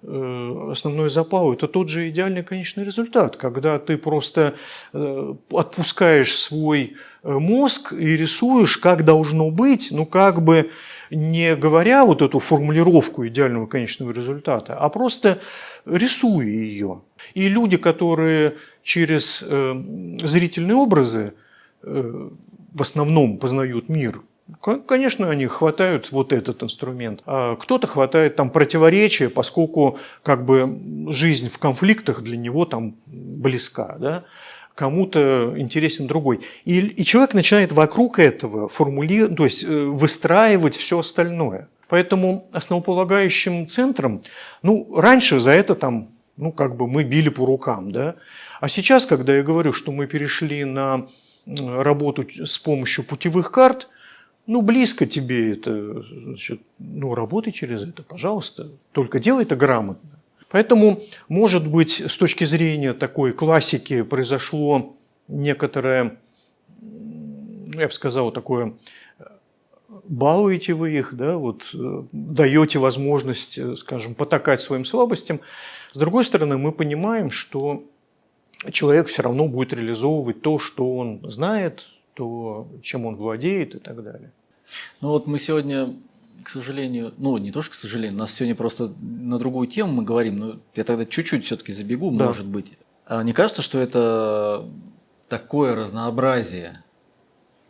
э, 0.03 0.68
основной 0.70 1.11
запал. 1.11 1.53
Это 1.53 1.66
тот 1.66 1.89
же 1.89 2.09
идеальный 2.09 2.43
конечный 2.43 2.85
результат, 2.85 3.37
когда 3.37 3.78
ты 3.78 3.99
просто 3.99 4.55
отпускаешь 4.93 6.37
свой 6.37 6.97
мозг 7.22 7.93
и 7.93 8.16
рисуешь, 8.16 8.78
как 8.78 9.05
должно 9.05 9.51
быть, 9.51 9.89
ну 9.91 10.07
как 10.07 10.43
бы 10.43 10.70
не 11.12 11.54
говоря 11.56 12.04
вот 12.04 12.22
эту 12.22 12.38
формулировку 12.38 13.26
идеального 13.26 13.66
конечного 13.66 14.12
результата, 14.12 14.74
а 14.74 14.88
просто 14.88 15.38
рисуя 15.84 16.46
ее. 16.46 17.02
И 17.34 17.48
люди, 17.48 17.76
которые 17.76 18.54
через 18.82 19.44
э, 19.46 19.74
зрительные 20.22 20.76
образы 20.76 21.34
э, 21.82 22.28
в 22.72 22.82
основном 22.82 23.38
познают 23.38 23.88
мир, 23.88 24.22
Конечно, 24.60 25.30
они 25.30 25.46
хватают 25.46 26.10
вот 26.12 26.32
этот 26.32 26.62
инструмент. 26.62 27.22
А 27.26 27.56
кто-то 27.56 27.86
хватает 27.86 28.36
там 28.36 28.50
противоречия, 28.50 29.30
поскольку 29.30 29.98
как 30.22 30.44
бы 30.44 31.08
жизнь 31.08 31.48
в 31.48 31.58
конфликтах 31.58 32.22
для 32.22 32.36
него 32.36 32.64
там 32.64 32.96
близка. 33.06 33.96
Да? 33.98 34.24
Кому-то 34.74 35.54
интересен 35.56 36.06
другой. 36.06 36.40
И, 36.64 36.80
и 36.80 37.04
человек 37.04 37.34
начинает 37.34 37.72
вокруг 37.72 38.18
этого 38.18 38.68
формулировать, 38.68 39.36
то 39.36 39.44
есть 39.44 39.64
э, 39.64 39.84
выстраивать 39.84 40.74
все 40.74 40.98
остальное. 40.98 41.68
Поэтому 41.88 42.48
основополагающим 42.52 43.68
центром, 43.68 44.22
ну, 44.62 44.88
раньше 44.96 45.40
за 45.40 45.50
это 45.50 45.74
там, 45.74 46.08
ну, 46.38 46.50
как 46.50 46.76
бы 46.76 46.88
мы 46.88 47.04
били 47.04 47.28
по 47.28 47.44
рукам, 47.44 47.92
да. 47.92 48.14
А 48.60 48.68
сейчас, 48.68 49.04
когда 49.04 49.36
я 49.36 49.42
говорю, 49.42 49.72
что 49.72 49.92
мы 49.92 50.06
перешли 50.06 50.64
на 50.64 51.06
работу 51.46 52.24
с 52.28 52.58
помощью 52.58 53.04
путевых 53.04 53.50
карт, 53.50 53.88
ну, 54.46 54.62
близко 54.62 55.06
тебе 55.06 55.52
это, 55.52 56.02
значит, 56.24 56.62
ну, 56.78 57.14
работай 57.14 57.52
через 57.52 57.82
это, 57.84 58.02
пожалуйста. 58.02 58.70
Только 58.92 59.18
делай 59.18 59.42
это 59.42 59.54
грамотно. 59.54 60.11
Поэтому, 60.53 61.00
может 61.28 61.66
быть, 61.66 62.03
с 62.07 62.16
точки 62.18 62.44
зрения 62.44 62.92
такой 62.92 63.32
классики 63.32 64.03
произошло 64.03 64.94
некоторое, 65.26 66.18
я 66.80 67.86
бы 67.86 67.92
сказал, 67.92 68.30
такое 68.30 68.74
балуете 70.05 70.74
вы 70.74 70.92
их, 70.92 71.14
да, 71.14 71.36
вот, 71.36 71.70
э, 71.74 72.03
даете 72.12 72.78
возможность, 72.78 73.57
э, 73.57 73.76
скажем, 73.76 74.14
потакать 74.14 74.61
своим 74.61 74.84
слабостям. 74.84 75.40
С 75.92 75.98
другой 75.98 76.24
стороны, 76.24 76.59
мы 76.59 76.72
понимаем, 76.72 77.30
что 77.30 77.84
человек 78.72 79.07
все 79.07 79.22
равно 79.22 79.48
будет 79.48 79.72
реализовывать 79.72 80.42
то, 80.42 80.59
что 80.59 80.96
он 80.96 81.20
знает, 81.30 81.86
то, 82.14 82.68
чем 82.82 83.07
он 83.07 83.16
владеет 83.16 83.74
и 83.74 83.78
так 83.78 84.03
далее. 84.03 84.32
Ну 85.00 85.09
вот 85.09 85.26
мы 85.26 85.38
сегодня 85.38 85.94
к 86.43 86.49
сожалению, 86.49 87.14
ну 87.18 87.36
не 87.38 87.51
то, 87.51 87.62
что 87.62 87.72
к 87.72 87.74
сожалению, 87.74 88.16
у 88.16 88.20
нас 88.20 88.34
сегодня 88.34 88.55
просто 88.55 88.93
на 89.01 89.38
другую 89.38 89.68
тему 89.68 89.93
мы 89.93 90.03
говорим, 90.03 90.36
но 90.36 90.61
я 90.74 90.84
тогда 90.84 91.05
чуть-чуть 91.05 91.45
все-таки 91.45 91.72
забегу, 91.72 92.11
да. 92.16 92.26
может 92.26 92.47
быть. 92.47 92.74
А 93.07 93.22
не 93.22 93.32
кажется, 93.32 93.62
что 93.62 93.78
это 93.78 94.68
такое 95.28 95.74
разнообразие 95.74 96.82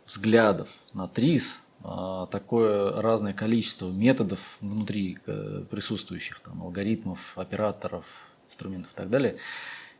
взглядов 0.05 0.69
на 0.93 1.07
ТРИС, 1.07 1.63
а, 1.83 2.27
такое 2.27 3.01
разное 3.01 3.33
количество 3.33 3.89
методов 3.89 4.57
внутри 4.61 5.17
э, 5.25 5.63
присутствующих, 5.69 6.39
там, 6.39 6.61
алгоритмов, 6.61 7.37
операторов, 7.37 8.05
инструментов 8.45 8.93
и 8.93 8.95
так 8.95 9.09
далее, 9.09 9.37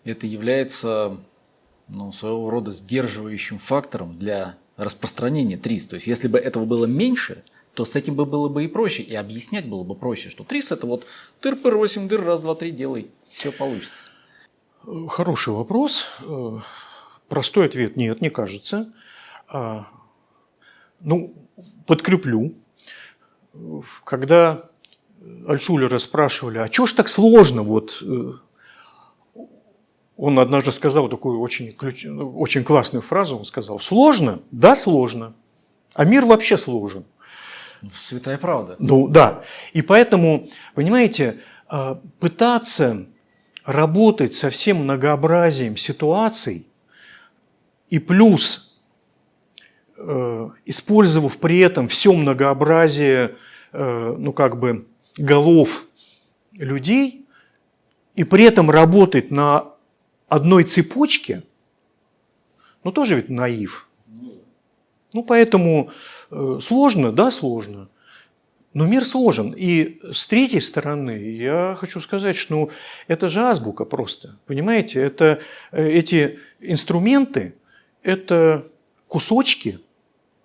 это 0.05 0.27
является 0.27 1.17
ну, 1.87 2.11
своего 2.11 2.49
рода 2.49 2.71
сдерживающим 2.71 3.57
фактором 3.57 4.17
для 4.17 4.55
распространения 4.77 5.57
ТРИС. 5.57 5.87
То 5.87 5.95
есть, 5.95 6.07
если 6.07 6.27
бы 6.27 6.37
этого 6.37 6.65
было 6.65 6.85
меньше, 6.85 7.43
то 7.73 7.85
с 7.85 7.95
этим 7.95 8.15
бы 8.15 8.25
было 8.25 8.49
бы 8.49 8.63
и 8.63 8.67
проще, 8.67 9.03
и 9.03 9.15
объяснять 9.15 9.67
было 9.67 9.83
бы 9.83 9.95
проще, 9.95 10.29
что 10.29 10.43
трис 10.43 10.71
это 10.71 10.85
вот 10.85 11.05
тыр-пыр, 11.41 11.75
8 11.75 12.07
дыр, 12.07 12.23
раз, 12.23 12.41
два, 12.41 12.55
три, 12.55 12.71
делай, 12.71 13.09
все 13.29 13.51
получится. 13.51 14.03
Хороший 15.07 15.53
вопрос. 15.53 16.07
Простой 17.29 17.65
ответ– 17.65 17.95
нет, 17.97 18.21
не 18.21 18.29
кажется. 18.29 18.93
А, 19.47 19.87
ну, 20.99 21.33
подкреплю. 21.87 22.53
Когда 24.03 24.69
Альшулера 25.47 25.99
спрашивали, 25.99 26.57
а 26.57 26.71
что 26.71 26.85
ж 26.85 26.93
так 26.93 27.07
сложно? 27.07 27.63
Вот, 27.63 28.03
э, 28.03 28.33
он 30.17 30.39
однажды 30.39 30.71
сказал 30.71 31.07
такую 31.07 31.39
очень, 31.39 31.71
ключ... 31.71 32.05
очень 32.05 32.63
классную 32.63 33.01
фразу, 33.01 33.37
он 33.37 33.45
сказал, 33.45 33.79
сложно? 33.79 34.41
Да, 34.51 34.75
сложно. 34.75 35.33
А 35.93 36.05
мир 36.05 36.25
вообще 36.25 36.57
сложен. 36.57 37.05
Святая 37.95 38.37
правда. 38.37 38.75
Ну 38.79 39.07
да. 39.07 39.43
И 39.73 39.81
поэтому, 39.81 40.47
понимаете, 40.75 41.39
а, 41.67 41.99
пытаться 42.19 43.07
работать 43.65 44.33
со 44.33 44.49
всем 44.49 44.77
многообразием 44.77 45.77
ситуаций 45.77 46.67
и 47.89 47.99
плюс 47.99 48.79
э, 49.97 50.49
использовав 50.65 51.37
при 51.37 51.59
этом 51.59 51.87
все 51.87 52.11
многообразие, 52.13 53.35
э, 53.71 54.15
ну 54.17 54.33
как 54.33 54.59
бы, 54.59 54.87
голов 55.17 55.85
людей, 56.51 57.25
и 58.15 58.23
при 58.23 58.43
этом 58.43 58.69
работать 58.69 59.31
на 59.31 59.73
одной 60.27 60.63
цепочке, 60.63 61.43
ну 62.83 62.91
тоже 62.91 63.15
ведь 63.15 63.29
наив. 63.29 63.87
Ну 65.13 65.23
поэтому 65.23 65.89
э, 65.89 65.93
сложно, 66.61 67.11
да, 67.11 67.31
сложно. 67.31 67.89
Но 68.73 68.87
мир 68.87 69.05
сложен. 69.05 69.53
И 69.55 69.99
с 70.11 70.25
третьей 70.25 70.61
стороны, 70.61 71.11
я 71.11 71.75
хочу 71.79 71.99
сказать, 71.99 72.35
что 72.35 72.55
ну, 72.55 72.69
это 73.07 73.29
же 73.29 73.41
азбука 73.41 73.85
просто. 73.85 74.37
Понимаете, 74.47 74.99
это, 74.99 75.39
э, 75.71 75.87
эти 75.89 76.39
инструменты– 76.59 77.53
это 78.03 78.65
кусочки 79.07 79.79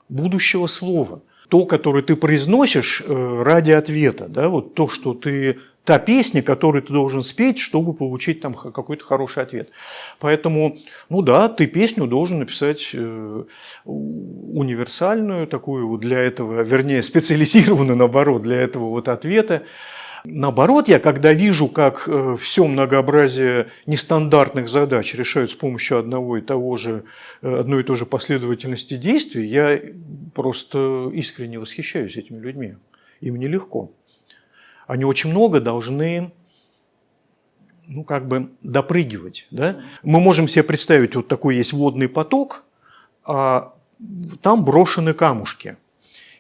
будущего 0.09 0.67
слова. 0.67 1.23
То, 1.49 1.65
которое 1.65 2.03
ты 2.03 2.17
произносишь 2.17 3.03
э, 3.03 3.43
ради 3.43 3.71
ответа, 3.71 4.29
да, 4.29 4.51
вот 4.51 4.75
то, 4.75 4.89
что 4.89 5.15
ты 5.15 5.59
та 5.89 5.99
песня, 5.99 6.43
которую 6.43 6.83
ты 6.83 6.93
должен 6.93 7.23
спеть, 7.23 7.59
чтобы 7.59 7.95
получить 7.95 8.43
там 8.43 8.53
какой-то 8.53 9.03
хороший 9.03 9.43
ответ. 9.43 9.71
Поэтому, 10.21 10.77
ну 11.09 11.23
да, 11.23 11.49
ты 11.49 11.67
песню 11.67 12.07
должен 12.07 12.41
написать 12.41 12.91
э, 12.93 13.45
универсальную, 13.87 15.47
такую 15.47 15.97
для 15.97 16.19
этого, 16.19 16.61
вернее, 16.61 17.03
специализированную, 17.03 17.97
наоборот, 17.97 18.43
для 18.43 18.57
этого 18.57 18.91
вот 18.91 19.09
ответа. 19.09 19.63
Наоборот, 20.27 20.91
я 20.91 20.99
когда 20.99 21.33
вижу, 21.33 21.69
как 21.69 22.05
э, 22.07 22.37
все 22.39 22.67
многообразие 22.67 23.69
нестандартных 23.87 24.69
задач 24.69 25.15
решают 25.15 25.51
с 25.51 25.55
помощью 25.55 26.01
одного 26.01 26.37
и 26.37 26.43
того 26.43 26.77
же, 26.77 27.05
э, 27.41 27.61
одной 27.61 27.81
и 27.81 27.85
той 27.85 27.97
же 27.97 28.05
последовательности 28.05 28.99
действий, 28.99 29.47
я 29.47 29.81
просто 30.35 31.11
искренне 31.15 31.59
восхищаюсь 31.59 32.19
этими 32.19 32.41
людьми. 32.41 32.75
Им 33.23 33.37
нелегко. 33.37 33.91
Они 34.89 35.05
очень 35.05 35.31
много 35.31 35.61
должны 35.61 36.33
ну, 37.87 38.05
как 38.05 38.27
бы 38.27 38.51
допрыгивать. 38.63 39.47
Да? 39.51 39.81
Мы 40.03 40.19
можем 40.19 40.49
себе 40.49 40.63
представить, 40.63 41.15
вот 41.15 41.29
такой 41.29 41.57
есть 41.57 41.73
водный 41.73 42.09
поток, 42.09 42.65
а 43.25 43.75
там 44.43 44.65
брошены 44.65 45.13
камушки. 45.13 45.77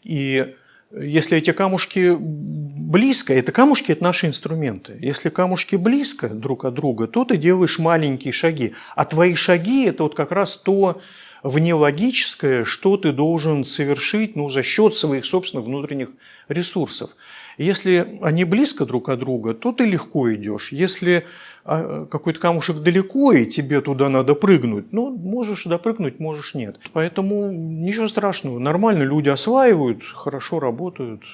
И 0.02 0.54
если 0.90 1.36
эти 1.36 1.52
камушки 1.52 2.16
близко, 2.18 3.34
это 3.34 3.52
камушки– 3.52 3.92
это 3.92 4.02
наши 4.02 4.26
инструменты. 4.26 4.96
Если 5.00 5.28
камушки 5.28 5.76
близко 5.76 6.30
друг 6.30 6.64
от 6.64 6.72
друга, 6.74 7.06
то 7.06 7.24
ты 7.24 7.36
делаешь 7.36 7.78
маленькие 7.78 8.32
шаги. 8.32 8.72
А 8.96 9.04
твои 9.04 9.34
шаги– 9.34 9.84
это 9.86 10.04
вот 10.04 10.14
как 10.14 10.32
раз 10.32 10.56
то 10.56 11.00
внелогическое, 11.42 12.64
что 12.64 12.96
ты 12.96 13.12
должен 13.12 13.64
совершить 13.64 14.36
ну, 14.36 14.48
за 14.48 14.62
счет 14.62 14.94
своих 14.94 15.24
собственных 15.24 15.66
внутренних 15.66 16.08
ресурсов. 16.48 17.10
Если 17.58 18.18
они 18.22 18.44
близко 18.44 18.86
друг 18.86 19.08
от 19.08 19.18
друга, 19.18 19.52
то 19.52 19.72
ты 19.72 19.84
легко 19.84 20.32
идешь. 20.32 20.70
Если 20.70 21.24
а, 21.64 22.06
какой-то 22.06 22.38
камушек 22.38 22.78
далеко, 22.78 23.32
и 23.32 23.46
тебе 23.46 23.80
туда 23.80 24.08
надо 24.08 24.36
прыгнуть, 24.36 24.92
ну, 24.92 25.10
можешь 25.10 25.64
допрыгнуть, 25.64 26.20
можешь 26.20 26.54
нет. 26.54 26.78
Поэтому 26.92 27.50
ничего 27.50 28.06
страшного. 28.06 28.60
Нормально 28.60 29.02
люди 29.02 29.28
осваивают, 29.28 30.04
хорошо 30.04 30.60
работают. 30.60 31.24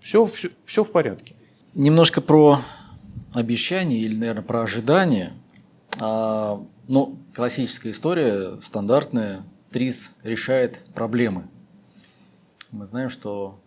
Все, 0.00 0.24
все, 0.26 0.50
все 0.64 0.84
в 0.84 0.92
порядке. 0.92 1.34
Немножко 1.74 2.20
про 2.20 2.60
обещания 3.34 3.98
или, 3.98 4.16
наверное, 4.16 4.44
про 4.44 4.62
ожидания. 4.62 5.32
А, 5.98 6.62
ну, 6.86 7.18
классическая 7.34 7.90
история, 7.90 8.60
стандартная. 8.60 9.42
ТРИС 9.72 10.12
решает 10.22 10.84
проблемы. 10.94 11.48
Мы 12.70 12.86
знаем, 12.86 13.10
что 13.10 13.58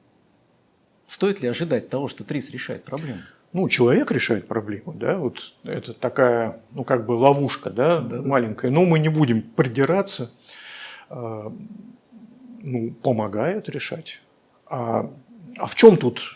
Стоит 1.09 1.41
ли 1.41 1.47
ожидать 1.47 1.89
того, 1.89 2.07
что 2.07 2.23
ТРИС 2.23 2.51
решает 2.51 2.83
проблему? 2.83 3.21
Ну, 3.51 3.67
человек 3.67 4.11
решает 4.11 4.47
проблему, 4.47 4.93
да, 4.93 5.17
вот 5.17 5.55
это 5.63 5.95
такая, 5.95 6.61
ну, 6.69 6.83
как 6.83 7.07
бы 7.07 7.13
ловушка, 7.13 7.71
да, 7.71 7.99
да 7.99 8.21
маленькая, 8.21 8.69
но 8.69 8.85
мы 8.85 8.99
не 8.99 9.09
будем 9.09 9.41
придираться, 9.41 10.29
а, 11.09 11.51
ну, 12.61 12.91
помогает 13.01 13.69
решать. 13.69 14.21
А, 14.67 15.11
а 15.57 15.65
в 15.65 15.73
чем 15.73 15.97
тут 15.97 16.35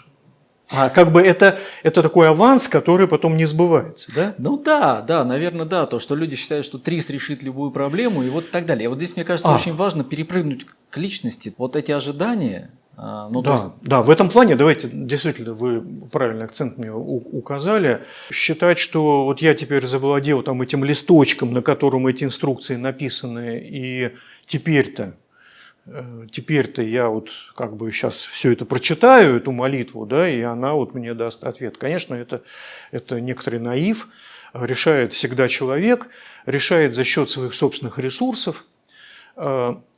а 0.72 0.90
как 0.90 1.12
бы 1.12 1.22
это, 1.22 1.60
это 1.84 2.02
такой 2.02 2.30
аванс, 2.30 2.68
который 2.68 3.08
потом 3.08 3.38
не 3.38 3.46
сбывается, 3.46 4.12
да? 4.16 4.34
Ну 4.40 4.58
да, 4.58 5.02
да, 5.02 5.24
наверное, 5.24 5.66
да. 5.66 5.86
То, 5.86 6.00
что 6.00 6.16
люди 6.16 6.36
считают, 6.36 6.66
что 6.66 6.80
ТРИС 6.80 7.12
решит 7.12 7.44
любую 7.44 7.70
проблему 7.70 8.24
и 8.24 8.30
вот 8.30 8.50
так 8.50 8.66
далее. 8.66 8.86
И 8.86 8.88
вот 8.88 8.98
здесь, 8.98 9.16
мне 9.16 9.24
кажется, 9.24 9.52
а. 9.52 9.56
очень 9.56 9.76
важно 9.76 10.04
перепрыгнуть 10.04 10.66
к 10.90 10.98
личности. 10.98 11.54
Вот 11.60 11.76
эти 11.76 11.92
ожидания, 11.92 12.72
ну, 12.96 13.42
да, 13.42 13.54
есть... 13.54 13.66
да, 13.82 14.02
в 14.04 14.10
этом 14.12 14.30
плане, 14.30 14.56
давайте, 14.56 14.88
действительно, 14.92 15.54
вы 15.54 15.82
правильный 16.12 16.46
акцент 16.46 16.78
мне 16.78 16.92
указали, 16.92 18.04
считать, 18.32 18.78
что 18.78 19.26
вот 19.26 19.42
я 19.42 19.56
теперь 19.56 19.84
завладел 19.86 20.44
там 20.44 20.62
этим 20.62 20.84
листочком, 20.84 21.54
на 21.54 21.64
котором 21.64 22.06
эти 22.06 22.24
инструкции 22.24 22.76
написаны, 22.76 23.60
и 23.66 24.12
теперь-то, 24.46 25.16
э, 25.88 26.28
теперь-то 26.32 26.84
я 26.84 27.10
вот 27.10 27.30
как 27.56 27.76
бы 27.78 27.92
сейчас 27.92 28.26
все 28.26 28.52
это 28.52 28.66
прочитаю, 28.66 29.38
эту 29.38 29.52
молитву, 29.52 30.06
да, 30.06 30.30
и 30.30 30.42
она 30.42 30.74
вот 30.74 30.94
мне 30.94 31.16
даст 31.16 31.44
ответ. 31.44 31.78
Конечно, 31.78 32.14
это, 32.14 32.44
это 32.92 33.20
некоторый 33.20 33.60
наив, 33.60 34.08
решает 34.54 35.14
всегда 35.14 35.48
человек, 35.48 36.10
решает 36.46 36.94
за 36.94 37.04
счет 37.04 37.28
своих 37.32 37.56
собственных 37.56 37.98
ресурсов, 37.98 38.66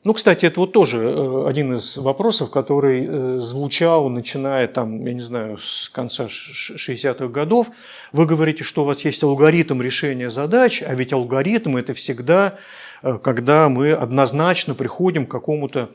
ну, 0.05 0.13
кстати, 0.13 0.45
это 0.45 0.59
вот 0.59 0.71
тоже 0.71 0.99
э, 0.99 1.47
один 1.47 1.73
из 1.73 1.97
вопросов, 1.97 2.51
который 2.51 3.07
э, 3.07 3.39
звучал, 3.39 4.07
начиная 4.09 4.67
там, 4.67 5.03
я 5.03 5.13
не 5.15 5.21
знаю, 5.21 5.57
с 5.57 5.89
конца 5.89 6.25
60-х 6.25 7.27
годов. 7.29 7.71
Вы 8.11 8.27
говорите, 8.27 8.63
что 8.63 8.83
у 8.83 8.85
вас 8.85 9.03
есть 9.03 9.23
алгоритм 9.23 9.81
решения 9.81 10.29
задач, 10.29 10.83
а 10.83 10.93
ведь 10.93 11.11
алгоритм– 11.11 11.75
это 11.77 11.95
всегда, 11.95 12.53
э, 13.01 13.17
когда 13.17 13.67
мы 13.67 13.93
однозначно 13.93 14.75
приходим 14.75 15.25
к 15.25 15.31
какому-то 15.31 15.89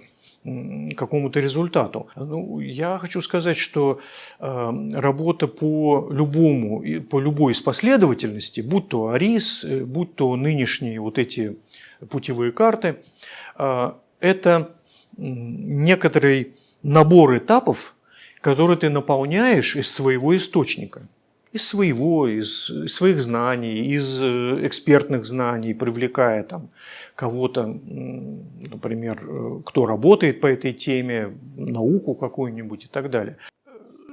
какому-то 0.97 1.39
результату. 1.39 2.09
Ну, 2.17 2.61
я 2.61 2.97
хочу 2.97 3.21
сказать, 3.21 3.59
что 3.59 4.01
работа 4.39 5.47
по 5.49 6.09
любому, 6.11 6.83
по 7.11 7.21
любой 7.21 7.53
из 7.53 7.61
последовательностей, 7.61 8.63
будь 8.63 8.89
то 8.89 9.09
АРИС, 9.09 9.67
будь 9.85 10.15
то 10.15 10.35
нынешние 10.37 10.99
вот 10.99 11.19
эти 11.19 11.59
путевые 12.09 12.53
карты, 12.53 12.89
а, 12.89 12.97
это 14.21 14.71
некоторый 15.17 16.55
набор 16.83 17.37
этапов, 17.37 17.95
которые 18.41 18.77
ты 18.77 18.89
наполняешь 18.89 19.77
из 19.77 19.93
своего 19.93 20.37
источника. 20.37 21.03
Из 21.53 21.67
своего, 21.67 22.29
из, 22.29 22.71
из 22.71 22.95
своих 22.95 23.21
знаний, 23.21 23.79
из 23.97 24.23
э, 24.23 24.67
экспертных 24.67 25.27
знаний, 25.27 25.75
привлекая 25.75 26.45
там 26.45 26.69
кого-то, 27.17 27.67
например, 27.67 29.19
э, 29.21 29.61
кто 29.67 29.85
работает 29.85 30.41
по 30.41 30.47
этой 30.47 30.73
теме, 30.73 31.37
науку 31.57 32.15
какую-нибудь 32.15 32.85
и 32.85 32.87
так 32.87 33.11
далее. 33.11 33.37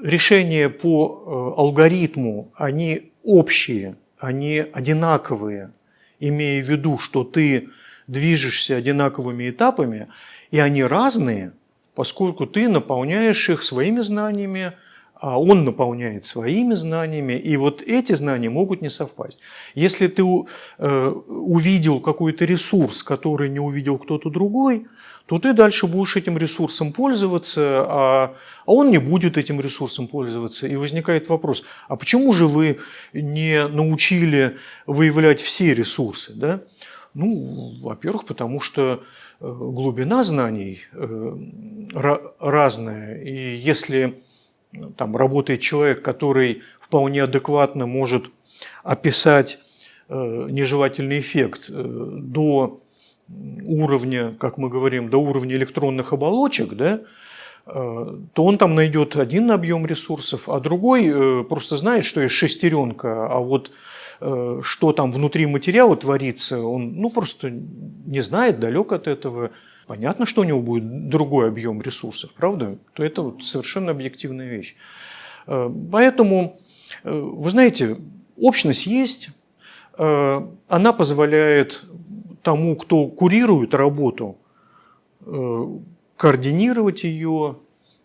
Решения 0.02 0.68
по 0.68 1.54
э, 1.56 1.62
алгоритму, 1.62 2.52
они 2.56 3.12
общие, 3.24 3.98
они 4.18 4.66
одинаковые, 4.74 5.74
имея 6.20 6.64
в 6.64 6.70
виду, 6.70 6.98
что 6.98 7.24
ты 7.24 7.70
движешься 8.08 8.76
одинаковыми 8.76 9.50
этапами, 9.50 10.08
и 10.52 10.60
они 10.60 10.84
разные, 10.84 11.54
поскольку 11.96 12.46
ты 12.46 12.70
наполняешь 12.70 13.50
их 13.50 13.64
своими 13.64 14.02
знаниями, 14.02 14.74
а 15.20 15.40
он 15.40 15.66
наполняет 15.66 16.26
своими 16.26 16.76
знаниями, 16.76 17.34
и 17.34 17.58
вот 17.58 17.82
эти 17.82 18.14
знания 18.14 18.50
могут 18.50 18.82
не 18.82 18.90
совпасть. 18.90 19.40
Если 19.74 20.08
ты 20.08 20.24
э, 20.78 21.10
увидел 21.28 22.00
какой-то 22.00 22.46
ресурс, 22.46 23.02
который 23.04 23.50
не 23.50 23.60
увидел 23.60 23.98
кто-то 23.98 24.30
другой, 24.30 24.86
то 25.28 25.40
ты 25.40 25.54
дальше 25.54 25.88
будешь 25.88 26.16
этим 26.16 26.38
ресурсом 26.38 26.94
пользоваться, 26.94 27.62
а, 27.62 28.36
а 28.66 28.72
он 28.72 28.92
не 28.92 28.98
будет 28.98 29.38
этим 29.38 29.60
ресурсом 29.60 30.08
пользоваться. 30.08 30.68
И 30.68 30.76
возникает 30.78 31.28
вопрос, 31.28 31.64
а 31.90 31.98
почему 31.98 32.32
же 32.32 32.48
вы 32.48 32.80
не 33.12 33.68
научили 33.68 34.58
выявлять 34.86 35.42
все 35.42 35.74
ресурсы? 35.74 36.32
Да? 36.34 36.62
Ну, 37.18 37.74
во-первых, 37.82 38.26
потому 38.26 38.62
что 38.62 39.02
э, 39.42 39.52
глубина 39.52 40.24
знаний 40.24 40.82
э, 40.94 41.38
разная. 42.40 43.24
И 43.24 43.56
если 43.56 44.22
там 44.98 45.18
работает 45.18 45.60
человек, 45.60 46.04
который 46.04 46.62
вполне 46.80 47.24
адекватно 47.24 47.88
может 47.88 48.26
описать 48.84 49.58
э, 50.10 50.14
нежелательный 50.52 51.20
эффект 51.20 51.72
до 51.72 52.82
уровня, 53.28 54.36
как 54.40 54.60
мы 54.60 54.70
говорим, 54.70 55.10
до 55.10 55.18
уровня 55.18 55.56
электронных 55.56 56.14
оболочек, 56.14 56.76
да, 56.76 57.02
то 57.66 58.44
он 58.46 58.58
там 58.58 58.76
найдет 58.76 59.18
один 59.18 59.52
объем 59.52 59.86
ресурсов, 59.86 60.48
а 60.48 60.62
другой 60.62 61.44
просто 61.44 61.76
знает, 61.76 62.06
что 62.06 62.22
есть 62.22 62.34
шестеренка, 62.34 63.28
а 63.28 63.40
вот 63.40 63.70
Э, 63.70 63.74
что 64.20 64.94
там 64.94 65.12
внутри 65.12 65.46
материала 65.46 65.96
творится, 65.96 66.60
он 66.60 66.96
ну, 66.96 67.10
просто 67.10 67.52
не 67.52 68.22
знает, 68.22 68.60
далек 68.60 68.92
от 68.92 69.08
этого. 69.08 69.52
Понятно, 69.86 70.26
что 70.26 70.42
у 70.42 70.44
него 70.44 70.62
будет 70.62 71.10
другой 71.10 71.48
объем 71.48 71.82
ресурсов, 71.82 72.34
правда? 72.34 72.78
То 72.94 73.04
это 73.04 73.22
вот 73.22 73.44
совершенно 73.44 73.92
объективная 73.92 74.50
вещь. 74.50 74.76
Э, 75.46 75.70
поэтому, 75.92 76.60
э, 77.04 77.12
вы 77.12 77.50
знаете, 77.50 77.98
общность 78.38 78.86
есть, 78.86 79.30
э, 79.98 80.48
она 80.68 80.94
позволяет 80.94 81.86
тому, 82.42 82.76
кто 82.76 83.08
курирует 83.08 83.74
работу, 83.74 84.38
э, 85.26 85.66
координировать 86.16 87.04
ее, 87.04 87.58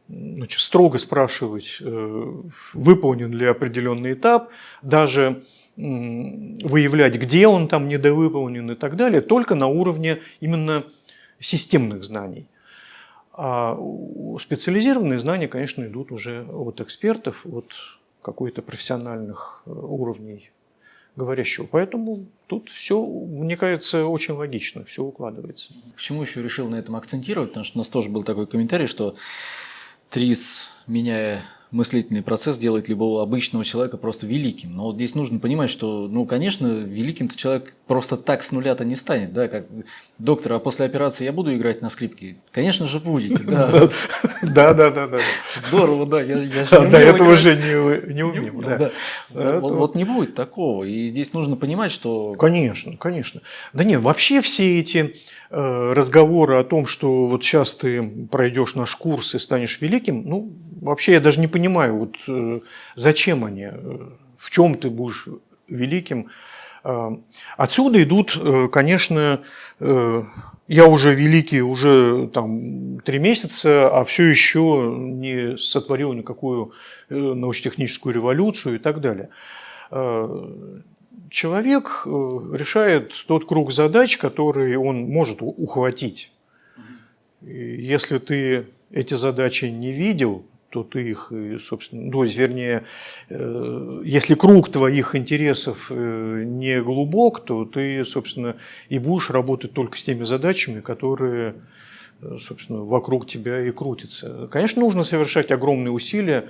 значит, 0.08 0.60
строго 0.60 0.98
спрашивать, 0.98 1.78
э, 1.80 2.32
выполнен 2.74 3.32
ли 3.32 3.46
определенный 3.46 4.12
этап, 4.12 4.50
даже 4.82 5.42
выявлять, 5.76 7.16
где 7.16 7.46
он 7.46 7.68
там 7.68 7.88
недовыполнен 7.88 8.70
и 8.70 8.74
так 8.74 8.96
далее, 8.96 9.20
только 9.20 9.54
на 9.54 9.68
уровне 9.68 10.18
именно 10.40 10.84
системных 11.40 12.04
знаний. 12.04 12.46
А 13.32 13.78
специализированные 14.38 15.18
знания, 15.18 15.48
конечно, 15.48 15.84
идут 15.84 16.12
уже 16.12 16.44
от 16.44 16.80
экспертов, 16.80 17.46
от 17.46 17.72
какой-то 18.20 18.62
профессиональных 18.62 19.62
э, 19.66 19.70
уровней 19.70 20.50
говорящего. 21.16 21.66
Поэтому 21.70 22.26
тут 22.46 22.68
все, 22.68 23.04
мне 23.04 23.56
кажется, 23.56 24.06
очень 24.06 24.34
логично, 24.34 24.84
все 24.84 25.02
укладывается. 25.02 25.72
Почему 25.94 26.22
еще 26.22 26.42
решил 26.42 26.68
на 26.68 26.76
этом 26.76 26.94
акцентировать? 26.96 27.50
Потому 27.50 27.64
что 27.64 27.78
у 27.78 27.80
нас 27.80 27.88
тоже 27.88 28.10
был 28.10 28.22
такой 28.22 28.46
комментарий, 28.46 28.86
что 28.86 29.16
ТРИС, 30.10 30.70
меняя 30.86 31.42
мыслительный 31.72 32.22
процесс, 32.22 32.58
делает 32.58 32.88
любого 32.88 33.22
обычного 33.22 33.64
человека 33.64 33.96
просто 33.96 34.26
великим. 34.26 34.76
Но 34.76 34.84
вот 34.84 34.96
здесь 34.96 35.14
нужно 35.14 35.40
понимать, 35.40 35.70
что, 35.70 36.06
ну, 36.06 36.26
конечно, 36.26 36.66
великим-то 36.66 37.34
человек 37.36 37.74
просто 37.86 38.16
так 38.18 38.42
с 38.42 38.52
нуля-то 38.52 38.84
не 38.84 38.94
станет, 38.94 39.32
да, 39.32 39.48
как 39.48 39.66
доктор, 40.18 40.52
а 40.52 40.58
после 40.58 40.84
операции 40.84 41.24
я 41.24 41.32
буду 41.32 41.54
играть 41.54 41.80
на 41.80 41.88
скрипке? 41.88 42.36
Конечно 42.52 42.86
же 42.86 43.00
будете, 43.00 43.42
да. 43.42 43.90
Да, 44.42 44.74
да, 44.74 44.90
да, 44.90 45.06
да. 45.06 45.18
Здорово, 45.56 46.06
да, 46.06 46.20
я, 46.20 46.36
же 46.36 46.46
До 46.70 46.98
этого 46.98 47.28
играть. 47.28 47.38
же 47.38 47.56
не, 48.12 48.22
умел, 48.22 48.60
да. 48.60 48.90
вот 49.60 49.94
не 49.94 50.04
будет 50.04 50.34
такого. 50.34 50.84
И 50.84 51.08
здесь 51.08 51.32
нужно 51.32 51.56
понимать, 51.56 51.90
что 51.90 52.34
Конечно, 52.38 52.96
конечно. 52.96 53.40
Да 53.72 53.84
нет, 53.84 54.00
вообще 54.02 54.40
все 54.40 54.80
эти 54.80 55.14
э, 55.50 55.92
разговоры 55.92 56.56
о 56.56 56.64
том, 56.64 56.86
что 56.86 57.26
вот 57.26 57.42
сейчас 57.42 57.74
ты 57.74 58.02
пройдешь 58.30 58.74
наш 58.74 58.94
курс 58.96 59.34
и 59.34 59.38
станешь 59.38 59.80
великим, 59.80 60.28
ну, 60.28 60.52
вообще 60.82 61.12
я 61.12 61.20
даже 61.20 61.40
не 61.40 61.48
понимаю, 61.48 61.96
вот 61.96 62.16
э, 62.28 62.60
зачем 62.94 63.44
они, 63.44 63.68
э, 63.70 64.08
в 64.36 64.50
чем 64.50 64.74
ты 64.74 64.90
будешь 64.90 65.28
великим. 65.68 66.28
Э, 66.84 67.10
Отсюда 67.56 68.02
идут, 68.02 68.36
э, 68.36 68.68
конечно, 68.70 69.40
э, 69.80 70.24
я 70.68 70.86
уже 70.86 71.14
великий 71.14 71.62
уже 71.62 72.28
там 72.32 73.00
три 73.00 73.18
месяца, 73.18 73.88
а 73.88 74.04
все 74.04 74.24
еще 74.24 74.94
не 74.96 75.56
сотворил 75.58 76.12
никакую 76.12 76.72
научно-техническую 77.10 78.14
революцию 78.14 78.76
и 78.76 78.78
так 78.78 79.00
далее. 79.00 79.28
Человек 81.28 82.02
решает 82.06 83.12
тот 83.26 83.46
круг 83.46 83.72
задач, 83.72 84.16
который 84.16 84.76
он 84.76 85.02
может 85.10 85.38
ухватить. 85.42 86.32
Если 87.42 88.18
ты 88.18 88.68
эти 88.90 89.14
задачи 89.14 89.66
не 89.66 89.92
видел, 89.92 90.46
то 90.72 90.82
ты 90.84 91.02
их, 91.10 91.30
и, 91.30 91.58
собственно, 91.58 92.10
то 92.10 92.24
есть, 92.24 92.36
вернее, 92.36 92.84
э, 93.28 94.02
если 94.04 94.34
круг 94.34 94.70
твоих 94.70 95.14
интересов 95.14 95.88
э, 95.90 96.44
не 96.46 96.80
глубок, 96.80 97.44
то 97.44 97.66
ты, 97.66 98.04
собственно, 98.06 98.56
и 98.88 98.98
будешь 98.98 99.28
работать 99.28 99.74
только 99.74 99.98
с 99.98 100.04
теми 100.04 100.24
задачами, 100.24 100.80
которые, 100.80 101.56
э, 102.22 102.38
собственно, 102.40 102.80
вокруг 102.80 103.26
тебя 103.26 103.60
и 103.60 103.70
крутятся. 103.70 104.48
Конечно, 104.50 104.80
нужно 104.80 105.04
совершать 105.04 105.50
огромные 105.50 105.92
усилия, 105.92 106.48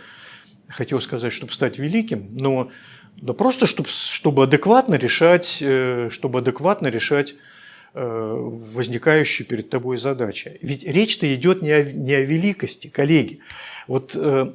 хотел 0.68 1.00
сказать, 1.00 1.32
чтобы 1.32 1.52
стать 1.52 1.80
великим, 1.80 2.28
но 2.38 2.70
да 3.16 3.32
просто 3.32 3.66
чтобы, 3.66 3.88
чтобы 3.88 4.44
адекватно 4.44 4.94
решать, 4.94 5.58
э, 5.60 6.10
чтобы 6.12 6.38
адекватно 6.38 6.86
решать 6.86 7.34
э, 7.94 8.34
возникающие 8.38 9.46
перед 9.46 9.70
тобой 9.70 9.96
задачи. 9.96 10.58
Ведь 10.62 10.84
речь-то 10.84 11.32
идет 11.34 11.62
не 11.62 11.70
о, 11.70 11.84
не 11.84 12.14
о 12.14 12.22
великости, 12.22 12.88
коллеги. 12.88 13.40
Вот 13.86 14.14
э, 14.14 14.52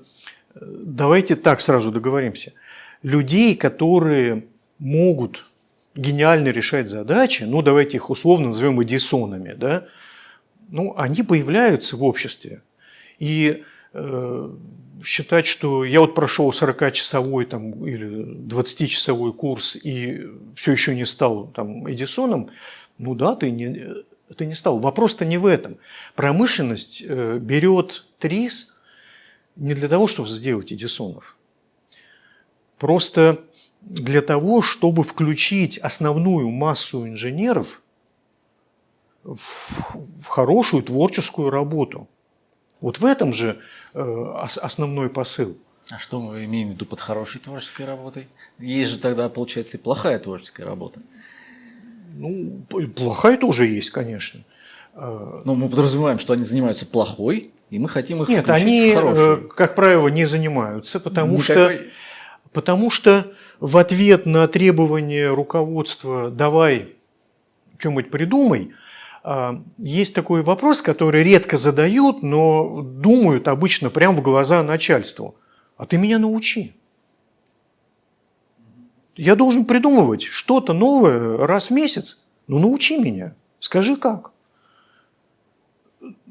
давайте 0.56 1.36
так 1.36 1.62
сразу 1.62 1.92
договоримся. 1.92 2.54
Людей, 3.04 3.56
которые 3.56 4.46
могут 4.80 5.46
гениально 5.96 6.50
решать 6.50 6.90
задачи, 6.90 7.44
ну 7.44 7.62
давайте 7.62 7.98
их 7.98 8.10
условно 8.10 8.50
назовем 8.50 8.82
эдисонами, 8.82 9.54
да, 9.54 9.88
ну 10.70 10.94
они 10.98 11.24
появляются 11.24 11.98
в 11.98 12.04
обществе. 12.04 12.62
И 13.20 13.64
э, 13.94 14.50
считать, 15.04 15.46
что 15.46 15.84
я 15.84 16.02
вот 16.02 16.16
прошел 16.16 16.50
40-часовой 16.50 17.46
там, 17.46 17.86
или 17.86 18.26
20-часовой 18.48 19.34
курс 19.34 19.76
и 19.76 20.28
все 20.56 20.72
еще 20.72 20.96
не 20.96 21.06
стал 21.06 21.48
там, 21.48 21.92
Эдисоном, 21.92 22.50
ну 22.98 23.16
да, 23.16 23.36
ты 23.36 23.52
не, 23.52 23.96
ты 24.36 24.46
не 24.46 24.56
стал. 24.56 24.80
Вопрос-то 24.80 25.26
не 25.26 25.38
в 25.38 25.46
этом. 25.46 25.78
Промышленность 26.16 27.04
э, 27.06 27.38
берет 27.40 28.06
ТРИС 28.20 28.80
не 29.56 29.74
для 29.74 29.88
того, 29.88 30.08
чтобы 30.08 30.30
сделать 30.30 30.72
Эдисонов. 30.72 31.38
Просто 32.78 33.44
для 33.82 34.22
того, 34.22 34.62
чтобы 34.62 35.04
включить 35.04 35.78
основную 35.78 36.50
массу 36.50 37.08
инженеров 37.08 37.82
в, 39.24 40.22
в 40.22 40.26
хорошую 40.28 40.84
творческую 40.84 41.50
работу. 41.50 42.08
Вот 42.82 43.00
в 43.00 43.06
этом 43.06 43.34
же 43.34 43.60
э, 43.94 44.02
ос- 44.02 44.58
основной 44.58 45.10
посыл. 45.10 45.58
А 45.90 46.00
что 46.00 46.20
мы 46.20 46.44
имеем 46.46 46.70
в 46.70 46.74
виду 46.74 46.86
под 46.86 47.00
хорошей 47.00 47.40
творческой 47.40 47.86
работой? 47.86 48.28
Есть 48.60 48.92
же 48.92 49.00
тогда, 49.00 49.30
получается, 49.30 49.78
и 49.78 49.80
плохая 49.80 50.20
творческая 50.20 50.66
работа. 50.66 51.02
Ну, 52.16 52.62
плохая 52.96 53.38
тоже 53.38 53.68
есть, 53.68 53.90
конечно. 53.92 54.42
Э, 54.96 55.40
Но 55.46 55.56
мы 55.56 55.70
подразумеваем, 55.70 56.20
что 56.20 56.34
они 56.34 56.44
занимаются 56.44 56.86
плохой, 56.86 57.52
и 57.70 57.80
мы 57.80 57.90
хотим 57.90 58.22
их 58.24 58.30
Нет, 58.30 58.50
они, 58.50 58.92
в 58.92 58.96
хорошую. 58.96 59.46
э, 59.46 59.48
как 59.50 59.76
правило, 59.76 60.08
не 60.08 60.26
занимаются, 60.26 61.00
потому 61.00 61.40
что, 61.42 61.54
Никакой- 61.72 61.92
потому 62.54 62.90
что 62.90 63.28
в 63.60 63.78
ответ 63.78 64.26
на 64.26 64.48
требование 64.48 65.34
руководства 65.34 66.30
«давай 66.32 66.90
что-нибудь 67.78 68.10
придумай», 68.10 68.72
а, 69.24 69.62
есть 69.78 70.16
такой 70.16 70.42
вопрос, 70.42 70.82
который 70.82 71.22
редко 71.22 71.58
задают, 71.58 72.24
но 72.24 72.82
думают 72.82 73.48
обычно 73.50 73.90
прямо 73.90 74.16
в 74.16 74.22
глаза 74.22 74.64
начальству. 74.64 75.36
А 75.76 75.86
ты 75.86 75.98
меня 75.98 76.18
научи. 76.18 76.74
Я 79.18 79.36
должен 79.36 79.66
придумывать 79.66 80.24
что-то 80.24 80.74
новое 80.74 81.46
раз 81.46 81.70
в 81.70 81.74
месяц. 81.74 82.24
Ну 82.48 82.60
научи 82.60 82.98
меня. 82.98 83.36
Скажи 83.60 83.96
как. 83.96 84.32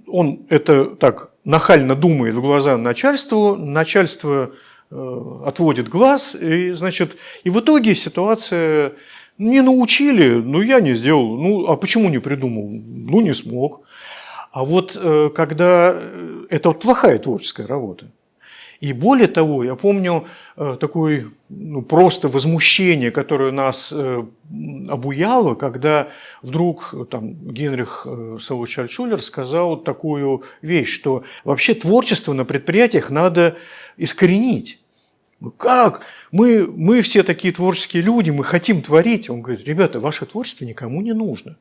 Он 0.07 0.47
это 0.49 0.87
так 0.87 1.31
нахально 1.45 1.97
думает 1.97 2.35
в 2.35 2.41
глаза 2.41 2.77
начальству, 2.77 3.57
начальство 3.57 4.53
э, 4.91 5.41
отводит 5.45 5.89
глаз, 5.89 6.37
и, 6.37 6.71
значит, 6.73 7.17
и 7.43 7.51
в 7.51 7.59
итоге 7.59 7.95
ситуация 7.97 8.93
не 9.37 9.61
научили, 9.63 10.35
ну 10.35 10.63
я 10.63 10.81
не 10.81 10.95
сделал, 10.95 11.37
ну 11.37 11.67
а 11.67 11.77
почему 11.77 12.09
не 12.09 12.19
придумал? 12.19 12.69
Ну 12.69 13.21
не 13.21 13.35
смог. 13.35 13.83
А 14.53 14.65
вот 14.65 14.97
э, 15.01 15.31
когда 15.35 15.93
э, 15.93 16.47
это 16.51 16.69
вот 16.69 16.81
плохая 16.81 17.19
творческая 17.19 17.67
работа. 17.67 18.07
И 18.81 18.93
более 18.93 19.27
того, 19.27 19.65
я 19.65 19.75
помню 19.75 20.27
э, 20.57 20.77
такое 20.79 21.31
ну, 21.49 21.83
просто 21.83 22.29
возмущение, 22.29 23.11
которое 23.11 23.51
нас 23.51 23.91
э, 23.93 24.25
обуяло, 24.89 25.55
когда 25.55 26.09
вдруг 26.43 26.91
э, 26.93 27.05
там, 27.11 27.35
Генрих 27.35 28.07
Савович 28.41 28.79
Альтшулер 28.79 29.23
сказал 29.23 29.79
такую 29.79 30.45
вещь, 30.61 30.93
что 30.93 31.25
вообще 31.45 31.75
творчество 31.75 32.33
на 32.33 32.45
предприятиях 32.45 33.11
надо 33.11 33.57
искоренить. 33.97 34.81
Как? 35.59 36.03
Мы, 36.33 36.67
мы 36.67 37.03
все 37.03 37.23
такие 37.23 37.53
творческие 37.53 38.03
люди, 38.03 38.31
мы 38.31 38.43
хотим 38.43 38.81
творить. 38.83 39.29
Он 39.29 39.43
говорит, 39.43 39.67
ребята, 39.67 40.01
ваше 40.01 40.25
творчество 40.25 40.65
никому 40.65 41.03
не 41.03 41.13
нужно. 41.13 41.57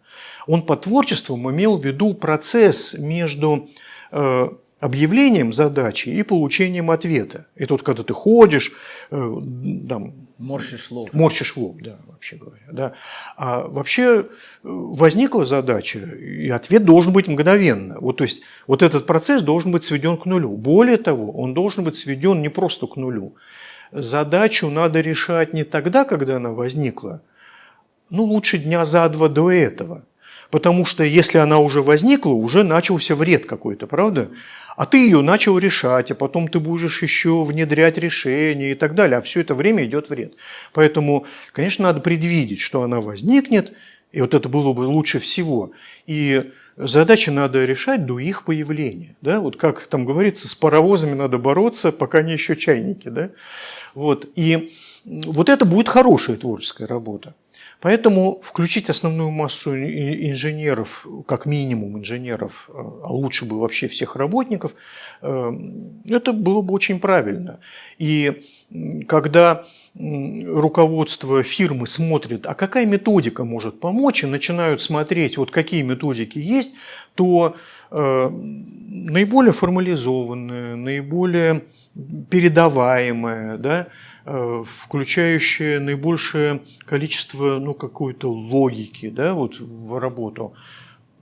Он 0.47 0.61
по 0.61 0.77
творчеству 0.77 1.35
имел 1.35 1.77
в 1.77 1.85
виду 1.85 2.13
процесс 2.13 2.93
между 2.93 3.69
объявлением 4.85 5.51
задачи 5.51 6.09
и 6.09 6.23
получением 6.23 6.91
ответа. 6.91 7.47
И 7.55 7.65
тут, 7.65 7.81
когда 7.81 8.03
ты 8.03 8.13
ходишь, 8.13 8.71
э, 9.09 9.35
там, 9.89 10.13
Морщишь 10.37 10.91
лоб. 10.91 11.13
морщишь 11.13 11.57
лоб, 11.57 11.81
да, 11.81 11.97
вообще 12.07 12.35
говоря. 12.35 12.61
Да. 12.71 12.93
А 13.35 13.61
вообще 13.67 14.03
э, 14.03 14.23
возникла 14.63 15.45
задача, 15.45 15.99
и 15.99 16.49
ответ 16.49 16.85
должен 16.85 17.13
быть 17.13 17.27
мгновенно. 17.27 17.97
Вот, 17.99 18.17
то 18.17 18.23
есть 18.23 18.41
вот 18.67 18.83
этот 18.83 19.07
процесс 19.07 19.41
должен 19.41 19.71
быть 19.71 19.83
сведен 19.83 20.17
к 20.17 20.25
нулю. 20.25 20.51
Более 20.51 20.97
того, 20.97 21.31
он 21.31 21.53
должен 21.53 21.83
быть 21.83 21.95
сведен 21.95 22.41
не 22.41 22.49
просто 22.49 22.85
к 22.85 22.95
нулю. 22.95 23.35
Задачу 23.91 24.69
надо 24.69 25.01
решать 25.01 25.53
не 25.53 25.63
тогда, 25.63 26.05
когда 26.05 26.35
она 26.35 26.51
возникла, 26.51 27.21
ну, 28.09 28.23
лучше 28.23 28.59
дня 28.59 28.85
за 28.85 29.09
два 29.09 29.29
до 29.29 29.49
этого. 29.51 30.03
Потому 30.51 30.85
что 30.85 31.03
если 31.03 31.37
она 31.39 31.59
уже 31.59 31.81
возникла, 31.81 32.29
уже 32.29 32.63
начался 32.63 33.15
вред 33.15 33.45
какой-то, 33.45 33.87
правда? 33.87 34.29
А 34.75 34.85
ты 34.85 34.97
ее 35.05 35.21
начал 35.21 35.57
решать, 35.57 36.11
а 36.11 36.15
потом 36.15 36.47
ты 36.47 36.59
будешь 36.59 37.01
еще 37.01 37.43
внедрять 37.43 37.97
решения 37.97 38.71
и 38.71 38.75
так 38.75 38.95
далее. 38.95 39.17
А 39.17 39.21
все 39.21 39.41
это 39.41 39.55
время 39.55 39.85
идет 39.85 40.09
вред. 40.09 40.33
Поэтому, 40.73 41.25
конечно, 41.53 41.83
надо 41.83 42.01
предвидеть, 42.01 42.59
что 42.59 42.83
она 42.83 42.99
возникнет, 42.99 43.73
и 44.11 44.21
вот 44.21 44.33
это 44.33 44.49
было 44.49 44.73
бы 44.73 44.81
лучше 44.81 45.19
всего. 45.19 45.71
И 46.07 46.51
задачи 46.77 47.29
надо 47.29 47.65
решать 47.65 48.05
до 48.05 48.19
их 48.19 48.43
появления. 48.43 49.15
Да? 49.21 49.39
Вот 49.39 49.57
как 49.57 49.87
там 49.87 50.05
говорится, 50.05 50.47
с 50.47 50.55
паровозами 50.55 51.13
надо 51.13 51.37
бороться, 51.37 51.91
пока 51.91 52.21
не 52.21 52.33
еще 52.33 52.55
чайники. 52.55 53.07
Да? 53.07 53.31
Вот. 53.93 54.29
И 54.35 54.73
вот 55.05 55.49
это 55.49 55.65
будет 55.65 55.89
хорошая 55.89 56.37
творческая 56.37 56.87
работа. 56.87 57.35
Поэтому 57.85 58.39
включить 58.41 58.89
основную 58.89 59.29
массу 59.29 59.75
инженеров, 59.75 61.05
как 61.27 61.45
минимум 61.45 61.99
инженеров, 61.99 62.67
э, 62.67 62.73
а 62.73 63.13
лучше 63.13 63.45
бы 63.45 63.59
вообще 63.59 63.87
всех 63.87 64.15
работников, 64.15 64.73
э, 65.21 65.51
это 66.09 66.33
было 66.33 66.63
бы 66.63 66.73
очень 66.73 66.99
правильно. 66.99 67.59
И 67.99 68.41
когда 69.07 69.65
руководство 69.93 71.43
фирмы 71.43 71.85
смотрит, 71.85 72.47
а 72.47 72.55
какая 72.55 72.87
методика 72.87 73.43
может 73.43 73.79
помочь, 73.79 74.23
и 74.23 74.25
начинают 74.25 74.81
смотреть, 74.81 75.37
вот 75.37 75.51
какие 75.51 75.83
методики 75.83 76.39
есть, 76.39 76.73
то 77.13 77.55
э, 77.91 78.29
наиболее 78.31 79.53
формализованные, 79.53 80.75
наиболее 80.75 81.61
передаваемые, 82.31 83.57
да, 83.57 83.87
включающее 84.25 85.79
наибольшее 85.79 86.61
количество 86.85 87.59
ну, 87.59 87.73
какой-то 87.73 88.31
логики 88.31 89.09
да, 89.09 89.33
вот, 89.33 89.59
в 89.59 89.99
работу. 89.99 90.53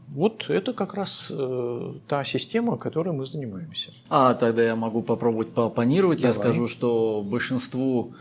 Вот 0.08 0.46
это 0.50 0.74
как 0.74 0.94
раз 0.94 1.28
э, 1.30 1.94
та 2.08 2.24
система, 2.24 2.78
которой 2.78 3.14
мы 3.14 3.26
занимаемся. 3.26 3.92
А 4.10 4.36
тогда 4.36 4.64
я 4.64 4.76
могу 4.76 5.02
попробовать 5.02 5.50
поопонировать. 5.50 6.20
Давай. 6.20 6.30
Я 6.30 6.40
скажу, 6.40 6.68
что 6.68 7.24
большинству 7.26 8.14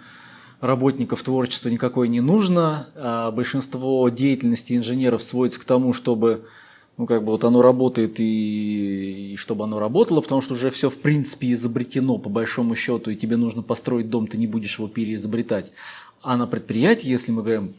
работников 0.61 1.23
творчества 1.23 1.69
никакой 1.69 2.09
не 2.09 2.21
нужно, 2.21 2.89
а 2.95 3.31
большинство 3.31 4.09
деятельности 4.09 4.75
инженеров 4.75 5.23
сводится 5.23 5.61
к 5.61 5.65
тому, 5.65 5.93
чтобы 5.93 6.45
ну, 7.03 7.07
как 7.07 7.25
бы 7.25 7.33
вот 7.33 7.43
оно 7.43 7.63
работает 7.63 8.21
и, 8.21 9.33
и 9.33 9.37
чтобы 9.37 9.65
оно 9.65 9.81
работало, 9.81 10.21
потому 10.21 10.41
что 10.41 10.55
уже 10.55 10.71
все 10.71 10.89
в 10.89 10.99
принципе 10.99 11.51
изобретено 11.51 12.17
по 12.17 12.31
большому 12.31 12.77
счету, 12.77 13.11
и 13.11 13.17
тебе 13.17 13.37
нужно 13.37 13.61
построить 13.61 14.09
дом, 14.09 14.29
ты 14.29 14.39
не 14.39 14.47
будешь 14.47 14.79
его 14.79 14.87
переизобретать. 14.87 15.73
А 16.23 16.37
на 16.37 16.47
предприятии, 16.47 17.11
если 17.11 17.33
мы 17.33 17.43
говорим, 17.43 17.75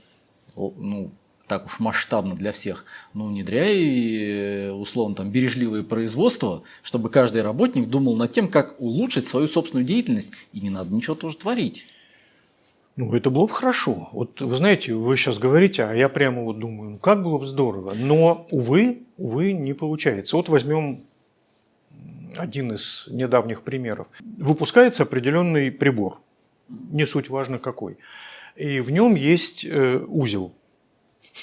ну, 0.58 1.10
так 1.48 1.68
уж 1.68 1.80
масштабно 1.80 2.36
для 2.36 2.52
всех, 2.52 2.84
ну, 3.14 3.30
внедряй, 3.30 3.78
э, 3.78 4.72
условно, 4.72 5.16
там, 5.16 5.32
бережливое 5.32 5.84
производство, 5.84 6.64
чтобы 6.82 7.10
каждый 7.10 7.44
работник 7.44 7.88
думал 7.88 8.18
над 8.18 8.34
тем, 8.34 8.50
как 8.50 8.76
улучшить 8.82 9.26
свою 9.26 9.48
собственную 9.48 9.86
деятельность, 9.86 10.32
и 10.52 10.60
не 10.60 10.70
надо 10.70 10.94
ничего 10.94 11.16
тоже 11.16 11.38
творить. 11.38 11.88
Ну, 12.96 13.16
это 13.16 13.32
было 13.32 13.48
бы 13.48 13.54
хорошо. 13.54 14.10
Вот 14.12 14.40
вы 14.42 14.56
знаете, 14.56 14.94
вы 14.94 15.18
сейчас 15.18 15.40
говорите, 15.40 15.84
а 15.84 15.94
я 15.94 16.10
прямо 16.10 16.44
вот 16.44 16.60
думаю, 16.60 16.92
ну 16.92 16.98
как 17.00 17.24
было 17.24 17.40
бы 17.40 17.46
здорово. 17.46 17.94
Но, 17.96 18.48
увы, 18.52 19.04
увы, 19.18 19.54
не 19.54 19.74
получается. 19.74 20.36
Вот 20.36 20.48
возьмем 20.50 21.04
один 22.38 22.74
из 22.74 23.06
недавних 23.08 23.64
примеров. 23.64 24.08
Выпускается 24.38 25.04
определенный 25.04 25.72
прибор, 25.72 26.22
не 26.70 27.06
суть 27.06 27.30
важно 27.30 27.58
какой. 27.58 27.98
И 28.56 28.80
в 28.80 28.92
нем 28.92 29.16
есть 29.16 29.66
э, 29.66 29.98
узел. 30.08 30.54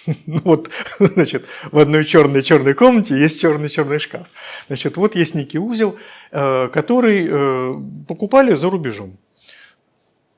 Ну 0.26 0.40
вот, 0.44 0.70
значит, 1.00 1.44
в 1.72 1.78
одной 1.78 2.04
черной 2.04 2.42
черной 2.42 2.74
комнате 2.74 3.18
есть 3.18 3.40
черный 3.40 3.68
черный 3.68 3.98
шкаф. 3.98 4.28
Значит, 4.68 4.96
вот 4.96 5.16
есть 5.16 5.34
некий 5.34 5.58
узел, 5.58 5.96
э, 6.30 6.68
который 6.68 7.26
э, 7.28 7.74
покупали 8.06 8.54
за 8.54 8.70
рубежом. 8.70 9.18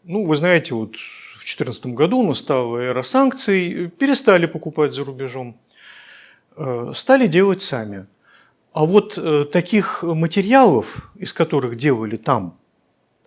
Ну, 0.05 0.25
вы 0.25 0.37
знаете, 0.37 0.75
вот 0.75 0.97
в 0.97 1.39
2014 1.39 1.87
году 1.87 2.23
настала 2.23 2.79
эра 2.79 3.03
санкций, 3.03 3.89
перестали 3.89 4.47
покупать 4.47 4.95
за 4.95 5.05
рубежом, 5.05 5.57
э, 6.57 6.93
стали 6.95 7.27
делать 7.27 7.63
сами. 7.63 8.07
А 8.73 8.85
вот 8.85 9.19
э, 9.19 9.45
таких 9.45 10.03
материалов, 10.03 11.11
из 11.17 11.33
которых 11.33 11.77
делали 11.77 12.17
там, 12.17 12.57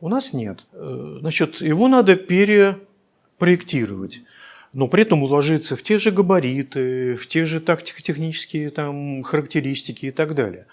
у 0.02 0.10
нас 0.10 0.34
нет. 0.34 0.66
Э, 0.74 1.18
значит, 1.20 1.62
его 1.62 1.88
надо 1.88 2.16
перепроектировать 2.16 4.22
но 4.76 4.90
при 4.90 5.04
этом 5.04 5.24
уложиться 5.24 5.78
в 5.78 5.84
те 5.84 5.98
же 5.98 6.12
габариты, 6.12 7.16
в 7.16 7.28
те 7.28 7.46
же 7.46 7.62
тактико-технические 7.62 8.70
там, 8.72 9.24
характеристики 9.24 10.08
и 10.08 10.12
так 10.12 10.36
далее. 10.36 10.68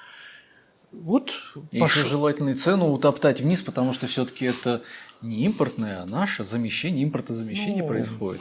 Вот 0.91 1.33
и 1.71 1.79
еще 1.79 2.05
желательно 2.05 2.53
цену 2.57 2.91
утоптать 2.91 3.41
вниз, 3.41 3.63
потому 3.63 3.93
что 3.93 4.09
все-таки 4.09 4.47
это 4.47 4.83
не 5.23 5.45
импортное, 5.45 6.03
а 6.03 6.07
наше 6.07 6.45
замещение, 6.45 7.05
импортозамещение 7.05 7.83
ну, 7.83 7.89
происходит. 7.89 8.41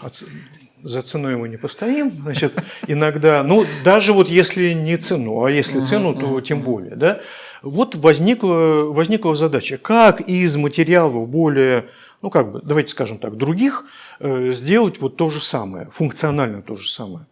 За 0.83 1.01
ценой 1.03 1.35
мы 1.35 1.47
не 1.47 1.57
постоим, 1.57 2.09
значит, 2.09 2.55
иногда, 2.87 3.43
ну, 3.43 3.65
даже 3.85 4.13
вот 4.13 4.27
если 4.29 4.73
не 4.73 4.97
цену, 4.97 5.43
а 5.43 5.51
если 5.51 5.83
цену, 5.83 6.15
то 6.15 6.41
тем 6.41 6.63
более, 6.63 6.95
да. 6.95 7.21
Вот 7.61 7.95
возникла, 7.95 8.85
возникла 8.87 9.35
задача, 9.35 9.77
как 9.77 10.21
из 10.21 10.55
материалов 10.57 11.29
более, 11.29 11.89
ну, 12.23 12.31
как 12.31 12.51
бы, 12.51 12.61
давайте 12.63 12.91
скажем 12.91 13.19
так, 13.19 13.37
других, 13.37 13.85
э, 14.19 14.51
сделать 14.53 14.99
вот 14.99 15.17
то 15.17 15.29
же 15.29 15.41
самое, 15.41 15.87
функционально 15.91 16.63
то 16.63 16.75
же 16.75 16.89
самое. 16.89 17.27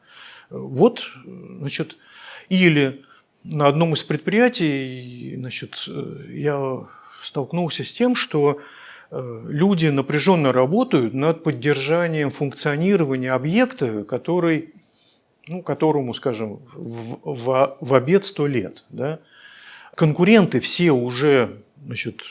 Вот, 0.52 1.04
значит, 1.60 1.98
или 2.50 3.04
на 3.44 3.68
одном 3.68 3.94
из 3.94 4.04
предприятий, 4.04 5.36
значит, 5.38 5.86
э, 5.88 6.26
я 6.30 6.86
столкнулся 7.24 7.84
с 7.84 7.92
тем, 7.92 8.16
что 8.16 8.60
люди 9.12 9.88
напряженно 9.88 10.52
работают 10.52 11.14
над 11.14 11.44
поддержанием 11.44 12.30
функционирования 12.30 13.32
объекта, 13.32 14.04
который, 14.04 14.74
ну, 15.48 15.64
которому, 15.64 16.14
скажем, 16.14 16.60
в, 16.74 17.20
в, 17.24 17.78
в 17.80 17.94
обед 17.94 18.24
сто 18.26 18.46
лет. 18.46 18.86
Да? 18.90 19.20
Конкуренты 19.96 20.60
все 20.60 20.92
уже 20.92 21.62
значит, 21.84 22.22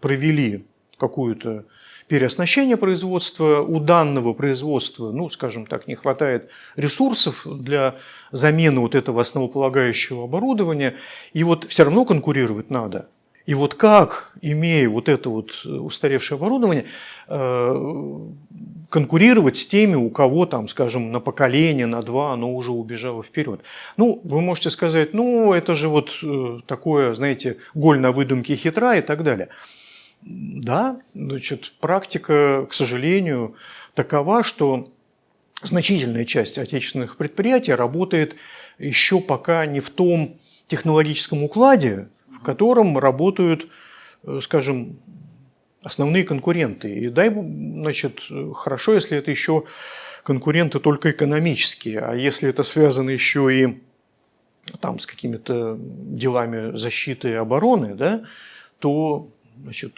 провели 0.00 0.64
какую-то 0.96 1.64
переоснащение 2.06 2.76
производства, 2.76 3.60
у 3.60 3.80
данного 3.80 4.32
производства, 4.32 5.10
ну, 5.12 5.28
скажем 5.28 5.66
так, 5.66 5.86
не 5.86 5.94
хватает 5.94 6.48
ресурсов 6.74 7.46
для 7.46 7.96
замены 8.32 8.80
вот 8.80 8.94
этого 8.94 9.20
основополагающего 9.20 10.24
оборудования, 10.24 10.96
и 11.34 11.44
вот 11.44 11.64
все 11.64 11.84
равно 11.84 12.04
конкурировать 12.04 12.70
надо– 12.70 13.08
и 13.48 13.54
вот 13.54 13.76
как, 13.76 14.30
имея 14.42 14.90
вот 14.90 15.08
это 15.08 15.30
вот 15.30 15.64
устаревшее 15.64 16.36
оборудование, 16.36 16.84
э, 17.28 18.26
конкурировать 18.90 19.56
с 19.56 19.66
теми, 19.66 19.94
у 19.94 20.10
кого 20.10 20.44
там, 20.44 20.68
скажем, 20.68 21.12
на 21.12 21.18
поколение, 21.18 21.86
на 21.86 22.02
два 22.02 22.34
оно 22.34 22.54
уже 22.54 22.72
убежало 22.72 23.22
вперед. 23.22 23.62
Ну, 23.96 24.20
вы 24.22 24.42
можете 24.42 24.68
сказать, 24.68 25.14
ну, 25.14 25.54
это 25.54 25.72
же 25.72 25.88
вот 25.88 26.18
э, 26.22 26.60
такое, 26.66 27.14
знаете, 27.14 27.56
голь 27.72 27.98
на 27.98 28.12
выдумке 28.12 28.54
хитра 28.54 28.98
и 28.98 29.00
так 29.00 29.22
далее. 29.22 29.48
Да, 30.20 31.00
значит, 31.14 31.72
практика, 31.80 32.66
к 32.68 32.74
сожалению, 32.74 33.54
такова, 33.94 34.44
что 34.44 34.88
значительная 35.62 36.26
часть 36.26 36.58
отечественных 36.58 37.16
предприятий 37.16 37.72
работает 37.72 38.36
еще 38.78 39.22
пока 39.22 39.64
не 39.64 39.80
в 39.80 39.88
том 39.88 40.38
технологическом 40.66 41.44
укладе, 41.44 42.08
в 42.40 42.44
котором 42.44 42.98
работают, 42.98 43.68
э, 44.24 44.40
скажем, 44.42 44.98
основные 45.82 46.24
конкуренты. 46.24 46.92
И 46.94 47.08
дай, 47.08 47.30
значит, 47.30 48.20
хорошо, 48.54 48.94
если 48.94 49.18
это 49.18 49.30
еще 49.30 49.64
конкуренты 50.24 50.78
только 50.80 51.10
экономические, 51.10 52.00
а 52.00 52.14
если 52.14 52.48
это 52.48 52.62
связано 52.62 53.10
еще 53.10 53.48
и 53.54 53.82
там, 54.80 54.98
с 54.98 55.06
какими-то 55.06 55.78
делами 55.78 56.76
защиты 56.76 57.30
и 57.30 57.34
обороны, 57.34 57.94
да, 57.94 58.24
то 58.80 59.28
значит, 59.62 59.94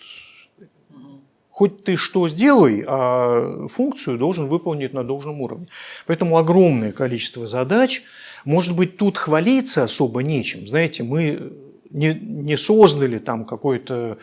хоть 1.50 1.84
ты 1.84 1.96
что 1.96 2.28
сделай, 2.28 2.84
а 2.86 3.66
функцию 3.68 4.18
должен 4.18 4.46
выполнить 4.46 4.94
на 4.94 5.02
должном 5.02 5.40
уровне. 5.40 5.66
Поэтому 6.06 6.38
огромное 6.38 6.92
количество 6.92 7.46
задач. 7.46 8.02
Может 8.44 8.74
быть, 8.74 8.96
тут 8.96 9.18
хвалиться 9.18 9.84
особо 9.84 10.22
нечем. 10.22 10.66
Знаете, 10.66 11.02
мы 11.02 11.52
не, 11.90 12.14
не 12.14 12.56
создали 12.56 13.18
там 13.18 13.44
какой-то 13.44 14.18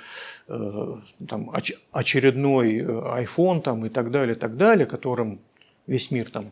э, 0.47 0.95
там, 1.28 1.49
оч, 1.51 1.74
очередной 1.91 2.78
э, 2.78 2.84
iPhone 2.84 3.61
там, 3.61 3.86
и 3.86 3.89
так 3.89 4.11
далее, 4.11 4.36
так 4.36 4.57
далее, 4.57 4.86
которым 4.86 5.39
весь 5.86 6.11
мир 6.11 6.30
там 6.32 6.51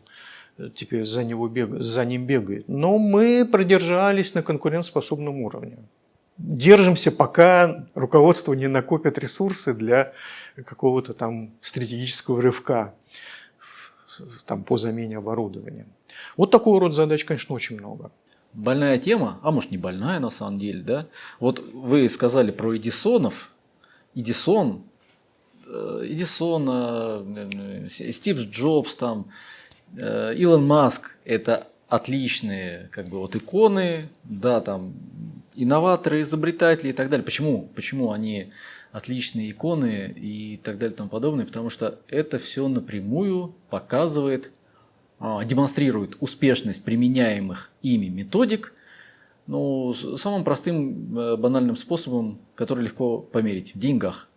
теперь 0.74 1.04
за, 1.04 1.24
него 1.24 1.48
бег, 1.48 1.70
за 1.74 2.04
ним 2.04 2.26
бегает. 2.26 2.68
Но 2.68 2.98
мы 2.98 3.46
продержались 3.50 4.34
на 4.34 4.42
конкурентоспособном 4.42 5.42
уровне. 5.42 5.78
Держимся, 6.38 7.10
пока 7.10 7.86
руководство 7.94 8.52
не 8.52 8.66
накопит 8.66 9.18
ресурсы 9.18 9.72
для 9.74 10.12
какого-то 10.64 11.14
там 11.14 11.50
стратегического 11.60 12.42
рывка 12.42 12.94
там, 14.44 14.62
по 14.62 14.76
замене 14.76 15.18
оборудования. 15.18 15.86
Вот 16.36 16.50
такого 16.50 16.80
рода 16.80 16.94
задач, 16.94 17.24
конечно, 17.24 17.54
очень 17.54 17.78
много. 17.78 18.10
Больная 18.56 18.96
тема, 18.98 19.38
а 19.42 19.50
может 19.50 19.70
не 19.70 19.76
больная 19.76 20.18
на 20.18 20.30
самом 20.30 20.58
деле, 20.58 20.80
да? 20.80 21.06
Вот 21.40 21.62
вы 21.74 22.08
сказали 22.08 22.50
про 22.50 22.74
Эдисонов. 22.74 23.50
Эдисон, 24.14 24.82
э, 25.66 26.04
Эдисона, 26.06 27.22
э, 27.52 27.86
Стив 27.88 28.38
Джобс, 28.38 28.96
там, 28.96 29.26
э, 29.98 30.34
Илон 30.36 30.66
Маск– 30.66 31.18
это 31.26 31.68
отличные 31.88 32.88
как 32.92 33.10
бы 33.10 33.18
вот 33.18 33.36
иконы, 33.36 34.08
да, 34.24 34.62
там 34.62 34.94
инноваторы, 35.54 36.22
изобретатели 36.22 36.88
и 36.88 36.92
так 36.94 37.10
далее. 37.10 37.26
Почему? 37.26 37.68
Почему 37.74 38.10
они 38.10 38.52
отличные 38.90 39.50
иконы 39.50 40.14
и 40.16 40.56
так 40.56 40.78
далее 40.78 40.94
и 40.94 40.96
тому 40.96 41.10
подобное? 41.10 41.44
Потому 41.44 41.68
что 41.68 41.98
это 42.08 42.38
все 42.38 42.66
напрямую 42.68 43.54
показывает, 43.68 44.50
демонстрирует 45.20 46.16
успешность 46.20 46.84
применяемых 46.84 47.70
ими 47.82 48.06
методик, 48.06 48.74
ну, 49.46 49.92
самым 49.92 50.44
простым 50.44 51.16
э, 51.16 51.36
банальным 51.36 51.76
способом, 51.76 52.40
который 52.54 52.84
легко 52.84 53.18
померить 53.18 53.74
в 53.74 53.78
деньгах. 53.78 54.28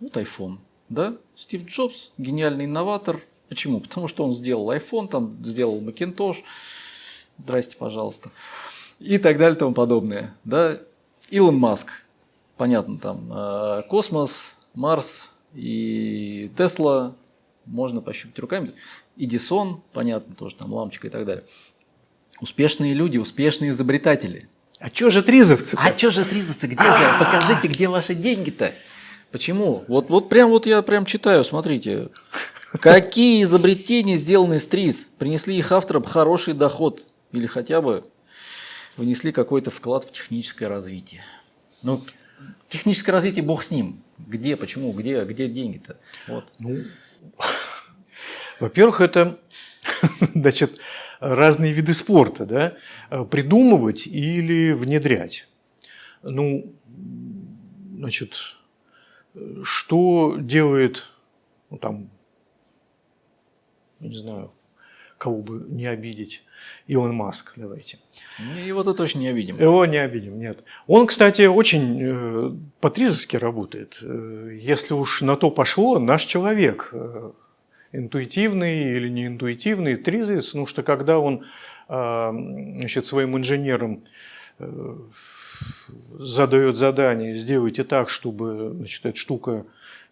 Вот 0.00 0.16
iPhone, 0.16 0.58
да? 0.88 1.14
Стив 1.34 1.64
Джобс, 1.66 2.10
гениальный 2.18 2.64
инноватор. 2.64 3.22
Почему? 3.48 3.80
Потому 3.80 4.08
что 4.08 4.24
он 4.24 4.32
сделал 4.32 4.70
iPhone, 4.72 5.08
там 5.08 5.42
сделал 5.44 5.80
Macintosh, 5.80 6.38
здрасте, 7.38 7.76
пожалуйста, 7.76 8.30
и 8.98 9.18
так 9.18 9.38
далее 9.38 9.54
и 9.54 9.58
тому 9.58 9.72
подобное. 9.72 10.34
Да? 10.44 10.80
Илон 11.30 11.56
Маск, 11.56 12.02
понятно, 12.56 12.98
там 12.98 13.32
э, 13.32 13.82
космос, 13.88 14.56
Марс 14.74 15.32
и 15.54 16.50
Тесла, 16.56 17.14
можно 17.66 18.00
пощупать 18.00 18.38
руками. 18.40 18.72
Эдисон, 19.16 19.82
понятно, 19.92 20.34
тоже 20.34 20.56
там 20.56 20.72
лампочка 20.72 21.08
и 21.08 21.10
так 21.10 21.24
далее. 21.24 21.44
Успешные 22.40 22.92
люди, 22.92 23.18
успешные 23.18 23.70
изобретатели. 23.70 24.48
А 24.78 24.88
что 24.88 25.08
же 25.08 25.22
тризовцы? 25.22 25.76
А 25.80 25.96
что 25.96 26.10
же 26.10 26.24
тризовцы? 26.24 26.66
Где 26.66 26.82
же? 26.82 27.18
Покажите, 27.18 27.68
где 27.68 27.88
ваши 27.88 28.14
деньги-то? 28.14 28.74
Почему? 29.32 29.84
Вот, 29.88 30.10
вот 30.10 30.28
прям 30.28 30.50
вот 30.50 30.66
я 30.66 30.82
прям 30.82 31.06
читаю, 31.06 31.44
смотрите. 31.44 32.10
Какие 32.80 33.42
изобретения 33.42 34.18
сделаны 34.18 34.56
из 34.56 34.68
ТРИЗ? 34.68 35.10
Принесли 35.18 35.56
их 35.56 35.72
авторам 35.72 36.04
хороший 36.04 36.52
доход 36.52 37.02
или 37.32 37.46
хотя 37.46 37.80
бы 37.80 38.04
внесли 38.96 39.32
какой-то 39.32 39.70
вклад 39.70 40.04
в 40.04 40.12
техническое 40.12 40.68
развитие. 40.68 41.22
Ну, 41.82 42.04
техническое 42.68 43.12
развитие 43.12 43.44
бог 43.44 43.62
с 43.62 43.70
ним. 43.70 44.02
Где, 44.18 44.56
почему, 44.56 44.92
где, 44.92 45.24
где 45.24 45.48
деньги-то? 45.48 45.96
Вот. 46.28 46.52
Ну, 46.58 46.84
во-первых, 48.60 49.00
это 49.00 49.38
значит, 50.34 50.78
разные 51.20 51.72
виды 51.72 51.94
спорта, 51.94 52.44
да, 52.46 53.24
придумывать 53.26 54.06
или 54.06 54.72
внедрять. 54.72 55.48
Ну, 56.22 56.74
значит, 57.96 58.56
что 59.62 60.36
делает, 60.38 61.10
ну, 61.70 61.78
там, 61.78 62.10
не 64.00 64.16
знаю, 64.16 64.52
кого 65.18 65.40
бы 65.42 65.66
не 65.68 65.86
обидеть, 65.86 66.42
Илон 66.86 67.14
Маск, 67.14 67.52
давайте. 67.56 67.98
Его-то 68.64 68.92
точно 68.92 69.20
не 69.20 69.28
обидим. 69.28 69.58
Его 69.58 69.84
не 69.86 69.98
обидим, 69.98 70.38
нет. 70.38 70.64
Он, 70.86 71.06
кстати, 71.06 71.46
очень 71.46 71.98
э, 72.02 72.52
по-тризовски 72.80 73.36
работает. 73.36 73.98
Э, 74.02 74.56
если 74.60 74.94
уж 74.94 75.22
на 75.22 75.36
то 75.36 75.50
пошло, 75.50 75.98
наш 75.98 76.24
человек, 76.24 76.90
э, 76.92 77.32
интуитивный 77.96 78.96
или 78.96 79.08
не 79.08 79.26
интуитивный, 79.26 79.96
тризис, 79.96 80.48
потому 80.48 80.66
что 80.66 80.82
когда 80.82 81.18
он 81.18 81.44
э, 81.88 82.30
значит, 82.78 83.06
своим 83.06 83.36
инженерам 83.36 84.02
э, 84.58 84.96
задает 86.18 86.76
задание, 86.76 87.34
сделайте 87.34 87.84
так, 87.84 88.08
чтобы 88.08 88.72
значит, 88.76 89.06
эта 89.06 89.18
штука 89.18 89.64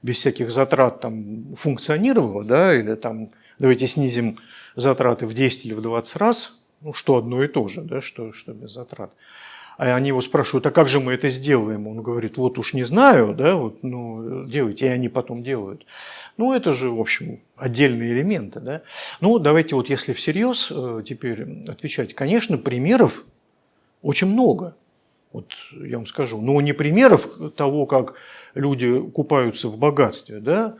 без 0.02 0.16
всяких 0.16 0.50
затрат 0.50 1.00
там 1.00 1.54
функционировала, 1.54 2.44
да, 2.44 2.74
или 2.74 2.94
там 2.94 3.30
давайте 3.58 3.86
снизим 3.86 4.38
затраты 4.76 5.26
в 5.26 5.34
10 5.34 5.66
или 5.66 5.74
в 5.74 5.82
20 5.82 6.16
раз, 6.16 6.60
ну, 6.80 6.92
что 6.92 7.16
одно 7.16 7.42
и 7.42 7.48
то 7.48 7.66
же, 7.68 7.82
да, 7.82 8.00
что, 8.00 8.32
что 8.32 8.52
без 8.52 8.72
затрат. 8.72 9.12
А 9.76 9.94
они 9.94 10.08
его 10.08 10.20
спрашивают, 10.20 10.66
а 10.66 10.70
как 10.70 10.88
же 10.88 11.00
мы 11.00 11.12
это 11.12 11.28
сделаем? 11.28 11.88
Он 11.88 12.00
говорит, 12.02 12.36
вот 12.36 12.58
уж 12.58 12.74
не 12.74 12.84
знаю, 12.84 13.34
да, 13.34 13.56
вот, 13.56 13.82
ну, 13.82 14.44
делайте, 14.46 14.86
и 14.86 14.88
они 14.88 15.08
потом 15.08 15.42
делают. 15.42 15.84
Ну, 16.36 16.52
это 16.52 16.72
же, 16.72 16.90
в 16.90 17.00
общем, 17.00 17.40
отдельные 17.56 18.12
элементы, 18.12 18.60
да. 18.60 18.82
Ну, 19.20 19.38
давайте 19.38 19.74
вот 19.74 19.88
если 19.88 20.12
всерьез 20.12 20.68
э, 20.70 21.02
теперь 21.06 21.62
отвечать. 21.68 22.14
Конечно, 22.14 22.56
примеров 22.56 23.24
очень 24.02 24.28
много. 24.28 24.76
Вот 25.32 25.50
я 25.72 25.96
вам 25.96 26.06
скажу, 26.06 26.40
но 26.40 26.60
не 26.60 26.72
примеров 26.72 27.28
того, 27.56 27.86
как 27.86 28.14
люди 28.54 29.00
купаются 29.10 29.68
в 29.68 29.78
богатстве, 29.78 30.38
да, 30.38 30.76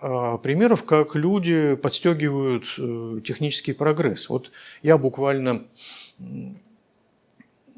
а 0.00 0.36
примеров, 0.36 0.84
как 0.84 1.14
люди 1.14 1.74
подстегивают 1.74 2.64
э, 2.76 3.20
технический 3.24 3.72
прогресс. 3.72 4.28
Вот 4.28 4.50
я 4.82 4.98
буквально 4.98 5.64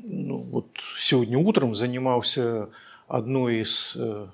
ну, 0.08 0.38
вот 0.38 0.68
сегодня 0.98 1.38
утром 1.38 1.74
занимался 1.74 2.68
одной 3.06 3.62
из, 3.62 3.92
э, 3.96 4.26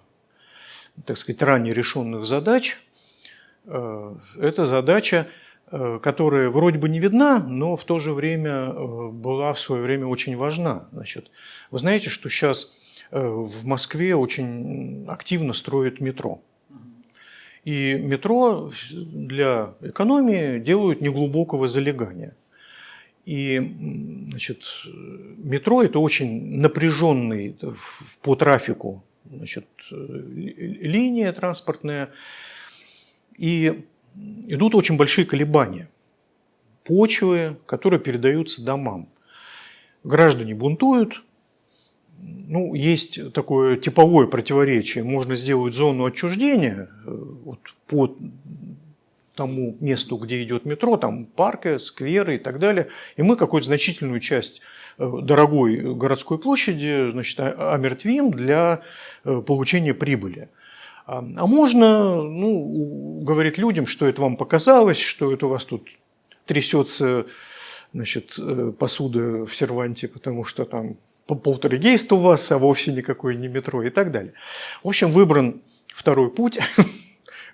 так 1.04 1.16
сказать, 1.16 1.42
ранее 1.42 1.74
решенных 1.74 2.24
задач. 2.24 2.78
Э, 3.66 4.14
это 4.38 4.66
задача, 4.66 5.26
которая 6.02 6.50
вроде 6.50 6.78
бы 6.78 6.88
не 6.88 7.00
видна, 7.00 7.40
но 7.40 7.74
в 7.74 7.84
то 7.84 7.98
же 7.98 8.12
время 8.12 8.68
была 9.10 9.52
в 9.52 9.58
свое 9.58 9.82
время 9.82 10.06
очень 10.06 10.36
важна. 10.36 10.86
Значит, 10.92 11.30
вы 11.72 11.80
знаете, 11.80 12.10
что 12.10 12.28
сейчас 12.28 12.76
в 13.10 13.66
Москве 13.66 14.14
очень 14.14 15.04
активно 15.08 15.52
строят 15.52 16.00
метро. 16.00 16.42
И 17.64 17.94
метро 17.94 18.70
для 18.92 19.74
экономии 19.80 20.58
делают 20.58 21.00
неглубокого 21.00 21.66
залегания. 21.66 22.36
И 23.24 23.58
значит, 24.30 24.62
метро– 25.38 25.82
это 25.84 25.98
очень 25.98 26.58
напряженный 26.58 27.56
по 28.22 28.36
трафику 28.36 29.02
значит, 29.24 29.66
линия 29.90 31.32
транспортная. 31.32 32.10
И 33.38 33.84
идут 34.46 34.74
очень 34.74 34.96
большие 34.96 35.24
колебания 35.24 35.88
почвы, 36.84 37.56
которые 37.66 37.98
передаются 37.98 38.62
домам. 38.62 39.08
Граждане 40.04 40.54
бунтуют, 40.54 41.24
ну, 42.18 42.74
есть 42.74 43.32
такое 43.32 43.76
типовое 43.76 44.26
противоречие. 44.26 45.02
Можно 45.02 45.34
сделать 45.34 45.74
зону 45.74 46.04
отчуждения 46.04 46.88
э, 47.06 47.10
вот, 47.44 47.60
по 47.86 48.14
тому 49.34 49.76
месту, 49.80 50.16
где 50.16 50.42
идет 50.42 50.64
метро, 50.64 50.96
там 50.96 51.26
парки, 51.26 51.78
скверы 51.78 52.36
и 52.36 52.38
так 52.38 52.58
далее, 52.58 52.88
и 53.16 53.22
мы 53.22 53.36
какую-то 53.36 53.66
значительную 53.66 54.20
часть 54.20 54.60
э, 54.98 55.10
дорогой 55.22 55.94
городской 55.94 56.38
площади 56.38 57.10
значит, 57.10 57.40
омертвим 57.40 58.30
для 58.30 58.82
э, 59.24 59.42
получения 59.46 59.94
прибыли. 59.94 60.48
А, 61.06 61.18
а 61.18 61.46
можно 61.46 62.22
ну, 62.22 63.20
говорить 63.22 63.58
людям, 63.58 63.86
что 63.86 64.06
это 64.06 64.22
вам 64.22 64.36
показалось, 64.36 65.00
что 65.00 65.32
это 65.32 65.46
у 65.46 65.50
вас 65.50 65.64
тут 65.64 65.88
трясется 66.46 67.26
значит, 67.92 68.38
посуда 68.78 69.46
в 69.46 69.54
серванте, 69.54 70.08
потому 70.08 70.44
что 70.44 70.64
там 70.64 70.96
полтергейст 71.26 72.12
у 72.12 72.16
вас, 72.16 72.50
а 72.52 72.58
вовсе 72.58 72.92
никакой 72.92 73.36
не 73.36 73.48
метро 73.48 73.82
и 73.82 73.90
так 73.90 74.10
далее. 74.10 74.34
В 74.82 74.88
общем, 74.88 75.10
выбран 75.10 75.62
второй 75.88 76.30
путь. 76.30 76.58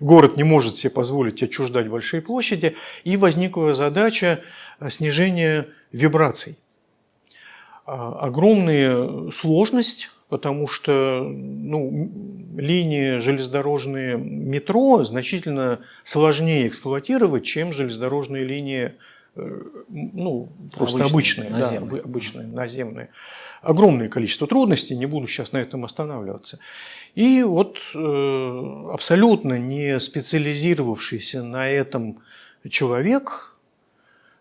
Город 0.00 0.36
не 0.36 0.44
может 0.44 0.76
себе 0.76 0.90
позволить 0.90 1.42
отчуждать 1.42 1.88
большие 1.88 2.22
площади, 2.22 2.76
и 3.04 3.16
возникла 3.16 3.74
задача 3.74 4.40
снижения 4.88 5.68
вибраций. 5.92 6.58
А, 7.84 8.18
огромная 8.20 9.30
сложность, 9.30 10.10
потому 10.28 10.66
что 10.68 11.22
ну, 11.22 12.10
линии 12.56 13.18
железнодорожные 13.18 14.16
метро 14.16 15.04
значительно 15.04 15.80
сложнее 16.02 16.66
эксплуатировать, 16.66 17.44
чем 17.44 17.72
железнодорожные 17.72 18.44
линии 18.44 18.92
Э, 19.36 19.62
ну, 19.88 20.48
просто 20.76 21.04
обычные, 21.04 21.48
обычные, 21.48 21.50
наземные. 21.50 22.02
Да, 22.02 22.08
обычные 22.08 22.46
наземные. 22.46 23.08
Огромное 23.62 24.08
количество 24.08 24.46
трудностей, 24.46 24.96
не 24.96 25.06
буду 25.06 25.26
сейчас 25.26 25.52
на 25.52 25.58
этом 25.58 25.84
останавливаться. 25.84 26.58
И 27.14 27.42
вот 27.42 27.78
э, 27.94 28.90
абсолютно 28.92 29.58
не 29.58 29.98
специализировавшийся 29.98 31.42
на 31.42 31.68
этом 31.68 32.20
человек, 32.68 33.56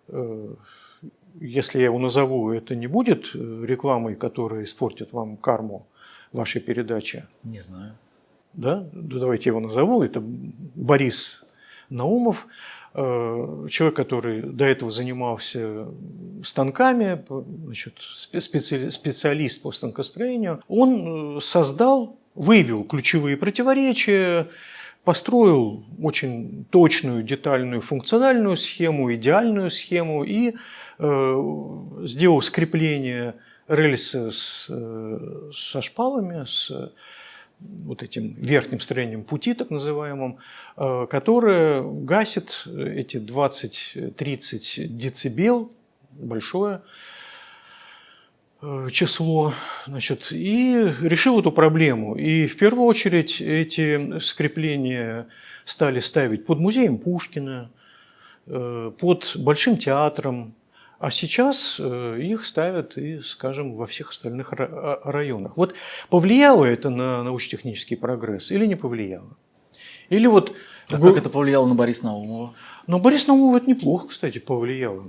э, 0.07 0.53
если 1.39 1.79
я 1.79 1.85
его 1.85 1.99
назову, 1.99 2.51
это 2.51 2.75
не 2.75 2.87
будет 2.87 3.33
рекламой, 3.33 4.15
которая 4.15 4.63
испортит 4.63 5.13
вам 5.13 5.37
карму 5.37 5.87
вашей 6.31 6.61
передачи? 6.61 7.25
Не 7.43 7.59
знаю. 7.59 7.93
Да? 8.53 8.87
Давайте 8.91 9.49
я 9.49 9.51
его 9.51 9.59
назову. 9.59 10.03
Это 10.03 10.21
Борис 10.21 11.45
Наумов. 11.89 12.47
э, 12.93 13.67
человек, 13.69 13.95
который 13.95 14.41
до 14.41 14.65
этого 14.65 14.91
занимался 14.91 15.87
станками, 16.43 17.23
значит, 17.65 17.95
специалист 18.01 19.61
по 19.61 19.71
станкостроению, 19.71 20.63
он 20.67 21.37
э, 21.37 21.41
создал, 21.41 22.18
выявил 22.39 22.85
ключевые 22.85 23.35
противоречия, 23.35 24.47
построил 25.03 25.83
очень 26.01 26.65
точную, 26.71 27.21
детальную 27.21 27.81
функциональную 27.81 28.55
схему, 28.55 29.13
идеальную 29.13 29.69
схему 29.69 30.23
и 30.23 30.55
э, 30.99 31.43
сделал 32.03 32.41
скрепление 32.41 33.35
рельса 33.67 34.31
с, 34.31 34.67
э, 34.69 35.51
со 35.53 35.81
шпалами, 35.81 36.45
с 36.45 36.71
вот 37.59 38.03
этим 38.03 38.35
верхним 38.35 38.79
строением 38.79 39.25
пути, 39.25 39.53
так 39.53 39.69
называемым, 39.69 40.37
э, 40.77 41.07
которое 41.09 41.81
гасит 41.81 42.65
эти 42.65 43.17
20-30 43.17 44.87
децибел, 44.87 45.73
большое 46.11 46.75
э, 46.75 46.79
число, 48.91 49.53
значит, 49.87 50.31
и 50.31 50.93
решил 51.01 51.39
эту 51.39 51.51
проблему. 51.51 52.15
И 52.15 52.45
в 52.47 52.57
первую 52.57 52.85
очередь 52.85 53.39
эти 53.39 54.19
скрепления 54.19 55.27
стали 55.63 55.99
ставить 55.99 56.45
под 56.45 56.59
музеем 56.59 56.97
Пушкина, 56.97 57.71
э, 58.47 58.91
под 58.99 59.31
Большим 59.35 59.77
театром, 59.77 60.55
а 60.99 61.11
сейчас 61.11 61.77
э, 61.79 62.19
их 62.21 62.45
ставят 62.45 62.97
и, 62.97 63.21
скажем, 63.21 63.75
во 63.75 63.85
всех 63.85 64.09
остальных 64.09 64.51
а, 64.51 64.99
районах. 65.05 65.55
Вот 65.55 65.73
повлияло 66.09 66.65
это 66.65 66.89
на 66.89 67.23
научно-технический 67.23 67.95
прогресс 67.95 68.51
или 68.51 68.65
не 68.65 68.75
повлияло? 68.75 69.37
Или 70.09 70.27
вот... 70.27 70.55
А 70.91 70.97
как 70.99 71.15
это 71.15 71.29
повлияло 71.29 71.67
на 71.67 71.75
Бориса 71.75 72.05
Наумова? 72.05 72.53
Но 72.87 72.99
Борис 72.99 73.27
Наумов 73.27 73.61
это 73.61 73.69
неплохо, 73.69 74.07
кстати, 74.07 74.39
повлияло. 74.39 75.07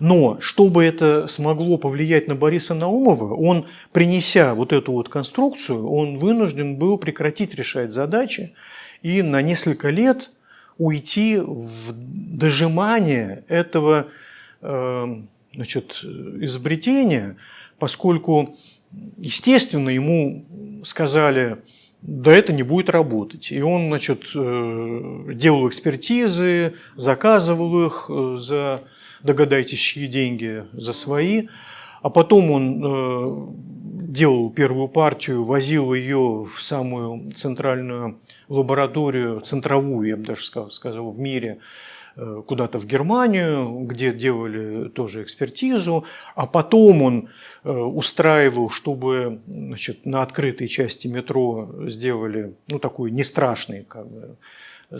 Но 0.00 0.38
чтобы 0.40 0.84
это 0.84 1.28
смогло 1.28 1.78
повлиять 1.78 2.28
на 2.28 2.34
Бориса 2.34 2.74
Наумова, 2.74 3.34
он, 3.34 3.66
принеся 3.92 4.54
вот 4.54 4.72
эту 4.72 4.92
вот 4.92 5.08
конструкцию, 5.08 5.88
он 5.88 6.18
вынужден 6.18 6.76
был 6.76 6.98
прекратить 6.98 7.54
решать 7.54 7.92
задачи 7.92 8.54
и 9.02 9.22
на 9.22 9.42
несколько 9.42 9.90
лет 9.90 10.30
уйти 10.78 11.38
в 11.38 11.92
дожимание 11.92 13.44
этого 13.48 14.08
Эм, 14.64 15.28
значит, 15.52 16.02
изобретение, 16.02 17.36
поскольку, 17.78 18.56
естественно, 19.18 19.90
ему 19.90 20.46
сказали, 20.84 21.58
да 22.00 22.32
это 22.32 22.54
не 22.54 22.62
будет 22.62 22.88
работать. 22.88 23.52
И 23.52 23.60
он, 23.60 23.88
значит, 23.88 24.22
э, 24.34 25.32
делал 25.34 25.68
экспертизы, 25.68 26.74
заказывал 26.96 27.86
их 27.86 28.06
э, 28.08 28.36
за, 28.40 28.80
догадайтесь, 29.24 29.80
чьи 29.80 30.06
деньги, 30.06 30.64
за 30.72 30.92
свои. 30.92 31.48
А 32.02 32.10
потом 32.10 32.50
он 32.50 32.84
э, 32.84 33.46
делал 34.12 34.50
первую 34.50 34.88
партию, 34.88 35.42
возил 35.42 35.92
ее 35.92 36.44
в 36.44 36.62
самую 36.62 37.32
центральную 37.32 38.20
лабораторию, 38.48 39.40
центровую, 39.40 40.08
я 40.08 40.16
бы 40.16 40.22
даже 40.22 40.44
сказал, 40.44 40.70
сказал 40.70 41.10
в 41.10 41.18
мире, 41.18 41.58
Э, 42.16 42.42
куда-то 42.46 42.78
в 42.78 42.86
Германию, 42.86 43.80
где 43.86 44.12
делали 44.12 44.88
тоже 44.88 45.24
экспертизу, 45.24 46.04
а 46.36 46.46
потом 46.46 47.02
он 47.02 47.28
э, 47.64 47.70
устраивал, 47.72 48.70
чтобы 48.70 49.40
значит, 49.48 50.06
на 50.06 50.22
открытой 50.22 50.68
части 50.68 51.08
метро 51.08 51.74
сделали 51.88 52.54
ну, 52.68 52.78
такой 52.78 53.10
не 53.10 53.24
страшный, 53.24 53.82
как 53.82 54.08
бы, 54.08 54.36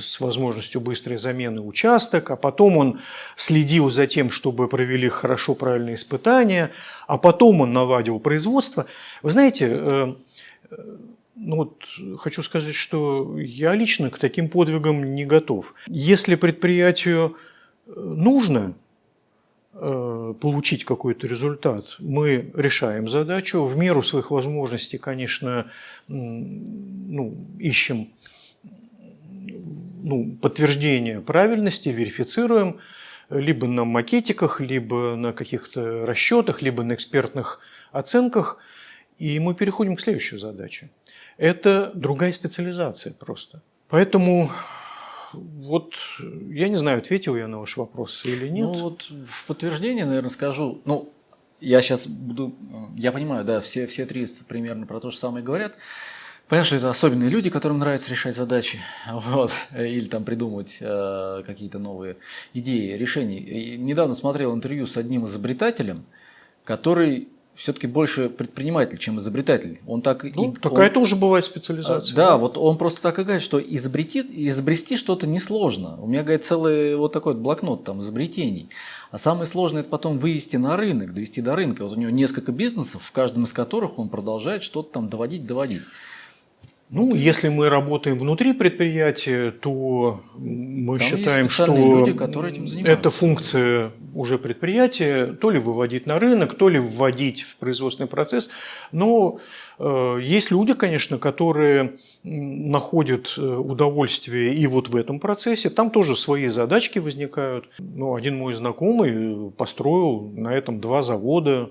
с 0.00 0.20
возможностью 0.20 0.80
быстрой 0.80 1.16
замены 1.16 1.60
участок, 1.60 2.30
а 2.30 2.36
потом 2.36 2.76
он 2.76 3.00
следил 3.36 3.90
за 3.90 4.06
тем, 4.06 4.30
чтобы 4.30 4.68
провели 4.68 5.08
хорошо 5.08 5.54
правильные 5.54 5.96
испытания, 5.96 6.70
а 7.06 7.18
потом 7.18 7.60
он 7.60 7.72
наладил 7.72 8.20
производство. 8.20 8.86
Вы 9.22 9.30
знаете, 9.30 9.68
э, 9.70 10.14
ну 11.36 11.56
вот 11.56 11.84
хочу 12.18 12.42
сказать, 12.42 12.74
что 12.74 13.38
я 13.38 13.74
лично 13.74 14.10
к 14.10 14.18
таким 14.18 14.48
подвигам 14.48 15.14
не 15.14 15.24
готов. 15.24 15.74
Если 15.86 16.36
предприятию 16.36 17.36
э, 17.86 17.92
нужно 17.96 18.74
э, 19.72 20.34
получить 20.40 20.84
какой-то 20.84 21.26
результат, 21.26 21.96
мы 21.98 22.50
решаем 22.54 23.08
задачу. 23.08 23.64
В 23.64 23.76
меру 23.76 24.02
своих 24.02 24.30
возможностей, 24.30 24.98
конечно, 24.98 25.70
ну, 26.08 27.36
ищем 27.58 28.08
ну, 30.04 30.36
подтверждение 30.40 31.20
правильности, 31.20 31.88
верифицируем 31.88 32.78
либо 33.30 33.66
на 33.66 33.84
макетиках, 33.84 34.60
либо 34.60 35.16
на 35.16 35.32
каких-то 35.32 36.06
расчетах, 36.06 36.62
либо 36.62 36.84
на 36.84 36.94
экспертных 36.94 37.60
оценках, 37.90 38.58
и 39.18 39.38
мы 39.40 39.54
переходим 39.54 39.96
к 39.96 40.00
следующей 40.00 40.38
задаче 40.38 40.90
это 41.36 41.90
другая 41.94 42.32
специализация 42.32 43.14
просто. 43.14 43.62
Поэтому 43.88 44.50
вот 45.32 45.94
я 46.50 46.68
не 46.68 46.76
знаю, 46.76 46.98
ответил 46.98 47.36
я 47.36 47.48
на 47.48 47.58
ваш 47.58 47.76
вопрос 47.76 48.24
или 48.24 48.48
нет. 48.48 48.66
Ну 48.66 48.74
вот 48.74 49.02
в 49.02 49.46
подтверждение, 49.46 50.04
наверное, 50.04 50.30
скажу. 50.30 50.80
Ну, 50.84 51.12
я 51.60 51.82
сейчас 51.82 52.06
буду, 52.06 52.54
я 52.96 53.10
понимаю, 53.12 53.44
да, 53.44 53.60
все, 53.60 53.86
все 53.86 54.04
три 54.06 54.26
примерно 54.48 54.86
про 54.86 55.00
то 55.00 55.10
же 55.10 55.18
самое 55.18 55.44
говорят. 55.44 55.76
Понятно, 56.48 56.66
что 56.66 56.76
это 56.76 56.90
особенные 56.90 57.30
люди, 57.30 57.48
которым 57.48 57.78
нравится 57.78 58.10
решать 58.10 58.36
задачи, 58.36 58.78
вот, 59.10 59.50
или 59.76 60.06
там 60.06 60.24
придумывать 60.24 60.76
э, 60.80 61.42
какие-то 61.46 61.78
новые 61.78 62.16
идеи, 62.52 62.96
решения. 62.96 63.38
И 63.38 63.78
недавно 63.78 64.14
смотрел 64.14 64.54
интервью 64.54 64.86
с 64.86 64.96
одним 64.96 65.26
изобретателем, 65.26 66.04
который 66.64 67.28
все-таки 67.54 67.86
больше 67.86 68.28
предприниматель, 68.28 68.98
чем 68.98 69.18
изобретатель. 69.18 69.78
Он 69.86 70.02
так 70.02 70.24
ну, 70.24 70.50
и, 70.50 70.54
такая 70.54 70.88
он, 70.88 70.94
тоже 70.94 71.16
бывает 71.16 71.44
специализация. 71.44 72.12
А, 72.12 72.16
да, 72.16 72.30
да, 72.30 72.36
вот 72.36 72.58
он 72.58 72.76
просто 72.76 73.00
так 73.00 73.18
и 73.18 73.22
говорит, 73.22 73.42
что 73.42 73.60
изобрети, 73.60 74.24
изобрести 74.48 74.96
что-то 74.96 75.26
несложно. 75.26 75.96
У 76.00 76.06
меня, 76.06 76.22
говорит, 76.22 76.44
целый 76.44 76.96
вот 76.96 77.12
такой 77.12 77.34
вот 77.34 77.42
блокнот 77.42 77.84
там 77.84 78.00
изобретений. 78.00 78.68
А 79.10 79.18
самое 79.18 79.46
сложное 79.46 79.82
это 79.82 79.90
потом 79.90 80.18
вывести 80.18 80.56
на 80.56 80.76
рынок, 80.76 81.14
довести 81.14 81.40
до 81.40 81.54
рынка. 81.54 81.84
Вот 81.84 81.96
у 81.96 82.00
него 82.00 82.10
несколько 82.10 82.50
бизнесов, 82.50 83.02
в 83.02 83.12
каждом 83.12 83.44
из 83.44 83.52
которых 83.52 83.98
он 83.98 84.08
продолжает 84.08 84.62
что-то 84.62 84.92
там 84.92 85.08
доводить, 85.08 85.46
доводить. 85.46 85.82
Ну, 86.94 87.12
если 87.16 87.48
мы 87.48 87.68
работаем 87.68 88.20
внутри 88.20 88.52
предприятия, 88.52 89.50
то 89.50 90.20
мы 90.36 90.98
Там 90.98 91.08
считаем, 91.08 91.50
что 91.50 91.74
люди, 91.74 92.86
эта 92.86 93.10
функция 93.10 93.90
уже 94.14 94.38
предприятия, 94.38 95.32
то 95.32 95.50
ли 95.50 95.58
выводить 95.58 96.06
на 96.06 96.20
рынок, 96.20 96.54
то 96.56 96.68
ли 96.68 96.78
вводить 96.78 97.42
в 97.42 97.56
производственный 97.56 98.06
процесс. 98.06 98.48
Но 98.92 99.40
э, 99.80 100.20
есть 100.22 100.52
люди, 100.52 100.72
конечно, 100.74 101.18
которые 101.18 101.94
находят 102.22 103.34
э, 103.38 103.42
удовольствие 103.42 104.54
и 104.54 104.64
вот 104.68 104.88
в 104.88 104.94
этом 104.94 105.18
процессе. 105.18 105.70
Там 105.70 105.90
тоже 105.90 106.14
свои 106.14 106.46
задачки 106.46 107.00
возникают. 107.00 107.68
Ну, 107.80 108.14
один 108.14 108.38
мой 108.38 108.54
знакомый 108.54 109.50
построил 109.50 110.30
на 110.36 110.54
этом 110.54 110.80
два 110.80 111.02
завода. 111.02 111.70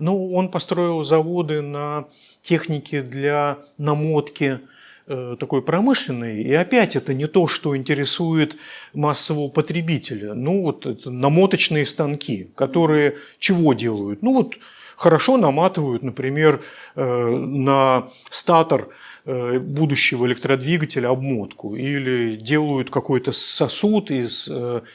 Ну, 0.00 0.32
он 0.32 0.48
построил 0.48 1.04
заводы 1.04 1.62
на 1.62 2.06
техники 2.44 3.00
для 3.00 3.58
намотки 3.78 4.60
э, 5.06 5.36
такой 5.40 5.62
промышленной. 5.62 6.42
И 6.42 6.52
опять 6.52 6.94
это 6.94 7.14
не 7.14 7.26
то, 7.26 7.48
что 7.48 7.76
интересует 7.76 8.56
массового 8.92 9.48
потребителя. 9.48 10.34
Ну 10.34 10.62
вот 10.62 10.86
это 10.86 11.10
намоточные 11.10 11.86
станки, 11.86 12.50
которые 12.54 13.16
чего 13.38 13.72
делают? 13.72 14.22
Ну 14.22 14.34
вот 14.34 14.56
хорошо 14.94 15.38
наматывают, 15.38 16.04
например, 16.04 16.62
э, 16.94 17.02
на 17.02 18.08
статор 18.30 18.88
Э, 19.26 19.58
будущего 19.58 20.26
электродвигателя 20.26 21.08
обмотку 21.08 21.74
или 21.76 22.36
делают 22.36 22.90
какой-то 22.90 23.32
сосуд 23.32 24.10
из 24.10 24.50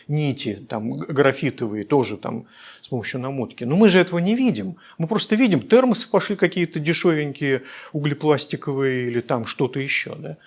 нити, 0.07 0.63
там 0.69 0.99
графитовые, 0.99 1.83
тоже 1.83 2.15
там 2.15 2.45
с 2.89 2.91
помощью 2.91 3.19
намотки. 3.19 3.65
Но 3.65 3.75
мы 3.75 3.87
же 3.87 3.99
этого 3.99 4.17
не 4.17 4.33
видим. 4.33 4.77
Мы 4.97 5.07
просто 5.07 5.35
видим, 5.35 5.61
термосы 5.61 6.09
пошли 6.09 6.35
какие-то 6.35 6.79
дешевенькие, 6.79 7.61
углепластиковые 7.93 9.07
или 9.09 9.21
там 9.21 9.45
что-то 9.45 9.79
еще. 9.79 10.15
Да? 10.15 10.37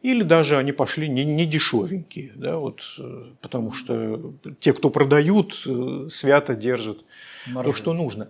Или 0.00 0.22
даже 0.22 0.56
они 0.56 0.72
пошли 0.72 1.06
не, 1.06 1.22
не 1.24 1.44
дешевенькие, 1.44 2.32
да, 2.34 2.56
вот, 2.56 2.80
э, 2.98 3.24
потому 3.42 3.72
что 3.72 4.32
те, 4.58 4.72
кто 4.72 4.88
продают, 4.88 5.68
свято 6.10 6.54
держат 6.54 7.04
Маржи. 7.46 7.70
то, 7.70 7.76
что 7.76 7.92
нужно. 7.92 8.28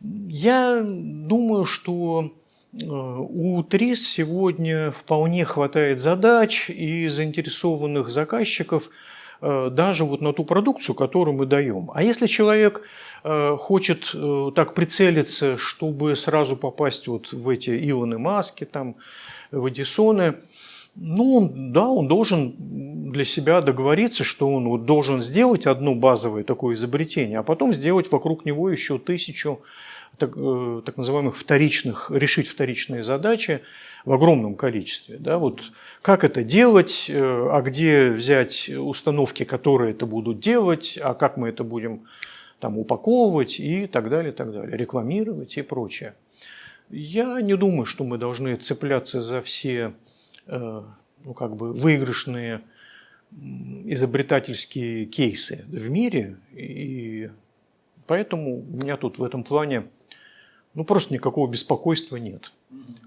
Я 0.00 0.80
думаю, 0.84 1.64
что 1.64 2.32
у 2.72 3.62
ТРИС 3.64 4.08
сегодня 4.08 4.92
вполне 4.92 5.44
хватает 5.44 6.00
задач 6.00 6.70
и 6.70 7.08
заинтересованных 7.08 8.08
заказчиков 8.10 8.86
э, 8.86 9.11
даже 9.70 10.04
вот 10.04 10.20
на 10.20 10.32
ту 10.32 10.44
продукцию, 10.44 10.94
которую 10.94 11.36
мы 11.36 11.46
даем. 11.46 11.90
А 11.94 12.02
если 12.02 12.26
человек 12.26 12.82
э, 13.24 13.56
хочет 13.58 14.10
э, 14.14 14.50
так 14.54 14.74
прицелиться, 14.74 15.56
чтобы 15.58 16.16
сразу 16.16 16.56
попасть 16.56 17.08
вот 17.08 17.32
в 17.32 17.48
эти 17.48 17.70
Илоны 17.90 18.18
Маски, 18.18 18.64
там, 18.64 18.94
в 19.50 19.68
Эдисоны, 19.68 20.34
Ну, 20.94 21.50
да, 21.54 21.88
он 21.88 22.06
должен 22.06 22.54
для 23.12 23.24
себя 23.24 23.62
договориться, 23.62 24.24
что 24.24 24.48
он 24.48 24.68
вот 24.68 24.84
должен 24.84 25.22
сделать 25.22 25.66
одно 25.66 25.94
базовое 25.94 26.44
такое 26.44 26.74
изобретение, 26.74 27.38
а 27.38 27.42
потом 27.42 27.72
сделать 27.72 28.12
вокруг 28.12 28.44
него 28.44 28.70
еще 28.70 28.98
тысячу 28.98 29.60
так, 30.22 30.34
э, 30.36 30.82
так 30.86 30.96
называемых 30.96 31.36
вторичных, 31.36 32.10
решить 32.10 32.46
вторичные 32.46 33.02
задачи 33.02 33.62
в 34.04 34.12
огромном 34.12 34.54
количестве. 34.54 35.16
Да? 35.18 35.38
Вот 35.38 35.72
как 36.00 36.22
это 36.22 36.44
делать, 36.44 37.06
э, 37.08 37.48
а 37.50 37.60
где 37.60 38.10
взять 38.10 38.68
установки, 38.68 39.44
которые 39.44 39.90
это 39.90 40.06
будут 40.06 40.38
делать, 40.38 40.96
а 41.02 41.14
как 41.14 41.36
мы 41.36 41.48
это 41.48 41.64
будем 41.64 42.04
там 42.60 42.78
упаковывать 42.78 43.58
и 43.58 43.88
так 43.88 44.08
далее, 44.08 44.32
так 44.32 44.52
далее, 44.52 44.76
рекламировать 44.76 45.56
и 45.56 45.62
прочее. 45.62 46.14
Я 46.88 47.40
не 47.40 47.56
думаю, 47.56 47.84
что 47.84 48.04
мы 48.04 48.16
должны 48.16 48.54
цепляться 48.54 49.22
за 49.22 49.42
все 49.42 49.92
э, 50.46 50.82
ну, 51.24 51.34
как 51.34 51.56
бы 51.56 51.72
выигрышные 51.72 52.60
изобретательские 53.86 55.06
кейсы 55.06 55.64
в 55.66 55.90
мире, 55.90 56.36
и 56.52 57.30
поэтому 58.06 58.58
у 58.58 58.76
меня 58.76 58.96
тут 58.96 59.18
в 59.18 59.24
этом 59.24 59.42
плане 59.42 59.84
ну, 60.74 60.84
просто 60.84 61.14
никакого 61.14 61.50
беспокойства 61.50 62.16
нет. 62.16 62.52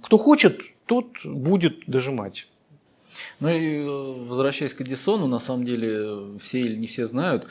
Кто 0.02 0.18
хочет, 0.18 0.60
тот 0.86 1.08
будет 1.24 1.86
дожимать. 1.88 2.48
Ну 3.40 3.50
и 3.50 3.80
э, 3.80 4.28
возвращаясь 4.28 4.74
к 4.74 4.82
Эдисону, 4.82 5.28
на 5.28 5.40
самом 5.40 5.66
деле 5.66 6.38
все 6.40 6.62
или 6.62 6.76
не 6.76 6.88
все 6.88 7.08
знают, 7.08 7.48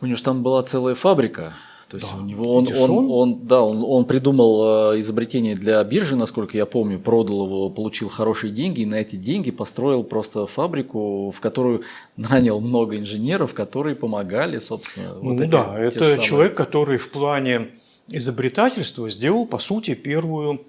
у 0.00 0.06
него 0.06 0.16
же 0.16 0.22
там 0.22 0.42
была 0.42 0.62
целая 0.62 0.94
фабрика. 0.94 1.54
То 1.88 1.96
есть 1.96 2.12
да. 2.12 2.18
у 2.18 2.24
него 2.24 2.54
он, 2.54 2.68
он, 2.72 3.10
он, 3.10 3.46
да, 3.48 3.62
он, 3.62 3.82
он 3.84 4.04
придумал 4.04 4.92
э, 4.92 5.00
изобретение 5.00 5.56
для 5.56 5.82
биржи, 5.82 6.14
насколько 6.14 6.56
я 6.56 6.64
помню, 6.64 7.00
продал 7.00 7.46
его, 7.46 7.68
получил 7.68 8.08
хорошие 8.08 8.52
деньги, 8.52 8.82
и 8.82 8.86
на 8.86 8.94
эти 8.94 9.16
деньги 9.16 9.50
построил 9.50 10.04
просто 10.04 10.46
фабрику, 10.46 11.32
в 11.32 11.40
которую 11.40 11.82
нанял 12.16 12.60
много 12.60 12.96
инженеров, 12.96 13.54
которые 13.54 13.96
помогали, 13.96 14.60
собственно. 14.60 15.14
Ну 15.20 15.36
вот 15.36 15.48
да, 15.48 15.76
эти, 15.84 15.96
это 15.96 16.22
человек, 16.22 16.56
который 16.56 16.96
в 16.96 17.10
плане 17.10 17.70
изобретательства 18.10 19.08
сделал, 19.08 19.46
по 19.46 19.58
сути, 19.58 19.94
первую, 19.94 20.64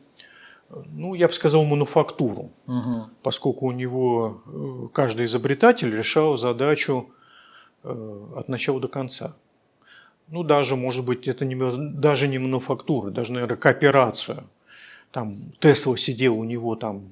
ну, 0.70 1.14
я 1.16 1.28
бы 1.28 1.34
сказал, 1.34 1.64
мануфактуру, 1.64 2.52
угу. 2.68 3.08
поскольку 3.24 3.68
у 3.68 3.72
него 3.72 4.42
э, 4.46 4.88
каждый 4.94 5.26
изобретатель 5.26 5.96
решал 5.96 6.38
задачу 6.38 7.10
э, 7.84 8.28
от 8.36 8.48
начала 8.50 8.80
до 8.80 8.88
конца. 8.88 9.36
Ну, 10.28 10.44
даже, 10.44 10.76
может 10.76 11.06
быть, 11.06 11.28
это 11.28 11.44
не, 11.44 11.56
даже 11.94 12.28
не 12.28 12.38
мануфактура, 12.38 13.10
даже, 13.12 13.34
наверное, 13.34 13.58
кооперацию. 13.58 14.46
Там 15.12 15.52
Тесла 15.60 15.98
сидел 15.98 16.40
у 16.40 16.46
него, 16.46 16.76
там 16.76 17.04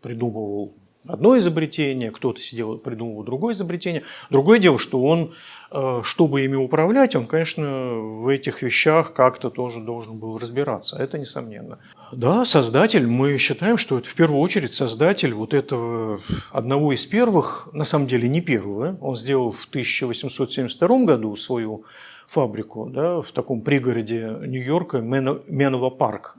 придумывал 0.00 0.72
одно 1.06 1.36
изобретение, 1.38 2.10
кто-то 2.10 2.40
сидел, 2.40 2.78
придумывал 2.78 3.24
другое 3.24 3.54
изобретение. 3.54 4.04
Другое 4.30 4.58
дело, 4.58 4.78
что 4.78 5.02
он, 5.02 5.34
э, 5.70 6.00
чтобы 6.04 6.44
ими 6.44 6.56
управлять, 6.56 7.16
он, 7.16 7.26
конечно, 7.26 7.94
в 7.94 8.28
этих 8.28 8.62
вещах 8.62 9.12
как-то 9.12 9.50
тоже 9.50 9.80
должен 9.80 10.18
был 10.18 10.38
разбираться. 10.38 10.96
Это 10.96 11.18
несомненно. 11.18 11.78
Да, 12.12 12.44
создатель, 12.44 13.06
мы 13.06 13.36
считаем, 13.38 13.78
что 13.78 13.98
это 13.98 14.08
в 14.08 14.14
первую 14.14 14.40
очередь 14.40 14.74
создатель 14.74 15.34
вот 15.34 15.54
этого 15.54 16.20
одного 16.50 16.92
из 16.92 17.04
первых, 17.06 17.68
на 17.72 17.84
самом 17.84 18.06
деле 18.06 18.28
не 18.28 18.40
первого. 18.40 18.96
Он 19.00 19.16
сделал 19.16 19.52
в 19.52 19.66
1872 19.66 21.04
году 21.04 21.34
свою 21.36 21.84
фабрику 22.26 22.88
да, 22.88 23.20
в 23.20 23.30
таком 23.32 23.62
пригороде 23.62 24.38
Нью-Йорка, 24.46 24.98
Менло 24.98 25.90
Парк 25.90 26.36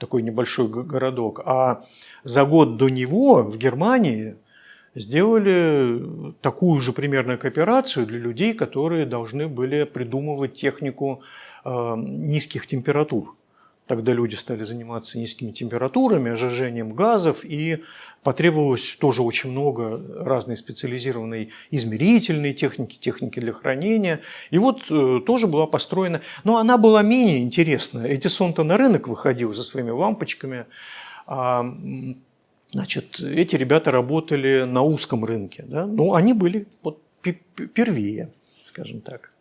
такой 0.00 0.22
небольшой 0.22 0.68
городок. 0.68 1.40
А 1.44 1.84
за 2.24 2.44
год 2.44 2.76
до 2.76 2.88
него 2.88 3.42
в 3.42 3.56
Германии 3.58 4.34
сделали 4.94 6.34
такую 6.40 6.80
же 6.80 6.92
примерно 6.92 7.36
кооперацию 7.36 8.06
для 8.06 8.18
людей, 8.18 8.54
которые 8.54 9.06
должны 9.06 9.46
были 9.46 9.84
придумывать 9.84 10.54
технику 10.54 11.22
э, 11.64 11.94
низких 11.96 12.66
температур. 12.66 13.36
Тогда 13.90 14.12
люди 14.12 14.36
стали 14.36 14.62
заниматься 14.62 15.18
низкими 15.18 15.50
температурами, 15.50 16.30
ожижением 16.30 16.94
газов, 16.94 17.44
и 17.44 17.82
потребовалось 18.22 18.96
тоже 19.00 19.22
очень 19.22 19.50
много 19.50 20.00
разной 20.24 20.56
специализированной 20.56 21.50
измерительной 21.72 22.52
техники, 22.52 22.96
техники 23.00 23.40
для 23.40 23.52
хранения. 23.52 24.20
И 24.52 24.58
вот 24.58 24.82
э, 24.92 25.18
тоже 25.26 25.48
была 25.48 25.66
построена, 25.66 26.20
но 26.44 26.58
она 26.58 26.78
была 26.78 27.02
менее 27.02 27.42
интересная. 27.42 28.14
Эдисон-то 28.14 28.62
на 28.62 28.76
рынок 28.76 29.08
выходил 29.08 29.52
за 29.52 29.64
своими 29.64 29.90
лампочками, 29.90 30.66
а 31.26 31.64
Значит, 32.70 33.18
эти 33.18 33.56
ребята 33.56 33.90
работали 33.90 34.62
на 34.68 34.82
узком 34.82 35.24
рынке, 35.24 35.64
да? 35.66 35.86
ну, 35.86 36.14
они 36.14 36.32
были 36.32 36.68
вот 36.84 37.00
первее, 37.74 38.30
скажем 38.64 39.00
так. 39.00 39.32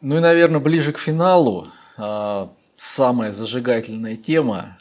Ну 0.00 0.18
и, 0.18 0.20
наверное, 0.20 0.60
ближе 0.60 0.92
к 0.92 0.98
финалу 0.98 1.66
а, 1.96 2.52
самая 2.80 3.32
зажигательная 3.32 4.16
тема, 4.16 4.78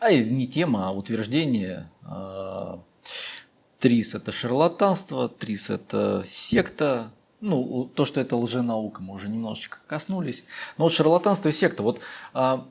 а 0.00 0.12
не 0.12 0.48
тема, 0.48 0.88
а 0.88 0.90
утверждение. 0.90 1.88
А, 2.02 2.80
ТРИС– 3.78 4.14
это 4.16 4.32
шарлатанство, 4.32 5.28
ТРИС– 5.28 5.70
это 5.70 6.24
секта. 6.26 7.12
Ну, 7.40 7.88
то, 7.94 8.04
что 8.04 8.20
это 8.20 8.36
лженаука, 8.36 9.02
мы 9.02 9.14
уже 9.14 9.28
немножечко 9.28 9.78
коснулись. 9.86 10.42
Но 10.78 10.84
вот 10.84 10.92
шарлатанство 10.92 11.50
и 11.50 11.52
секта. 11.52 11.84
Вот 11.84 12.00
а, 12.34 12.66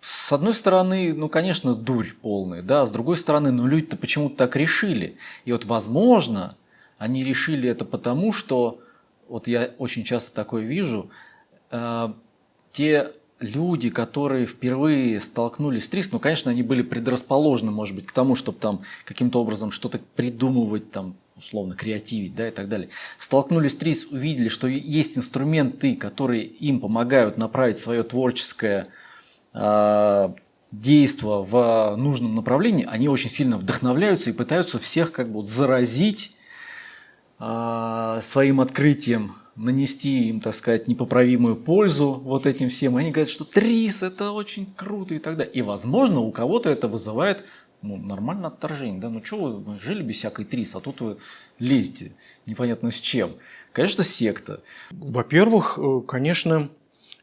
с 0.00 0.32
одной 0.32 0.54
стороны, 0.54 1.12
ну, 1.12 1.28
конечно, 1.28 1.74
дурь 1.74 2.12
полная, 2.22 2.62
да, 2.62 2.86
с 2.86 2.92
другой 2.92 3.16
стороны, 3.16 3.50
ну, 3.50 3.66
люди-то 3.66 3.96
почему-то 3.96 4.36
так 4.36 4.54
решили. 4.54 5.16
И 5.44 5.50
вот, 5.50 5.64
возможно, 5.64 6.56
они 6.98 7.24
решили 7.24 7.68
это 7.68 7.84
потому, 7.84 8.32
что, 8.32 8.80
вот 9.28 9.48
я 9.48 9.72
очень 9.78 10.04
часто 10.04 10.32
такое 10.32 10.62
вижу, 10.62 11.10
э, 11.72 12.12
те 12.70 13.12
люди, 13.40 13.88
которые 13.90 14.46
впервые 14.46 15.18
столкнулись 15.18 15.86
с 15.86 15.88
ТРИС, 15.88 16.12
ну, 16.12 16.20
конечно, 16.20 16.50
они 16.50 16.62
были 16.62 16.82
предрасположены, 16.82 17.70
может 17.72 17.96
быть, 17.96 18.06
к 18.06 18.12
тому, 18.12 18.34
чтобы 18.34 18.58
там 18.58 18.82
каким-то 19.04 19.40
образом 19.40 19.70
что-то 19.70 19.98
придумывать, 20.14 20.90
там, 20.90 21.16
условно, 21.36 21.74
креативить, 21.74 22.34
да, 22.34 22.48
и 22.48 22.50
так 22.50 22.68
далее. 22.68 22.90
Столкнулись 23.18 23.72
с 23.72 23.76
ТРИС, 23.76 24.08
увидели, 24.10 24.48
что 24.48 24.68
есть 24.68 25.16
инструменты, 25.16 25.96
которые 25.96 26.44
им 26.44 26.80
помогают 26.80 27.38
направить 27.38 27.78
свое 27.78 28.02
творческое 28.02 28.88
э, 29.54 30.28
действо 30.70 31.42
в 31.42 31.96
нужном 31.96 32.34
направлении, 32.34 32.86
они 32.88 33.08
очень 33.08 33.30
сильно 33.30 33.56
вдохновляются 33.56 34.30
и 34.30 34.34
пытаются 34.34 34.78
всех 34.78 35.12
как 35.12 35.32
бы 35.32 35.44
заразить 35.46 36.36
э, 37.38 38.20
своим 38.22 38.60
открытием 38.60 39.34
нанести 39.56 40.28
им, 40.28 40.40
так 40.40 40.54
сказать, 40.54 40.88
непоправимую 40.88 41.56
пользу 41.56 42.12
вот 42.12 42.46
этим 42.46 42.68
всем. 42.68 42.96
Они 42.96 43.10
говорят, 43.10 43.30
что 43.30 43.44
трис 43.44 44.02
это 44.02 44.30
очень 44.32 44.66
круто 44.74 45.14
и 45.14 45.18
так 45.18 45.36
далее. 45.36 45.52
И, 45.52 45.62
возможно, 45.62 46.20
у 46.20 46.30
кого-то 46.30 46.70
это 46.70 46.88
вызывает 46.88 47.44
ну, 47.82 47.96
нормальное 47.96 48.48
отторжение. 48.48 49.00
Да? 49.00 49.08
Ну 49.08 49.24
что 49.24 49.36
вы 49.46 49.78
жили 49.78 50.02
без 50.02 50.16
всякой 50.16 50.44
трис, 50.44 50.74
а 50.74 50.80
тут 50.80 51.00
вы 51.00 51.18
лезете 51.58 52.12
непонятно 52.46 52.90
с 52.90 53.00
чем. 53.00 53.32
Конечно, 53.72 54.04
секта. 54.04 54.62
Во-первых, 54.90 55.78
э, 55.78 56.00
конечно, 56.06 56.68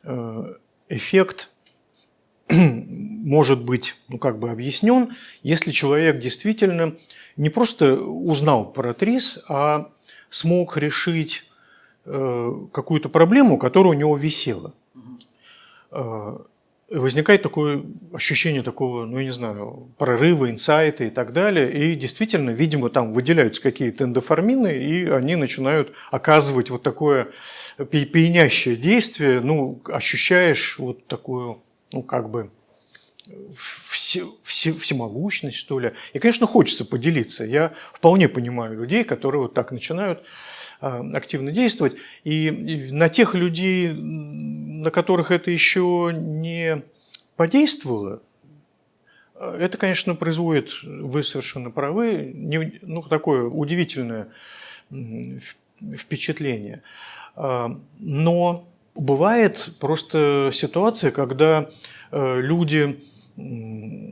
э, 0.04 0.54
эффект 0.90 1.52
может 2.50 3.64
быть 3.64 3.96
ну, 4.08 4.18
как 4.18 4.40
бы 4.40 4.50
объяснен, 4.50 5.10
если 5.44 5.72
человек 5.72 6.20
действительно 6.20 6.96
не 7.36 7.50
просто 7.50 7.96
узнал 7.96 8.72
про 8.72 8.94
трис, 8.94 9.40
а 9.48 9.92
смог 10.30 10.78
решить 10.78 11.44
какую-то 12.08 13.10
проблему, 13.10 13.58
которая 13.58 13.94
у 13.94 13.98
него 13.98 14.16
висела. 14.16 14.74
Э, 15.92 16.38
возникает 16.90 17.42
такое 17.42 17.84
ощущение 18.14 18.64
такого, 18.64 19.06
ну, 19.06 19.20
я 19.20 19.26
не 19.26 19.32
знаю, 19.32 19.90
прорыва, 19.98 20.50
инсайта 20.50 21.04
и 21.04 21.10
так 21.10 21.34
далее. 21.34 21.72
И 21.72 21.96
действительно, 21.96 22.52
видимо, 22.52 22.90
там 22.90 23.12
выделяются 23.12 23.62
какие-то 23.62 24.06
эндоформины, 24.06 24.78
и 24.78 25.06
они 25.06 25.36
начинают 25.36 25.94
оказывать 26.12 26.70
вот 26.70 26.84
такое 26.84 27.28
пьянящее 27.78 28.76
действие. 28.78 29.42
Ну, 29.42 29.82
ощущаешь 29.86 30.80
вот 30.80 31.08
такую, 31.08 31.62
ну, 31.92 32.04
как 32.04 32.30
бы, 32.30 32.52
все, 33.56 34.26
все, 34.44 34.72
всемогущность, 34.74 35.58
что 35.58 35.80
ли. 35.80 35.94
И, 36.14 36.20
конечно, 36.20 36.48
хочется 36.48 36.86
поделиться. 36.86 37.44
Я 37.44 37.74
вполне 37.92 38.30
понимаю 38.30 38.78
людей, 38.78 39.04
которые 39.04 39.42
вот 39.42 39.54
так 39.54 39.72
начинают 39.72 40.24
активно 40.80 41.52
действовать. 41.52 41.96
И 42.24 42.90
на 42.92 43.10
тех 43.10 43.36
людей, 43.36 43.92
на 43.94 44.92
которых 44.92 45.32
это 45.32 45.52
еще 45.52 46.12
не 46.14 46.84
подействовало, 47.36 48.22
это, 49.36 49.78
конечно, 49.78 50.16
производит, 50.16 50.72
вы 50.84 51.24
совершенно 51.24 51.70
правы, 51.70 52.32
не, 52.34 52.80
ну, 52.82 53.04
такое 53.04 53.44
удивительное 53.44 54.30
впечатление. 55.96 56.82
А, 57.36 57.80
но 58.00 58.68
бывает 58.96 59.70
просто 59.80 60.50
ситуация, 60.54 61.12
когда 61.12 61.70
э, 62.12 62.42
люди 62.42 63.00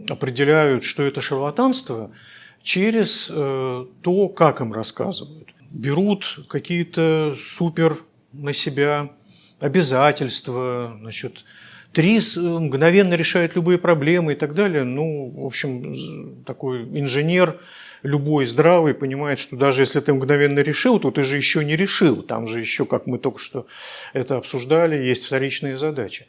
определяют, 0.09 0.83
что 0.83 1.03
это 1.03 1.21
шарлатанство– 1.21 2.11
через 2.65 3.29
э, 3.31 3.85
то, 4.01 4.27
как 4.29 4.59
им 4.59 4.73
рассказывают. 4.73 5.53
Берут 5.75 6.39
какие-то 6.47 7.35
супер 7.37 7.97
на 8.31 8.53
себя 8.53 9.11
обязательства, 9.59 10.95
значит, 11.01 11.43
ТРИС 11.91 12.37
мгновенно 12.37 13.13
решает 13.15 13.55
любые 13.55 13.77
проблемы 13.77 14.31
и 14.33 14.35
так 14.35 14.53
далее. 14.53 14.85
Ну, 14.85 15.31
в 15.35 15.45
общем, 15.45 16.43
такой 16.45 16.83
инженер, 16.83 17.59
любой 18.03 18.45
здравый 18.45 18.93
понимает, 18.93 19.37
что 19.37 19.57
даже 19.57 19.81
если 19.81 19.99
ты 19.99 20.13
мгновенно 20.13 20.59
решил, 20.59 20.97
то 20.97 21.11
ты 21.11 21.23
же 21.23 21.35
еще 21.35 21.65
не 21.65 21.75
решил. 21.75 22.23
Там 22.23 22.47
же 22.47 22.61
еще, 22.61 22.85
как 22.85 23.05
мы 23.05 23.17
только 23.17 23.39
что 23.39 23.67
это 24.13 24.37
обсуждали, 24.37 24.95
есть 24.95 25.25
вторичные 25.25 25.77
задачи. 25.77 26.25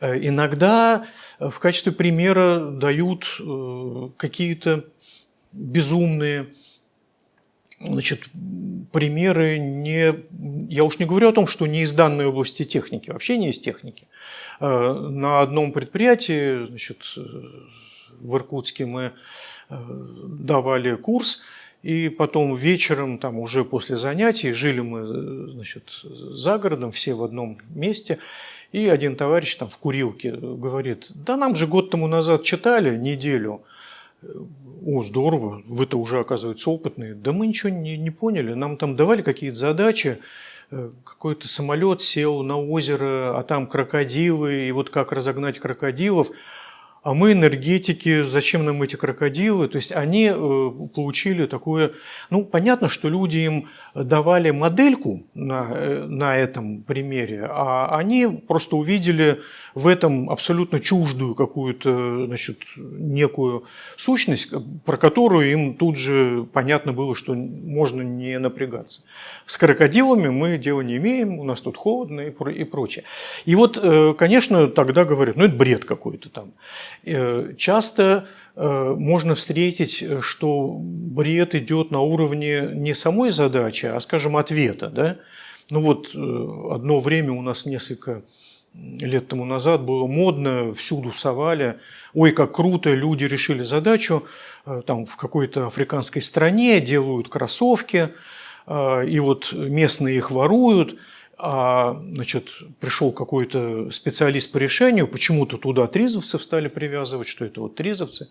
Э, 0.00 0.18
иногда 0.18 1.06
в 1.38 1.58
качестве 1.58 1.92
примера 1.92 2.58
дают 2.70 3.24
э, 3.40 4.08
какие-то 4.18 4.84
безумные 5.52 6.48
значит, 7.84 8.24
примеры 8.92 9.58
не... 9.58 10.14
Я 10.68 10.84
уж 10.84 10.98
не 10.98 11.06
говорю 11.06 11.28
о 11.28 11.32
том, 11.32 11.46
что 11.46 11.66
не 11.66 11.82
из 11.82 11.92
данной 11.92 12.26
области 12.26 12.64
техники, 12.64 13.10
вообще 13.10 13.38
не 13.38 13.50
из 13.50 13.58
техники. 13.58 14.06
Э, 14.60 14.92
на 14.92 15.40
одном 15.40 15.72
предприятии, 15.72 16.66
значит, 16.66 16.98
в 18.20 18.36
Иркутске 18.36 18.86
мы 18.86 19.12
э, 19.68 19.76
давали 20.26 20.94
курс, 20.94 21.40
и 21.82 22.08
потом 22.08 22.54
вечером, 22.54 23.18
там 23.18 23.38
уже 23.38 23.64
после 23.64 23.96
занятий, 23.96 24.52
жили 24.52 24.80
мы 24.80 25.50
значит, 25.50 25.90
за 26.04 26.58
городом, 26.58 26.92
все 26.92 27.14
в 27.14 27.24
одном 27.24 27.58
месте, 27.74 28.18
и 28.70 28.86
один 28.86 29.16
товарищ 29.16 29.56
там 29.56 29.68
в 29.68 29.78
курилке 29.78 30.30
говорит, 30.32 31.10
да 31.14 31.36
нам 31.36 31.56
же 31.56 31.66
год 31.66 31.90
тому 31.90 32.06
назад 32.06 32.44
читали 32.44 32.96
неделю 32.96 33.64
о, 34.84 35.02
здорово, 35.02 35.62
вы-то 35.66 35.98
уже, 35.98 36.20
оказывается, 36.20 36.70
опытные. 36.70 37.14
Да 37.14 37.32
мы 37.32 37.46
ничего 37.46 37.70
не, 37.70 37.96
не 37.96 38.10
поняли, 38.10 38.54
нам 38.54 38.76
там 38.76 38.96
давали 38.96 39.22
какие-то 39.22 39.56
задачи, 39.56 40.18
э, 40.70 40.90
какой-то 41.04 41.48
самолет 41.48 42.00
сел 42.00 42.42
на 42.42 42.58
озеро, 42.58 43.38
а 43.38 43.42
там 43.42 43.66
крокодилы, 43.66 44.68
и 44.68 44.72
вот 44.72 44.90
как 44.90 45.12
разогнать 45.12 45.58
крокодилов– 45.58 46.30
а 47.02 47.14
мы 47.14 47.32
энергетики, 47.32 48.22
зачем 48.22 48.64
нам 48.64 48.80
эти 48.82 48.94
крокодилы? 48.94 49.66
То 49.68 49.76
есть 49.76 49.90
они 49.90 50.30
э, 50.32 50.70
получили 50.94 51.46
такое... 51.46 51.92
Ну, 52.30 52.44
понятно, 52.44 52.88
что 52.88 53.08
люди 53.08 53.38
им 53.38 53.68
давали 53.94 54.50
модельку 54.50 55.24
на, 55.34 55.68
э, 55.72 56.04
на 56.04 56.36
этом 56.36 56.82
примере, 56.82 57.46
а 57.50 57.96
они 57.96 58.28
просто 58.28 58.76
увидели 58.76 59.40
в 59.74 59.88
этом 59.88 60.30
абсолютно 60.30 60.78
чуждую 60.78 61.34
какую-то, 61.34 62.26
значит, 62.26 62.58
некую 62.76 63.64
сущность, 63.96 64.52
про 64.84 64.96
которую 64.96 65.50
им 65.50 65.74
тут 65.74 65.96
же 65.96 66.46
понятно 66.52 66.92
было, 66.92 67.16
что 67.16 67.34
можно 67.34 68.02
не 68.02 68.38
напрягаться. 68.38 69.00
С 69.46 69.56
крокодилами 69.56 70.28
мы 70.28 70.56
дела 70.56 70.82
не 70.82 70.98
имеем, 70.98 71.40
у 71.40 71.44
нас 71.44 71.60
тут 71.60 71.76
холодно 71.76 72.20
и, 72.20 72.32
и 72.52 72.64
прочее. 72.64 73.04
И 73.44 73.56
вот, 73.56 73.76
э, 73.82 74.14
конечно, 74.16 74.68
тогда 74.68 75.04
говорят, 75.04 75.34
ну 75.34 75.46
это 75.46 75.56
бред 75.56 75.84
какой-то 75.84 76.28
там. 76.28 76.52
Э, 77.04 77.54
часто 77.56 78.26
э, 78.54 78.94
можно 78.98 79.34
встретить, 79.34 80.04
что 80.20 80.76
бред 80.78 81.54
идет 81.54 81.90
на 81.90 82.00
уровне 82.00 82.70
не 82.72 82.94
самой 82.94 83.30
задачи, 83.30 83.86
а, 83.86 84.00
скажем, 84.00 84.36
ответа. 84.36 84.88
Да? 84.88 85.16
Ну 85.70 85.80
вот 85.80 86.08
одно 86.08 87.00
время 87.00 87.32
у 87.32 87.42
нас 87.42 87.66
несколько 87.66 88.22
лет 88.74 89.28
тому 89.28 89.44
назад 89.44 89.82
было 89.82 90.06
модно, 90.06 90.72
всюду 90.72 91.12
совали, 91.12 91.78
ой, 92.14 92.32
как 92.32 92.54
круто, 92.54 92.92
люди 92.94 93.24
решили 93.24 93.62
задачу, 93.62 94.24
там 94.86 95.04
в 95.04 95.16
какой-то 95.16 95.66
африканской 95.66 96.22
стране 96.22 96.80
делают 96.80 97.28
кроссовки, 97.28 98.08
и 98.66 99.20
вот 99.20 99.52
местные 99.52 100.16
их 100.16 100.30
воруют– 100.30 100.96
а, 101.44 102.00
значит, 102.14 102.50
пришел 102.78 103.10
какой-то 103.10 103.90
специалист 103.90 104.52
по 104.52 104.58
решению, 104.58 105.08
почему-то 105.08 105.56
туда 105.56 105.88
тризовцев 105.88 106.40
стали 106.40 106.68
привязывать, 106.68 107.26
что 107.26 107.44
это 107.44 107.60
вот 107.62 107.74
тризовцы 107.74 108.28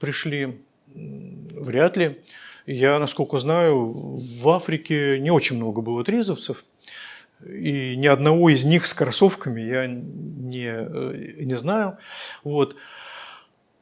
пришли, 0.00 0.58
вряд 0.94 1.98
ли. 1.98 2.16
Я, 2.64 2.98
насколько 2.98 3.38
знаю, 3.38 3.92
в 3.92 4.48
Африке 4.48 5.20
не 5.20 5.30
очень 5.30 5.56
много 5.56 5.82
было 5.82 6.02
тризовцев, 6.02 6.64
и 7.46 7.94
ни 7.94 8.06
одного 8.06 8.48
из 8.48 8.64
них 8.64 8.86
с 8.86 8.94
кроссовками 8.94 9.60
я 9.60 9.86
не, 9.86 10.66
э, 10.66 11.34
не 11.44 11.58
знаю. 11.58 11.98
Вот. 12.42 12.74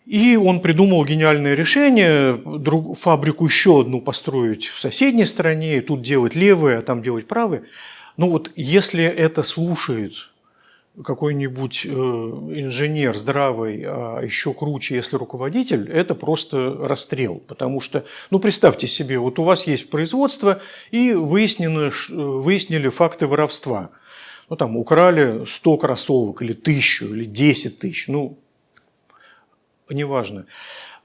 И 0.05 0.37
он 0.37 0.61
придумал 0.61 1.05
гениальное 1.05 1.55
решение, 1.55 2.37
друг, 2.37 2.99
фабрику 2.99 3.47
еще 3.47 3.83
одну 3.83 4.01
построить 4.01 4.67
в 4.67 4.81
соседней 4.81 5.27
стране, 5.27 5.81
тут 5.81 6.03
делать 6.03 6.35
левые, 6.35 6.79
а 6.79 6.83
там 6.83 7.05
делать 7.05 7.29
правые. 7.29 7.63
Ну 8.16 8.31
вот 8.31 8.51
если 8.55 9.05
это 9.05 9.43
слушает 9.43 10.12
какой-нибудь 11.03 11.85
э, 11.85 11.89
инженер 11.89 13.19
здравый, 13.19 13.82
а 13.85 14.20
еще 14.20 14.55
круче, 14.55 14.95
если 14.95 15.16
руководитель, 15.16 15.91
это 15.91 16.15
просто 16.15 16.77
расстрел. 16.86 17.43
Потому 17.49 17.81
что, 17.81 18.05
ну 18.31 18.39
представьте 18.39 18.86
себе, 18.86 19.19
вот 19.19 19.41
у 19.41 19.43
вас 19.43 19.66
есть 19.66 19.91
производство 19.91 20.61
и 20.93 21.12
выяснено, 21.12 21.91
выяснили 22.09 22.89
факты 22.91 23.27
воровства. 23.27 23.91
Ну 24.49 24.57
там 24.57 24.77
украли 24.77 25.45
100 25.47 25.78
кроссовок 25.78 26.43
или 26.43 26.53
тысячу, 26.53 27.07
или 27.07 27.24
10 27.24 27.78
тысяч, 27.81 28.07
ну 28.07 28.39
неважно 29.91 30.47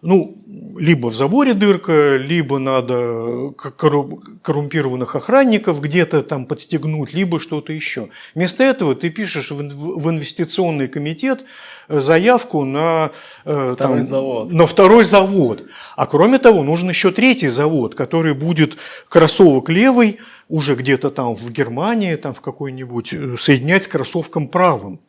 ну, 0.01 0.38
либо 0.77 1.07
в 1.07 1.15
заборе 1.15 1.53
дырка, 1.53 2.15
либо 2.15 2.57
надо 2.57 3.51
коррумпированных 3.51 5.15
охранников 5.15 5.81
где-то 5.81 6.21
там 6.21 6.45
подстегнуть, 6.45 7.13
либо 7.13 7.39
что-то 7.39 7.73
еще. 7.73 8.07
Вместо 8.34 8.63
этого 8.63 8.95
ты 8.95 9.09
пишешь 9.09 9.51
в 9.51 10.09
инвестиционный 10.09 10.88
комитет 10.88 11.43
э, 11.89 11.99
заявку 11.99 12.63
на 12.63 13.11
э, 13.43 13.73
второй, 13.73 13.76
там, 13.76 14.03
завод. 14.03 14.51
на 14.51 14.65
второй 14.65 15.03
завод. 15.03 15.65
А 15.97 16.05
кроме 16.05 16.39
того, 16.39 16.63
нужен 16.63 16.89
еще 16.89 17.11
третий 17.11 17.49
завод, 17.49 17.93
который 17.95 18.34
будет 18.34 18.77
кроссовок 19.09 19.69
левый, 19.69 20.19
уже 20.47 20.76
где-то 20.76 21.09
там 21.09 21.35
в 21.35 21.51
Германии, 21.51 22.15
там 22.15 22.34
в 22.34 22.39
какой-нибудь, 22.39 23.13
э, 23.13 23.35
соединять 23.38 23.84
с 23.84 23.88
кроссовком 23.88 24.47
правым. 24.47 25.01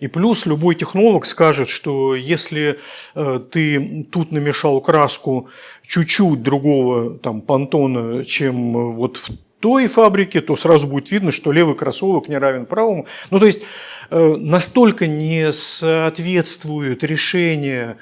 И 0.00 0.06
плюс 0.06 0.46
любой 0.46 0.74
технолог 0.74 1.26
скажет, 1.26 1.68
что 1.68 2.14
если 2.14 2.78
э, 3.14 3.40
ты 3.50 4.06
тут 4.10 4.30
намешал 4.30 4.80
краску 4.80 5.48
чуть-чуть 5.86 6.42
другого 6.42 7.18
там, 7.18 7.40
понтона, 7.40 8.24
чем 8.24 8.76
э, 8.76 8.90
вот 8.92 9.16
в 9.16 9.30
той 9.60 9.88
фабрике, 9.88 10.40
то 10.40 10.54
сразу 10.54 10.86
будет 10.86 11.10
видно, 11.10 11.32
что 11.32 11.50
левый 11.50 11.74
кроссовок 11.74 12.28
не 12.28 12.38
равен 12.38 12.64
правому. 12.64 13.06
Ну, 13.30 13.40
то 13.40 13.46
есть 13.46 13.62
э, 14.10 14.36
настолько 14.36 15.08
не 15.08 15.52
соответствует 15.52 17.02
решение 17.02 17.96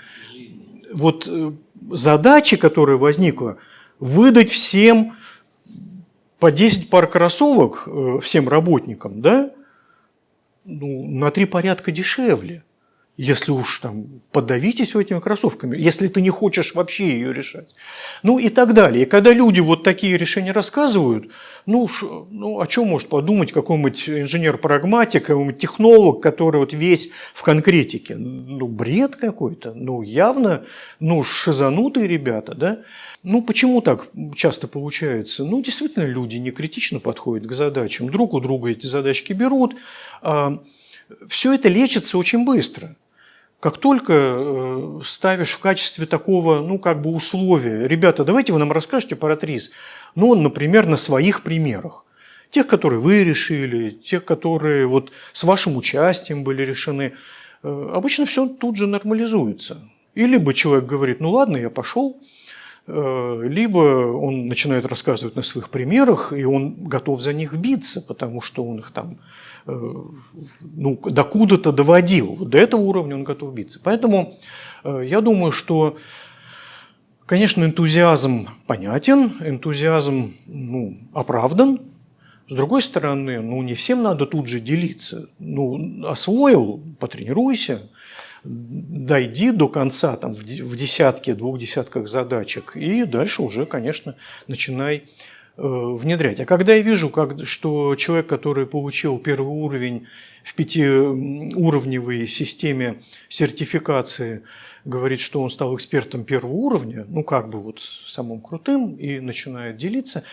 вот 0.93 1.29
задачи, 1.91 2.57
которая 2.57 2.97
возникла, 2.97 3.57
выдать 3.99 4.51
всем 4.51 5.15
по 6.39 6.53
10 6.53 6.91
пар 6.91 7.07
кроссовок 7.07 7.89
всем 8.23 8.49
работникам, 8.49 9.23
да, 9.23 9.51
ну, 10.67 11.07
на 11.07 11.31
три 11.31 11.47
порядка 11.47 11.93
дешевле. 11.93 12.63
Если 13.17 13.51
уж 13.51 13.79
там 13.79 14.21
подавитесь 14.31 14.95
этими 14.95 15.21
кроссовками, 15.21 15.79
если 15.79 16.09
ты 16.09 16.21
не 16.21 16.29
хочешь 16.29 16.75
вообще 16.75 17.09
ее 17.09 17.33
решать. 17.33 17.75
Ну 18.23 18.39
и 18.39 18.51
так 18.51 18.75
далее. 18.75 19.05
И 19.05 19.09
когда 19.09 19.33
люди 19.33 19.61
вот 19.61 19.85
такие 19.85 20.19
решения 20.19 20.53
рассказывают, 20.53 21.33
ну, 21.65 21.89
ну 22.31 22.61
о 22.61 22.67
чем 22.67 22.89
может 22.89 23.09
подумать 23.09 23.53
какой-нибудь 23.53 24.07
инженер-прагматик, 24.07 25.25
какой-нибудь 25.25 25.59
технолог, 25.59 26.23
который 26.23 26.59
вот 26.59 26.75
весь 26.75 27.11
в 27.33 27.43
конкретике? 27.43 28.17
Ну, 28.17 28.69
бред 28.69 29.17
какой-то. 29.17 29.73
Ну, 29.73 30.03
явно, 30.03 30.67
ну, 31.01 31.23
шизанутые 31.23 32.07
ребята, 32.07 32.55
да? 32.55 32.83
Ну, 33.23 33.41
почему 33.41 33.81
так 33.81 34.09
часто 34.35 34.69
получается? 34.69 35.43
Ну, 35.43 35.63
действительно, 35.63 36.05
люди 36.05 36.37
не 36.37 36.51
критично 36.51 37.01
подходят 37.01 37.47
к 37.49 37.53
задачам. 37.53 38.11
Друг 38.11 38.35
у 38.35 38.41
друга 38.41 38.73
эти 38.73 38.87
задачки 38.87 39.33
берут. 39.33 39.75
А 40.21 40.63
все 41.29 41.55
это 41.55 41.71
лечится 41.71 42.19
очень 42.19 42.45
быстро. 42.45 42.95
Как 43.67 43.79
только 43.79 44.13
э, 44.13 45.01
ставишь 45.05 45.51
в 45.51 45.59
качестве 45.59 46.07
такого, 46.07 46.61
ну, 46.61 46.79
как 46.79 47.03
бы 47.03 47.11
условия, 47.11 47.89
ребята, 47.89 48.25
давайте 48.25 48.53
вы 48.53 48.61
нам 48.61 48.71
расскажете 48.71 49.17
про 49.17 49.35
ТРИС, 49.35 49.73
ну, 50.15 50.37
например, 50.37 50.87
на 50.87 50.97
своих 50.97 51.43
примерах. 51.43 52.05
Тех, 52.49 52.69
которые 52.69 53.01
вы 53.01 53.25
решили, 53.25 53.91
тех, 53.91 54.25
которые 54.25 54.87
вот 54.87 55.11
с 55.33 55.43
вашим 55.43 55.77
участием 55.77 56.45
были 56.45 56.63
решены. 56.63 57.15
Э, 57.65 57.91
обычно 57.93 58.25
все 58.25 58.47
тут 58.47 58.77
же 58.77 58.87
нормализуется. 58.87 59.81
И 60.15 60.25
либо 60.29 60.55
человек 60.55 60.85
говорит, 60.85 61.19
ну 61.19 61.33
ладно, 61.33 61.57
я 61.57 61.69
пошел, 61.69 62.21
Э, 62.89 63.41
либо 63.43 63.79
он 63.79 64.47
начинает 64.47 64.87
рассказывать 64.87 65.35
на 65.35 65.43
своих 65.43 65.71
примерах, 65.71 66.33
и 66.33 66.45
он 66.45 66.75
готов 66.75 67.21
за 67.21 67.33
них 67.33 67.55
биться, 67.55 68.01
потому 68.01 68.41
что 68.41 68.65
он 68.65 68.79
их 68.79 68.93
там 68.93 69.19
ну, 69.67 71.01
докуда-то 71.05 71.73
доводил. 71.73 72.37
До 72.37 72.59
этого 72.59 72.81
уровня 72.81 73.17
он 73.17 73.25
готов 73.25 73.53
биться. 73.53 73.81
Поэтому 73.83 74.39
э, 74.85 75.03
я 75.07 75.21
думаю, 75.21 75.53
что 75.53 75.97
Конечно, 77.27 77.65
энтузиазм 77.65 78.49
понятен, 78.69 79.33
энтузиазм 79.41 80.33
ну, 80.47 80.97
оправдан. 81.13 81.81
С 82.47 82.55
другой 82.55 82.83
стороны, 82.83 83.41
ну 83.41 83.61
не 83.63 83.75
всем 83.75 84.05
надо 84.05 84.27
тут 84.27 84.47
же 84.47 84.61
делиться. 84.61 85.29
Ну, 85.41 86.07
освоил, 86.07 86.81
потренируйся, 87.01 87.91
дойди 88.45 89.51
до 89.51 89.69
конца 89.69 90.17
там, 90.17 90.35
в 90.35 90.77
десятке, 90.77 91.35
двух 91.35 91.59
десятках 91.59 92.07
задачек, 92.07 92.77
и 92.77 93.05
дальше 93.05 93.43
уже, 93.43 93.67
конечно, 93.67 94.15
начинай 94.47 94.97
э, 94.97 95.03
внедрять. 95.57 96.41
А 96.41 96.45
когда 96.45 96.75
я 96.75 96.83
вижу, 96.83 97.09
как, 97.09 97.47
что 97.47 97.97
человек, 97.97 98.27
который 98.27 98.67
получил 98.67 99.19
первый 99.19 99.49
уровень 99.49 100.07
в 100.45 100.55
пятиуровневой 100.55 102.27
системе 102.27 103.03
сертификации, 103.29 104.43
говорит, 104.85 105.21
что 105.21 105.43
он 105.43 105.51
стал 105.51 105.75
экспертом 105.75 106.25
первого 106.25 106.53
уровня, 106.53 107.07
ну 107.09 107.25
как 107.25 107.49
бы 107.49 107.59
вот 107.59 107.81
самым 107.81 108.41
крутым, 108.41 108.97
и 108.97 109.19
начинает 109.19 109.77
делиться, 109.77 110.25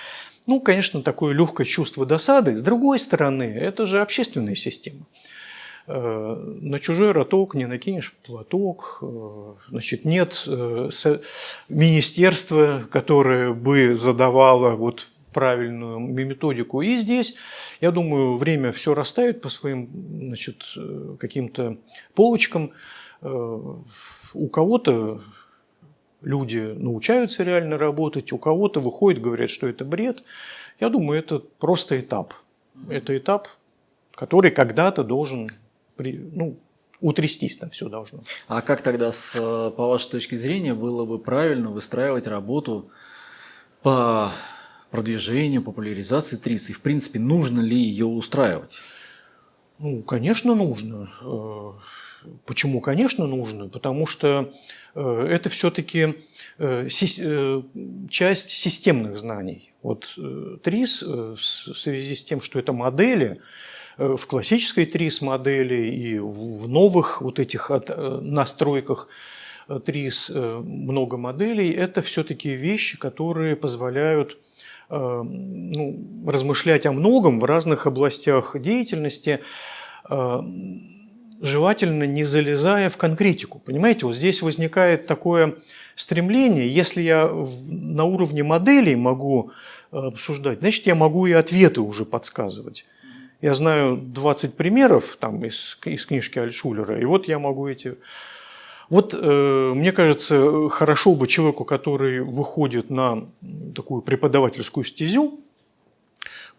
ну, 0.46 0.60
конечно, 0.60 1.02
такое 1.02 1.34
легкое 1.34 1.66
чувство 1.66 2.06
досады. 2.06 2.58
С 2.58 2.62
другой 2.62 3.00
стороны, 3.00 3.44
это 3.44 3.86
же 3.86 4.02
общественная 4.02 4.56
система. 4.56 5.06
Э, 5.88 6.36
на 6.62 6.80
чужой 6.80 7.12
роток 7.12 7.56
не 7.56 7.66
накинешь 7.66 8.14
платок, 8.26 9.00
э, 9.02 9.54
значит, 9.70 10.06
нет 10.06 10.44
э, 10.48 10.90
министерства, 11.70 12.84
которое 12.92 13.54
бы 13.54 13.96
задавало 13.96 14.76
вот 14.76 15.10
правильную 15.34 16.00
методику. 16.00 16.82
И 16.82 16.96
здесь, 16.96 17.36
я 17.82 17.92
думаю, 17.92 18.38
время 18.38 18.72
все 18.72 18.94
растает 18.94 19.42
по 19.42 19.50
своим 19.50 19.90
значит, 20.28 20.64
каким-то 21.20 21.78
полочкам. 22.16 22.72
У 23.22 24.48
кого-то 24.52 25.22
люди 26.22 26.74
научаются 26.78 27.44
реально 27.44 27.78
работать, 27.78 28.32
у 28.32 28.38
кого-то 28.38 28.80
выходит, 28.80 29.22
говорят, 29.22 29.50
что 29.50 29.68
это 29.68 29.84
бред. 29.84 30.24
Я 30.80 30.90
думаю, 30.90 31.20
это 31.20 31.40
просто 31.40 32.00
этап. 32.00 32.34
Это 32.90 33.18
этап, 33.18 33.48
который 34.16 34.52
когда-то 34.52 35.04
должен 35.04 35.50
при, 35.96 36.18
ну, 36.18 36.58
утрястись 37.02 37.58
там 37.58 37.70
все 37.70 37.90
должно. 37.90 38.22
А 38.48 38.62
как 38.62 38.82
тогда, 38.82 39.12
с, 39.12 39.34
по 39.34 39.88
вашей 39.88 40.10
точке 40.10 40.38
зрения, 40.38 40.74
было 40.74 41.06
бы 41.06 41.20
правильно 41.20 41.70
выстраивать 41.70 42.28
работу 42.28 42.88
по 43.82 44.32
продвижению, 44.94 45.64
популяризации 45.64 46.38
ТРИС? 46.38 46.70
И, 46.70 46.74
в 46.74 46.82
принципе, 46.82 47.20
нужно 47.20 47.62
ли 47.62 47.76
ее 47.76 48.06
устраивать? 48.06 48.80
Ну, 49.80 50.04
конечно, 50.04 50.54
нужно. 50.54 51.10
Э, 51.22 51.72
почему, 52.46 52.80
конечно, 52.80 53.26
нужно? 53.26 53.70
Потому 53.70 54.06
что 54.06 54.54
э, 54.94 55.28
это 55.30 55.50
все-таки 55.50 56.14
э, 56.60 56.88
часть 58.10 58.50
системных 58.52 59.18
знаний. 59.18 59.74
Вот 59.82 60.16
ТРИС 60.64 61.02
в 61.02 61.38
связи 61.76 62.16
с 62.16 62.24
тем, 62.24 62.40
что 62.42 62.60
это 62.60 62.72
модели, 62.72 63.42
в 63.98 64.26
классической 64.28 64.86
ТРИС 64.86 65.22
модели 65.22 65.88
и 65.88 66.20
в 66.20 66.68
новых 66.68 67.22
вот 67.22 67.40
этих 67.40 67.70
настройках 67.70 69.10
ТРИС 69.68 70.30
много 70.30 71.18
моделей. 71.18 71.72
Это 71.72 72.02
все-таки 72.02 72.50
вещи, 72.52 72.98
которые 72.98 73.56
позволяют 73.56 74.38
ну, 74.90 76.24
размышлять 76.28 76.86
о 76.86 76.92
многом 76.92 77.40
в 77.40 77.46
разных 77.46 77.88
областях 77.88 78.56
деятельности, 78.60 79.40
желательно 81.42 82.04
не 82.04 82.24
залезая 82.24 82.90
в 82.90 82.98
конкретику. 82.98 83.60
Понимаете, 83.60 84.06
вот 84.06 84.16
здесь 84.16 84.42
возникает 84.42 85.08
такое 85.08 85.56
стремление, 85.96 86.68
если 86.68 87.02
я 87.02 87.30
на 87.70 88.06
уровне 88.06 88.44
моделей 88.44 88.96
могу 88.96 89.52
обсуждать, 89.92 90.60
значит, 90.60 90.88
я 90.88 90.96
могу 90.96 91.26
и 91.26 91.34
ответы 91.34 91.82
уже 91.82 92.06
подсказывать. 92.06 92.86
Я 93.42 93.54
знаю 93.54 93.98
20 93.98 94.56
примеров 94.56 95.18
там, 95.20 95.44
из, 95.44 95.78
из 95.84 96.06
книжки 96.06 96.40
Альшулера, 96.40 97.00
и 97.00 97.06
вот 97.06 97.28
я 97.28 97.40
могу 97.40 97.68
эти... 97.68 97.96
Вот, 98.90 99.14
э, 99.14 99.74
мне 99.76 99.92
кажется, 99.92 100.70
хорошо 100.70 101.16
бы 101.16 101.28
человеку, 101.28 101.66
который 101.66 102.22
выходит 102.22 102.90
на 102.90 103.26
такую 103.76 104.02
преподавательскую 104.02 104.84
стезю, 104.84 105.40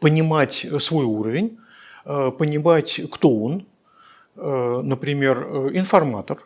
понимать 0.00 0.66
свой 0.78 1.04
уровень, 1.04 1.58
э, 2.04 2.30
понимать, 2.38 3.00
кто 3.10 3.30
он, 3.30 3.66
э, 4.36 4.80
например, 4.82 5.70
информатор. 5.74 6.38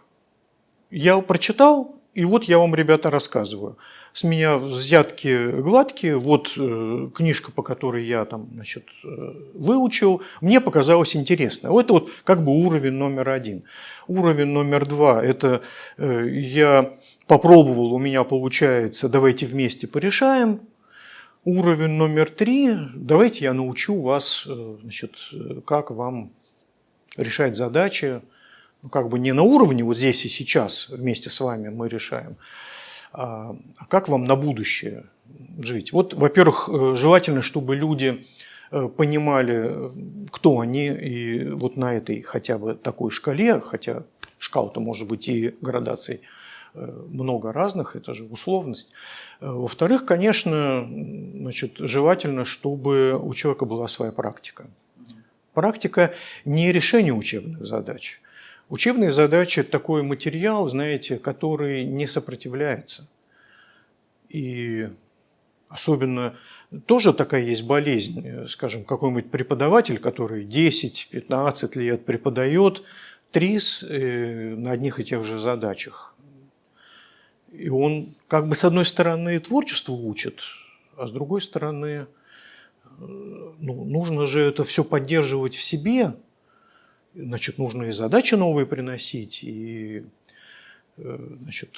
Я 0.91 1.21
прочитал, 1.21 1.97
и 2.15 2.25
вот 2.25 2.45
я 2.45 2.59
вам, 2.59 2.75
ребята, 2.75 3.11
рассказываю 3.11 3.77
с 4.19 4.25
меня 4.25 4.57
взятки 4.57 5.61
гладкие, 5.61 6.17
вот 6.17 6.53
э, 6.57 7.11
книжка, 7.15 7.53
по 7.53 7.63
которой 7.63 8.05
я 8.05 8.25
там, 8.25 8.49
значит, 8.53 8.85
э, 9.05 9.09
выучил, 9.55 10.23
мне 10.41 10.61
показалось 10.61 11.15
интересно. 11.15 11.69
Это 11.79 11.93
вот 11.93 12.11
как 12.25 12.43
бы 12.43 12.51
уровень 12.51 12.95
номер 12.95 13.29
один. 13.29 13.63
Уровень 14.09 14.47
номер 14.47 14.87
два– 14.87 15.25
это 15.25 15.63
э, 15.99 16.27
я 16.31 16.99
попробовал, 17.29 17.93
у 17.93 17.99
меня 18.01 18.25
получается, 18.25 19.09
давайте 19.09 19.47
вместе 19.47 19.87
порешаем. 19.87 20.63
Уровень 21.45 21.91
номер 21.91 22.29
три– 22.29 22.75
давайте 22.97 23.45
я 23.45 23.53
научу 23.53 24.01
вас, 24.01 24.43
э, 24.49 24.77
значит, 24.83 25.13
как 25.65 25.93
вам 25.93 26.33
решать 27.17 27.55
задачи, 27.55 28.21
ну, 28.83 28.89
как 28.89 29.11
бы 29.11 29.21
не 29.21 29.31
на 29.31 29.43
уровне 29.43 29.85
вот 29.85 29.97
здесь 29.97 30.25
и 30.25 30.29
сейчас 30.29 30.89
вместе 30.89 31.31
с 31.31 31.39
вами 31.39 31.69
мы 31.69 31.89
решаем, 31.89 32.37
а, 33.13 33.57
а 33.79 33.87
как 33.87 34.09
вам 34.09 34.25
на 34.25 34.37
будущее 34.37 35.07
жить? 35.59 35.93
Вот, 35.93 36.15
во-первых, 36.15 36.69
э, 36.69 36.95
желательно, 36.95 37.43
чтобы 37.43 37.77
люди 37.77 38.27
э, 38.71 38.89
понимали, 38.89 39.93
кто 40.31 40.61
они, 40.61 40.87
и 40.87 41.45
вот 41.51 41.77
на 41.77 41.95
этой 41.95 42.23
хотя 42.23 42.59
бы 42.59 42.75
такой 42.75 43.11
шкале, 43.11 43.61
хотя 43.61 44.05
шкал-то 44.39 44.81
может 44.81 45.09
быть 45.09 45.29
и 45.29 45.55
градаций 45.61 46.21
э, 46.75 47.03
много 47.09 47.53
разных, 47.53 47.97
это 47.97 48.15
же 48.15 48.25
условность. 48.25 48.93
Во-вторых, 49.41 50.05
конечно, 50.05 50.87
значит, 50.87 51.75
желательно, 51.79 52.45
чтобы 52.45 53.19
у 53.19 53.33
человека 53.35 53.65
была 53.65 53.89
своя 53.89 54.13
практика. 54.13 54.67
Практика 55.55 56.15
не 56.45 56.73
решение 56.73 57.13
учебных 57.13 57.65
задач, 57.65 58.21
Учебные 58.69 59.13
задачи– 59.13 59.61
это 59.61 59.71
такой 59.71 60.03
материал, 60.03 60.69
знаете, 60.69 61.17
который 61.17 61.85
не 61.85 62.07
сопротивляется. 62.07 63.09
И 64.29 64.91
особенно 65.71 66.37
тоже 66.85 67.15
такая 67.15 67.43
есть 67.43 67.63
болезнь, 67.63 68.47
скажем, 68.49 68.85
какой-нибудь 68.85 69.31
преподаватель, 69.31 69.99
который 69.99 70.45
10-15 70.45 71.79
лет 71.79 72.05
преподает 72.05 72.83
ТРИС 73.33 73.85
э, 73.89 74.55
на 74.55 74.73
одних 74.73 75.01
и 75.01 75.05
тех 75.05 75.25
же 75.25 75.39
задачах. 75.39 76.15
И 77.53 77.71
он 77.71 78.15
как 78.27 78.49
бы 78.49 78.55
с 78.55 78.65
одной 78.65 78.85
стороны 78.85 79.41
творчество 79.41 79.93
учит, 79.93 80.41
а 80.99 81.07
с 81.07 81.11
другой 81.11 81.41
стороны 81.41 81.87
э, 81.87 82.07
ну, 82.99 83.85
нужно 83.85 84.27
же 84.27 84.41
это 84.41 84.63
все 84.63 84.85
поддерживать 84.85 85.55
в 85.55 85.63
себе– 85.63 86.17
значит, 87.19 87.59
нужно 87.59 87.85
и 87.85 87.91
задачи 87.93 88.35
новые 88.35 88.67
приносить, 88.67 89.41
и 89.43 90.05
э, 90.97 91.37
значит, 91.43 91.71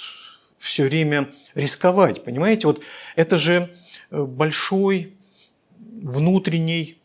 все 0.59 0.85
время 0.85 1.31
рисковать. 1.55 2.23
Понимаете, 2.25 2.67
вот 2.67 2.83
это 3.17 3.39
же 3.39 3.71
э, 4.11 4.23
большой 4.23 5.15
внутренний, 5.79 6.99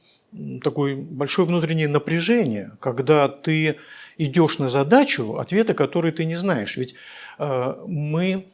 такой 0.62 0.96
большое 0.96 1.48
внутреннее 1.48 1.88
напряжение, 1.88 2.72
когда 2.80 3.30
ты 3.30 3.78
идешь 4.18 4.60
на 4.60 4.70
задачу, 4.70 5.38
ответа 5.38 5.74
которой 5.74 6.12
ты 6.12 6.26
не 6.26 6.36
знаешь. 6.36 6.76
Ведь 6.78 6.96
э, 7.40 7.76
мы, 7.88 8.46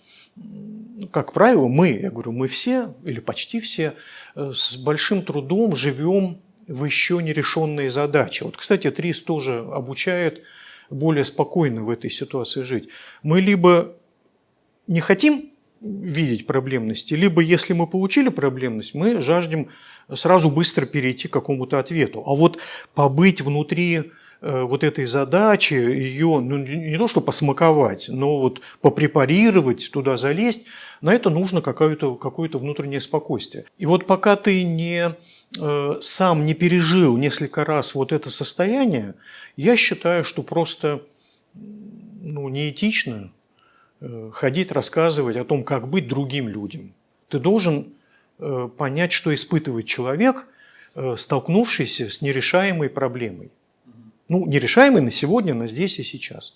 как 1.12 1.34
правило, 1.34 1.68
мы, 1.68 1.90
я 1.90 2.12
говорю, 2.12 2.32
мы 2.32 2.48
все, 2.48 2.94
или 3.04 3.20
почти 3.20 3.60
все, 3.60 3.96
с 4.36 4.78
большим 4.78 5.24
трудом 5.24 5.76
живем 5.76 6.40
в 6.68 6.86
еще 6.86 7.22
нерешенные 7.22 7.90
задачи. 7.90 8.44
Вот, 8.44 8.58
кстати, 8.58 8.90
ТРИС 8.90 9.22
тоже 9.22 9.60
обучает 9.60 10.44
более 10.90 11.24
спокойно 11.24 11.84
в 11.84 11.90
этой 11.90 12.10
ситуации 12.10 12.64
жить. 12.64 12.90
Мы 13.24 13.42
либо 13.42 13.96
не 14.88 15.00
хотим 15.00 15.52
видеть 15.82 16.46
проблемности, 16.46 17.16
либо 17.16 17.42
если 17.42 17.74
мы 17.74 17.88
получили 17.88 18.30
проблемность, 18.30 18.94
мы 18.94 19.22
жаждем 19.22 19.70
сразу 20.14 20.50
быстро 20.50 20.86
перейти 20.86 21.28
к 21.28 21.34
какому-то 21.34 21.80
ответу. 21.80 22.22
А 22.26 22.36
вот 22.36 22.60
побыть 22.94 23.42
внутри 23.42 24.12
э, 24.42 24.62
вот 24.62 24.84
этой 24.84 25.06
задачи, 25.06 25.74
ее 25.74 26.40
ну, 26.40 26.58
не 26.58 26.98
то 26.98 27.08
что 27.08 27.22
посмаковать, 27.22 28.10
но 28.10 28.42
вот 28.42 28.62
попрепарировать, 28.82 29.90
туда 29.92 30.18
залезть, 30.18 30.66
на 31.02 31.14
это 31.14 31.30
нужно 31.32 31.62
какое-то 31.62 32.16
какое 32.16 32.50
внутреннее 32.50 33.02
спокойствие. 33.02 33.66
И 33.80 33.86
вот 33.86 34.06
пока 34.06 34.36
ты 34.36 34.64
не 34.64 35.16
сам 35.54 36.46
не 36.46 36.54
пережил 36.54 37.18
несколько 37.18 37.66
раз 37.66 37.94
вот 37.94 38.14
это 38.14 38.30
состояние, 38.30 39.16
я 39.58 39.76
считаю, 39.76 40.24
что 40.24 40.44
просто 40.44 41.02
ну, 42.22 42.50
неэтично 42.50 43.32
э, 44.00 44.30
ходить 44.34 44.72
рассказывать 44.72 45.38
о 45.38 45.44
том, 45.44 45.64
как 45.64 45.90
быть 45.90 46.08
другим 46.08 46.48
людям. 46.48 46.94
Ты 47.30 47.40
должен 47.40 47.94
э, 48.40 48.70
понять, 48.78 49.12
что 49.12 49.34
испытывает 49.34 49.86
человек, 49.86 50.48
э, 50.96 51.16
столкнувшийся 51.18 52.10
с 52.10 52.22
нерешаемой 52.22 52.90
проблемой. 52.90 53.52
Ну, 54.30 54.46
нерешаемой 54.46 55.02
на 55.02 55.12
сегодня, 55.12 55.54
на 55.54 55.68
здесь 55.68 56.00
и 56.00 56.04
сейчас. 56.04 56.54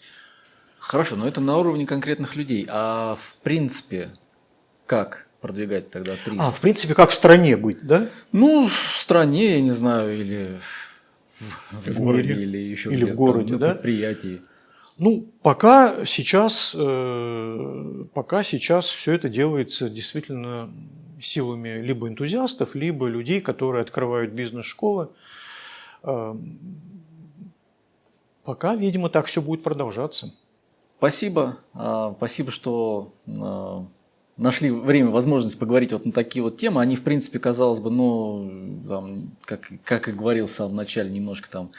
Хорошо, 0.79 1.15
но 1.15 1.27
это 1.27 1.41
на 1.41 1.57
уровне 1.57 1.85
конкретных 1.85 2.35
людей. 2.35 2.65
А 2.69 3.15
в 3.15 3.35
принципе, 3.43 4.11
как 4.85 5.24
продвигать 5.47 5.89
тогда 5.89 6.15
ТРИС? 6.15 6.39
А, 6.39 6.49
в 6.51 6.59
принципе, 6.61 6.93
как 6.93 7.09
в 7.09 7.13
стране 7.13 7.55
быть, 7.57 7.85
да? 7.85 8.07
Ну, 8.31 8.67
в 8.67 8.97
стране, 8.99 9.55
я 9.55 9.61
не 9.61 9.71
знаю, 9.71 10.19
или 10.19 10.57
в, 11.39 11.71
в 11.85 11.91
В 11.91 11.99
городе, 11.99 12.29
мире. 12.29 12.43
или 12.43 12.57
еще 12.57 12.91
Или 12.91 13.05
в 13.05 13.15
городе, 13.15 13.53
на 13.53 13.59
да? 13.59 13.69
предприятии. 13.73 14.41
Ну, 14.97 15.27
пока 15.41 16.05
сейчас, 16.05 16.73
э, 16.77 18.05
пока 18.13 18.43
сейчас 18.43 18.87
все 18.89 19.13
это 19.13 19.27
делается 19.29 19.89
действительно 19.89 20.69
силами 21.21 21.81
либо 21.81 22.07
энтузиастов, 22.07 22.75
либо 22.75 23.07
людей, 23.07 23.41
которые 23.41 23.81
открывают 23.81 24.31
бизнес-школы. 24.31 25.09
Э, 26.03 26.35
Пока, 28.43 28.75
видимо, 28.75 29.09
так 29.09 29.25
все 29.25 29.41
будет 29.41 29.63
продолжаться. 29.63 30.31
Спасибо. 30.99 31.57
А, 31.73 32.13
Спасибо, 32.15 32.51
что 32.51 33.11
а, 33.27 33.85
нашли 34.37 34.69
время, 34.69 35.09
возможность 35.09 35.57
поговорить 35.57 35.91
вот 35.91 36.05
на 36.05 36.11
такие 36.11 36.43
вот 36.43 36.57
темы. 36.57 36.81
Они, 36.81 36.95
в 36.95 37.03
принципе, 37.03 37.39
казалось 37.39 37.79
бы, 37.79 37.89
ну, 37.89 38.83
там, 38.87 39.31
как, 39.43 39.71
как 39.83 40.09
и 40.09 40.11
говорил 40.11 40.47
в 40.47 40.51
самом 40.51 40.75
начале, 40.75 41.09
немножко 41.09 41.49
там 41.49 41.71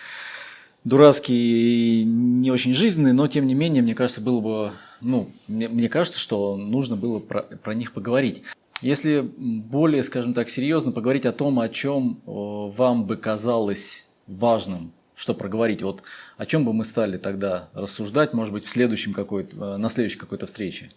дурацкие 0.85 1.39
и 1.39 2.05
не 2.05 2.51
очень 2.51 2.73
жизненные, 2.73 3.12
но 3.12 3.27
тем 3.27 3.47
не 3.47 3.55
менее, 3.55 3.83
мне 3.83 3.95
кажется, 3.95 4.20
было 4.20 4.41
бы, 4.41 4.73
ну, 5.01 5.28
мне, 5.49 5.69
мне 5.69 5.89
кажется, 5.89 6.20
что 6.20 6.57
нужно 6.57 6.97
было 6.97 7.19
про, 7.19 7.43
про 7.43 7.74
них 7.74 7.93
поговорить. 7.93 8.43
Если 8.83 9.20
более, 9.20 10.03
скажем 10.05 10.33
так, 10.33 10.49
серьезно 10.49 10.93
поговорить 10.93 11.27
о 11.27 11.33
том, 11.33 11.59
о 11.59 11.69
чем 11.69 12.20
э, 12.24 12.31
вам 12.31 13.05
бы 13.05 13.16
казалось 13.16 14.05
важным, 14.27 14.93
что 15.15 15.35
проговорить, 15.35 15.83
вот 15.83 16.03
о 16.37 16.47
чем 16.47 16.65
бы 16.65 16.73
мы 16.73 16.85
стали 16.85 17.16
тогда 17.16 17.69
рассуждать, 17.73 18.33
может 18.33 18.53
быть, 18.53 18.65
в 18.65 18.69
следующем 18.69 19.12
какой-то, 19.12 19.57
э, 19.57 19.77
на 19.78 19.89
следующей 19.89 20.19
какой-то 20.19 20.47
встрече? 20.47 20.91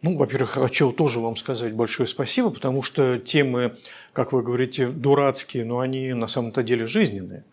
Ну, 0.00 0.16
во-первых, 0.16 0.50
хочу 0.50 0.92
тоже 0.92 1.18
вам 1.18 1.36
сказать 1.36 1.72
большое 1.72 2.06
спасибо, 2.06 2.50
потому 2.50 2.82
что 2.84 3.18
темы, 3.18 3.76
как 4.12 4.32
вы 4.32 4.42
говорите, 4.42 4.86
дурацкие, 4.86 5.64
но 5.64 5.80
они 5.80 6.12
на 6.12 6.28
самом-то 6.28 6.62
деле 6.62 6.86
жизненные. 6.86 7.44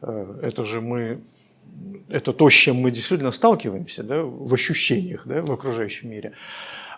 Э, 0.00 0.40
Это 0.42 0.64
же 0.64 0.80
мы, 0.80 1.20
это 2.08 2.32
то, 2.32 2.48
с 2.48 2.54
чем 2.54 2.76
мы 2.76 2.90
действительно 2.90 3.30
сталкиваемся 3.30 4.02
да, 4.04 4.22
в 4.22 4.54
ощущениях 4.54 5.26
да, 5.26 5.42
в 5.42 5.52
окружающем 5.52 6.08
мире. 6.10 6.32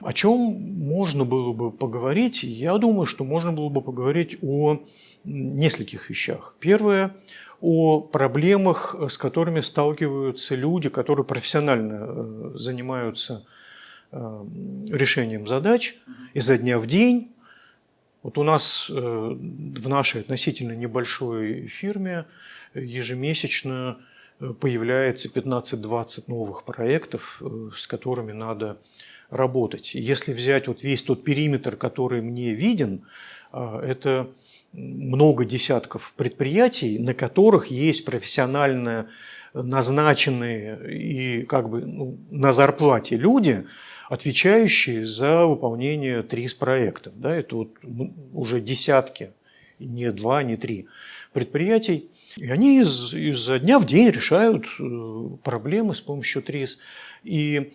О 0.00 0.12
чем 0.12 0.38
можно 0.38 1.24
было 1.24 1.52
бы 1.52 1.72
поговорить? 1.72 2.44
Я 2.44 2.78
думаю, 2.78 3.06
что 3.06 3.24
можно 3.24 3.52
было 3.52 3.70
бы 3.70 3.82
поговорить 3.82 4.38
о 4.42 4.78
нескольких 5.24 6.08
вещах. 6.08 6.54
Первое 6.60 7.16
о 7.60 8.00
проблемах, 8.00 8.94
с 9.08 9.18
которыми 9.18 9.60
сталкиваются 9.60 10.54
люди, 10.54 10.88
которые 10.88 11.24
профессионально 11.24 11.98
э, 12.00 12.52
занимаются 12.56 13.44
э, 13.46 13.63
решением 14.90 15.46
задач 15.46 15.96
изо 16.34 16.56
дня 16.58 16.78
в 16.78 16.86
день. 16.86 17.32
Вот 18.22 18.38
у 18.38 18.42
нас 18.42 18.86
э, 18.88 18.94
в 18.94 19.88
нашей 19.88 20.22
относительно 20.22 20.72
небольшой 20.72 21.66
фирме 21.66 22.24
ежемесячно 22.74 23.98
э, 24.40 24.54
появляется 24.58 25.28
15-20 25.28 26.24
новых 26.28 26.64
проектов, 26.64 27.42
э, 27.42 27.70
с 27.76 27.86
которыми 27.86 28.32
надо 28.32 28.78
работать. 29.30 29.94
Если 29.94 30.32
взять 30.32 30.68
вот 30.68 30.82
весь 30.82 31.02
тот 31.02 31.24
периметр, 31.24 31.76
который 31.76 32.22
мне 32.22 32.54
виден, 32.54 33.04
э, 33.52 33.80
это 33.84 34.30
много 34.72 35.44
десятков 35.44 36.14
предприятий, 36.16 36.98
на 36.98 37.14
которых 37.14 37.66
есть 37.66 38.04
профессионально 38.04 39.10
назначенные 39.52 40.92
и 40.92 41.42
как 41.44 41.68
бы 41.68 41.82
ну, 41.82 42.18
на 42.30 42.52
зарплате 42.52 43.16
люди, 43.16 43.66
отвечающие 44.08 45.06
за 45.06 45.46
выполнение 45.46 46.22
ТРИС 46.22 46.54
проектов. 46.54 47.14
Да, 47.16 47.34
это 47.34 47.56
вот 47.56 47.70
уже 48.32 48.60
десятки, 48.60 49.30
не 49.78 50.12
два, 50.12 50.42
не 50.42 50.56
три 50.56 50.86
предприятий. 51.32 52.10
И 52.36 52.50
они 52.50 52.80
из, 52.80 53.14
изо 53.14 53.58
дня 53.58 53.78
в 53.78 53.86
день 53.86 54.10
решают 54.10 54.66
э, 54.78 55.28
проблемы 55.42 55.94
с 55.94 56.00
помощью 56.00 56.42
ТРИС. 56.42 56.78
И 57.22 57.72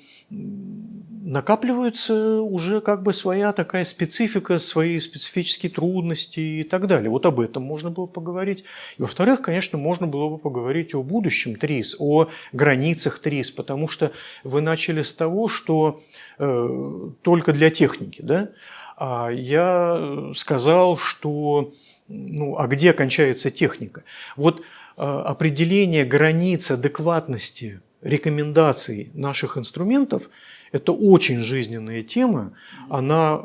накапливается 1.22 2.42
уже 2.42 2.82
как 2.82 3.04
бы 3.04 3.14
своя 3.14 3.52
такая 3.52 3.84
специфика, 3.84 4.58
свои 4.58 5.00
специфические 5.00 5.72
трудности 5.72 6.40
и 6.40 6.64
так 6.64 6.88
далее. 6.88 7.10
Вот 7.10 7.26
об 7.26 7.40
этом 7.40 7.64
можно 7.64 7.90
было 7.90 8.06
поговорить. 8.06 8.64
И 8.98 9.02
во-вторых, 9.02 9.42
конечно, 9.42 9.78
можно 9.78 10.08
было 10.08 10.30
бы 10.30 10.38
поговорить 10.38 10.96
о 10.96 11.04
будущем 11.04 11.56
ТРИС, 11.56 11.98
о 12.00 12.30
границах 12.54 13.20
ТРИС, 13.20 13.52
потому 13.52 13.88
что 13.88 14.12
вы 14.44 14.62
начали 14.62 15.02
с 15.02 15.12
того, 15.12 15.50
что 15.50 16.02
э, 16.38 17.10
только 17.22 17.54
для 17.54 17.70
техники, 17.70 18.22
да? 18.22 18.50
А 18.98 19.30
я 19.30 20.32
сказал, 20.36 20.98
что 20.98 21.74
ну, 22.08 22.58
а 22.58 22.68
где 22.68 22.94
кончается 22.94 23.52
техника? 23.52 24.04
Вот 24.36 24.62
э, 24.62 24.64
определение 25.02 26.06
границ 26.06 26.72
адекватности 26.72 27.82
рекомендаций 28.02 29.12
наших 29.14 29.58
инструментов– 29.58 30.30
это 30.72 30.92
очень 30.92 31.40
жизненная 31.40 32.04
тема, 32.04 32.54
она 32.90 33.42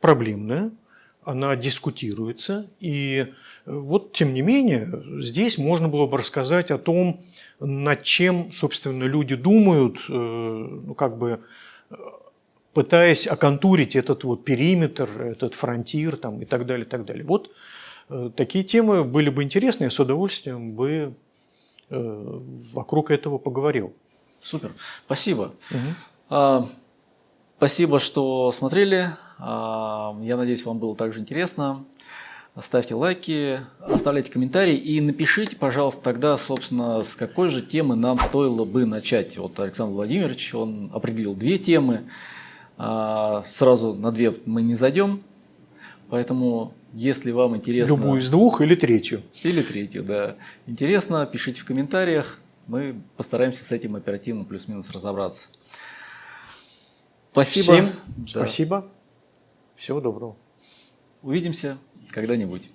проблемная, 0.00 0.70
она 1.24 1.56
дискутируется, 1.56 2.70
и 2.80 3.32
вот, 3.64 4.12
тем 4.12 4.32
не 4.32 4.42
менее, 4.42 5.02
здесь 5.20 5.58
можно 5.58 5.88
было 5.88 6.06
бы 6.06 6.18
рассказать 6.18 6.70
о 6.70 6.78
том, 6.78 7.20
над 7.58 8.02
чем, 8.02 8.52
собственно, 8.52 9.04
люди 9.04 9.34
думают, 9.34 9.98
э, 10.08 10.12
ну, 10.12 10.94
как 10.94 11.18
бы 11.18 11.40
пытаясь 12.76 13.26
оконтурить 13.26 13.96
этот 13.96 14.24
вот 14.24 14.44
периметр, 14.44 15.10
этот 15.22 15.54
фронтир 15.54 16.16
там, 16.16 16.42
и 16.42 16.44
так 16.44 16.66
далее, 16.66 16.86
и 16.86 16.88
так 16.88 17.06
далее. 17.06 17.24
Вот 17.24 17.50
э, 18.10 18.30
такие 18.36 18.64
темы 18.64 19.02
были 19.02 19.30
бы 19.30 19.42
интересны, 19.42 19.84
я 19.84 19.90
с 19.90 19.98
удовольствием 19.98 20.72
бы 20.72 21.14
э, 21.88 22.40
вокруг 22.74 23.10
этого 23.10 23.38
поговорил. 23.38 23.94
Супер, 24.40 24.72
спасибо. 25.06 25.54
Угу. 25.70 26.15
А, 26.28 26.66
спасибо, 27.58 27.98
что 27.98 28.50
смотрели. 28.52 29.08
А, 29.38 30.16
я 30.22 30.36
надеюсь, 30.36 30.64
вам 30.64 30.78
было 30.78 30.96
также 30.96 31.20
интересно. 31.20 31.84
Ставьте 32.58 32.94
лайки, 32.94 33.60
оставляйте 33.80 34.32
комментарии 34.32 34.76
и 34.76 34.98
напишите, 35.02 35.56
пожалуйста, 35.56 36.02
тогда, 36.02 36.38
собственно, 36.38 37.02
с 37.04 37.14
какой 37.14 37.50
же 37.50 37.60
темы 37.60 37.96
нам 37.96 38.18
стоило 38.18 38.64
бы 38.64 38.86
начать. 38.86 39.36
Вот 39.36 39.60
Александр 39.60 39.92
Владимирович, 39.92 40.54
он 40.54 40.90
определил 40.94 41.34
две 41.34 41.58
темы. 41.58 42.04
А, 42.78 43.42
сразу 43.46 43.92
на 43.92 44.10
две 44.10 44.34
мы 44.46 44.62
не 44.62 44.74
зайдем, 44.74 45.22
поэтому 46.08 46.72
если 46.94 47.30
вам 47.30 47.56
интересно... 47.56 47.94
Любую 47.94 48.20
из 48.20 48.30
двух 48.30 48.62
или 48.62 48.74
третью. 48.74 49.22
Или 49.42 49.60
третью, 49.62 50.02
да. 50.02 50.36
Интересно, 50.66 51.26
пишите 51.26 51.60
в 51.60 51.66
комментариях, 51.66 52.38
мы 52.66 52.96
постараемся 53.18 53.64
с 53.64 53.72
этим 53.72 53.96
оперативно 53.96 54.44
плюс-минус 54.44 54.90
разобраться. 54.90 55.48
Спасибо. 57.36 57.74
Всем 57.74 57.92
Да. 58.16 58.40
спасибо. 58.40 58.88
Всего 59.74 60.00
доброго. 60.00 60.36
Увидимся 61.20 61.76
когда-нибудь. 62.08 62.70